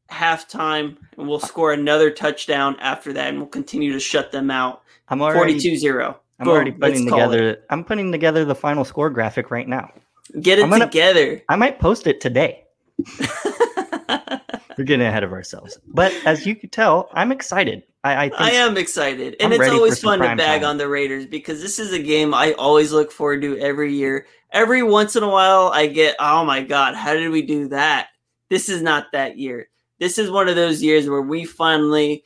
halftime, 0.09 0.97
and 1.17 1.27
we'll 1.27 1.39
score 1.39 1.73
another 1.73 2.09
touchdown 2.09 2.75
after 2.79 3.13
that, 3.13 3.29
and 3.29 3.37
we'll 3.37 3.47
continue 3.47 3.93
to 3.93 3.99
shut 3.99 4.31
them 4.31 4.49
out. 4.49 4.81
I'm 5.09 5.21
already 5.21 5.55
42-0. 5.55 6.15
I'm 6.39 6.45
Boom, 6.45 6.55
already 6.55 6.71
putting 6.71 7.05
together. 7.05 7.57
I'm 7.69 7.83
putting 7.83 8.11
together 8.11 8.45
the 8.45 8.55
final 8.55 8.83
score 8.83 9.11
graphic 9.11 9.51
right 9.51 9.67
now. 9.67 9.91
Get 10.41 10.57
it 10.57 10.69
gonna, 10.69 10.85
together. 10.85 11.43
I 11.49 11.55
might 11.55 11.79
post 11.79 12.07
it 12.07 12.19
today. 12.19 12.63
We're 14.77 14.83
getting 14.85 15.05
ahead 15.05 15.23
of 15.23 15.31
ourselves, 15.31 15.77
but 15.87 16.13
as 16.25 16.45
you 16.45 16.55
can 16.55 16.69
tell, 16.69 17.09
I'm 17.13 17.31
excited. 17.31 17.83
I 18.03 18.25
I, 18.25 18.31
I 18.37 18.51
am 18.51 18.77
excited, 18.77 19.35
and 19.39 19.53
I'm 19.53 19.61
it's 19.61 19.69
always 19.69 19.99
fun 19.99 20.19
to 20.19 20.35
bag 20.35 20.61
time. 20.61 20.69
on 20.69 20.77
the 20.77 20.87
Raiders 20.87 21.25
because 21.25 21.61
this 21.61 21.79
is 21.79 21.93
a 21.93 21.99
game 21.99 22.33
I 22.33 22.53
always 22.53 22.91
look 22.91 23.11
forward 23.11 23.41
to 23.41 23.57
every 23.59 23.93
year. 23.93 24.27
Every 24.51 24.83
once 24.83 25.15
in 25.15 25.23
a 25.23 25.29
while, 25.29 25.71
I 25.73 25.87
get, 25.87 26.15
oh 26.19 26.45
my 26.45 26.61
god, 26.61 26.93
how 26.95 27.13
did 27.13 27.29
we 27.29 27.41
do 27.41 27.69
that? 27.69 28.09
this 28.53 28.69
is 28.69 28.83
not 28.83 29.11
that 29.11 29.37
year. 29.37 29.67
This 29.99 30.19
is 30.19 30.29
one 30.29 30.47
of 30.47 30.55
those 30.55 30.83
years 30.83 31.09
where 31.09 31.23
we 31.23 31.43
finally 31.43 32.23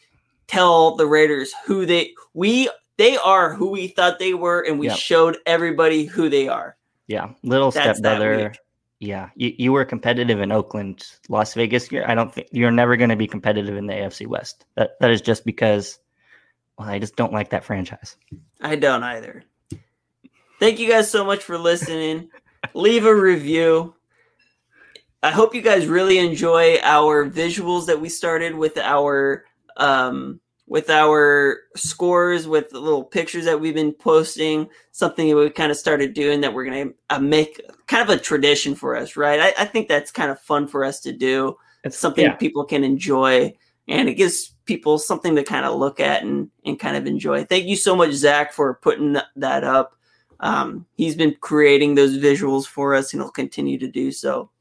tell 0.48 0.98
the 0.98 1.08
Raiders 1.08 1.54
who 1.66 1.86
they 1.86 2.14
we 2.34 2.70
they 2.98 3.16
are 3.18 3.54
who 3.54 3.70
we 3.70 3.88
thought 3.88 4.20
they 4.20 4.34
were, 4.34 4.62
and 4.62 4.78
we 4.78 4.88
Yep. 4.88 4.98
showed 4.98 5.38
everybody 5.46 6.06
who 6.06 6.28
they 6.28 6.48
are. 6.50 6.76
Yeah, 7.08 7.30
little 7.44 7.72
That's 7.72 8.02
that 8.02 8.18
stepbrother. 8.18 8.54
Yeah, 9.00 9.30
you, 9.36 9.54
you 9.58 9.74
were 9.74 9.86
competitive 9.86 10.42
in 10.42 10.52
Oakland, 10.52 11.06
Las 11.30 11.54
Vegas. 11.54 11.92
You're, 11.92 12.10
I 12.10 12.16
don't 12.16 12.34
think 12.34 12.48
you're 12.52 12.72
never 12.72 12.98
going 12.98 13.12
to 13.12 13.16
be 13.16 13.28
competitive 13.28 13.78
in 13.78 13.86
the 13.86 13.94
AFC 13.94 14.26
West. 14.26 14.66
That 14.76 15.00
that 15.00 15.12
is 15.12 15.22
just 15.22 15.46
because, 15.46 16.00
well, 16.78 16.90
I 16.90 16.98
just 16.98 17.16
don't 17.16 17.34
like 17.34 17.52
that 17.52 17.64
franchise. 17.64 18.16
I 18.60 18.76
don't 18.76 19.04
either. 19.04 19.44
Thank 20.60 20.80
you 20.80 20.90
guys 20.90 21.12
so 21.12 21.24
much 21.24 21.44
for 21.44 21.58
listening. 21.60 22.30
Leave 22.74 23.06
a 23.06 23.16
review. 23.16 23.94
I 25.22 25.30
hope 25.30 25.54
you 25.54 25.62
guys 25.62 25.86
really 25.86 26.18
enjoy 26.18 26.80
our 26.82 27.30
visuals 27.30 27.86
that 27.88 28.02
we 28.02 28.10
started 28.10 28.56
with 28.56 28.78
our 28.78 29.46
um, 29.78 30.40
with 30.66 30.90
our 30.90 31.60
scores, 31.76 32.48
with 32.48 32.72
the 32.72 32.80
little 32.80 33.04
pictures 33.04 33.46
that 33.46 33.60
we've 33.60 33.76
been 33.76 33.94
posting. 33.94 34.70
Something 34.92 35.30
that 35.30 35.36
we 35.36 35.50
kind 35.52 35.72
of 35.72 35.78
started 35.78 36.16
doing 36.16 36.42
that 36.42 36.54
we're 36.54 36.66
gonna 36.66 36.92
uh, 37.12 37.20
make 37.20 37.62
kind 37.88 38.10
of 38.10 38.16
a 38.16 38.22
tradition 38.22 38.76
for 38.76 38.96
us, 38.96 39.16
right? 39.16 39.40
I, 39.40 39.64
I 39.64 39.66
think 39.66 39.88
that's 39.88 40.12
kind 40.12 40.30
of 40.30 40.40
fun 40.40 40.68
for 40.68 40.84
us 40.84 41.00
to 41.02 41.12
do. 41.12 41.58
It's 41.84 41.98
something 41.98 42.26
yeah. 42.26 42.34
people 42.34 42.66
can 42.66 42.84
enjoy, 42.84 43.56
and 43.88 44.10
it 44.10 44.16
gives 44.16 44.54
people 44.66 44.98
something 44.98 45.36
to 45.36 45.44
kind 45.44 45.66
of 45.66 45.76
look 45.76 46.00
at 46.00 46.24
and 46.24 46.50
and 46.66 46.80
kind 46.80 46.98
of 46.98 47.06
enjoy. 47.06 47.46
Thank 47.46 47.66
you 47.66 47.76
so 47.76 47.96
much, 47.96 48.12
Zac, 48.12 48.54
for 48.54 48.76
putting 48.76 49.18
that 49.36 49.64
up. 49.64 49.96
Um, 50.40 50.86
he's 50.96 51.16
been 51.16 51.36
creating 51.40 51.96
those 51.96 52.18
visuals 52.18 52.68
for 52.68 52.94
us, 52.94 53.14
and 53.14 53.22
he'll 53.22 53.32
continue 53.32 53.78
to 53.80 53.88
do 53.88 54.12
so. 54.12 54.52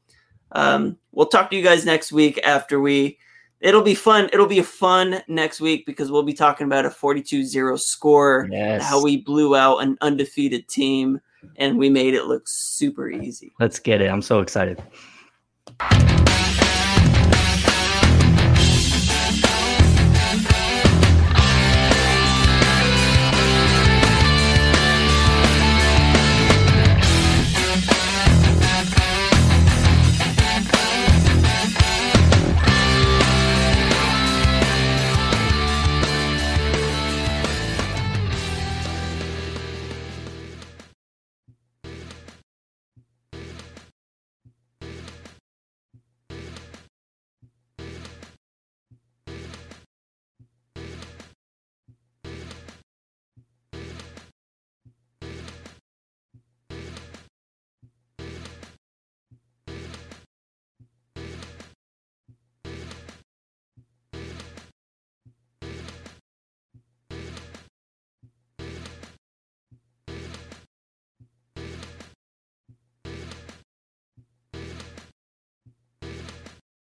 Um, 0.53 0.97
we'll 1.11 1.27
talk 1.27 1.49
to 1.51 1.57
you 1.57 1.63
guys 1.63 1.85
next 1.85 2.11
week 2.11 2.39
after 2.43 2.79
we. 2.79 3.19
It'll 3.59 3.81
be 3.81 3.95
fun. 3.95 4.29
It'll 4.31 4.45
be 4.45 4.59
a 4.59 4.63
fun 4.63 5.21
next 5.27 5.59
week 5.59 5.87
because 5.87 6.11
we'll 6.11 6.21
be 6.21 6.33
talking 6.33 6.67
about 6.67 6.85
a 6.85 6.89
42-0 6.89 7.79
score, 7.79 8.47
Yes. 8.51 8.83
how 8.83 9.01
we 9.01 9.17
blew 9.17 9.55
out 9.55 9.77
an 9.77 9.97
undefeated 10.01 10.67
team, 10.67 11.19
and 11.55 11.77
we 11.77 11.89
made 11.89 12.13
it 12.13 12.25
look 12.25 12.43
super 12.45 13.09
easy. 13.09 13.53
Let's 13.59 13.79
get 13.79 14.01
it. 14.01 14.09
I'm 14.09 14.21
so 14.21 14.41
excited. 14.41 14.81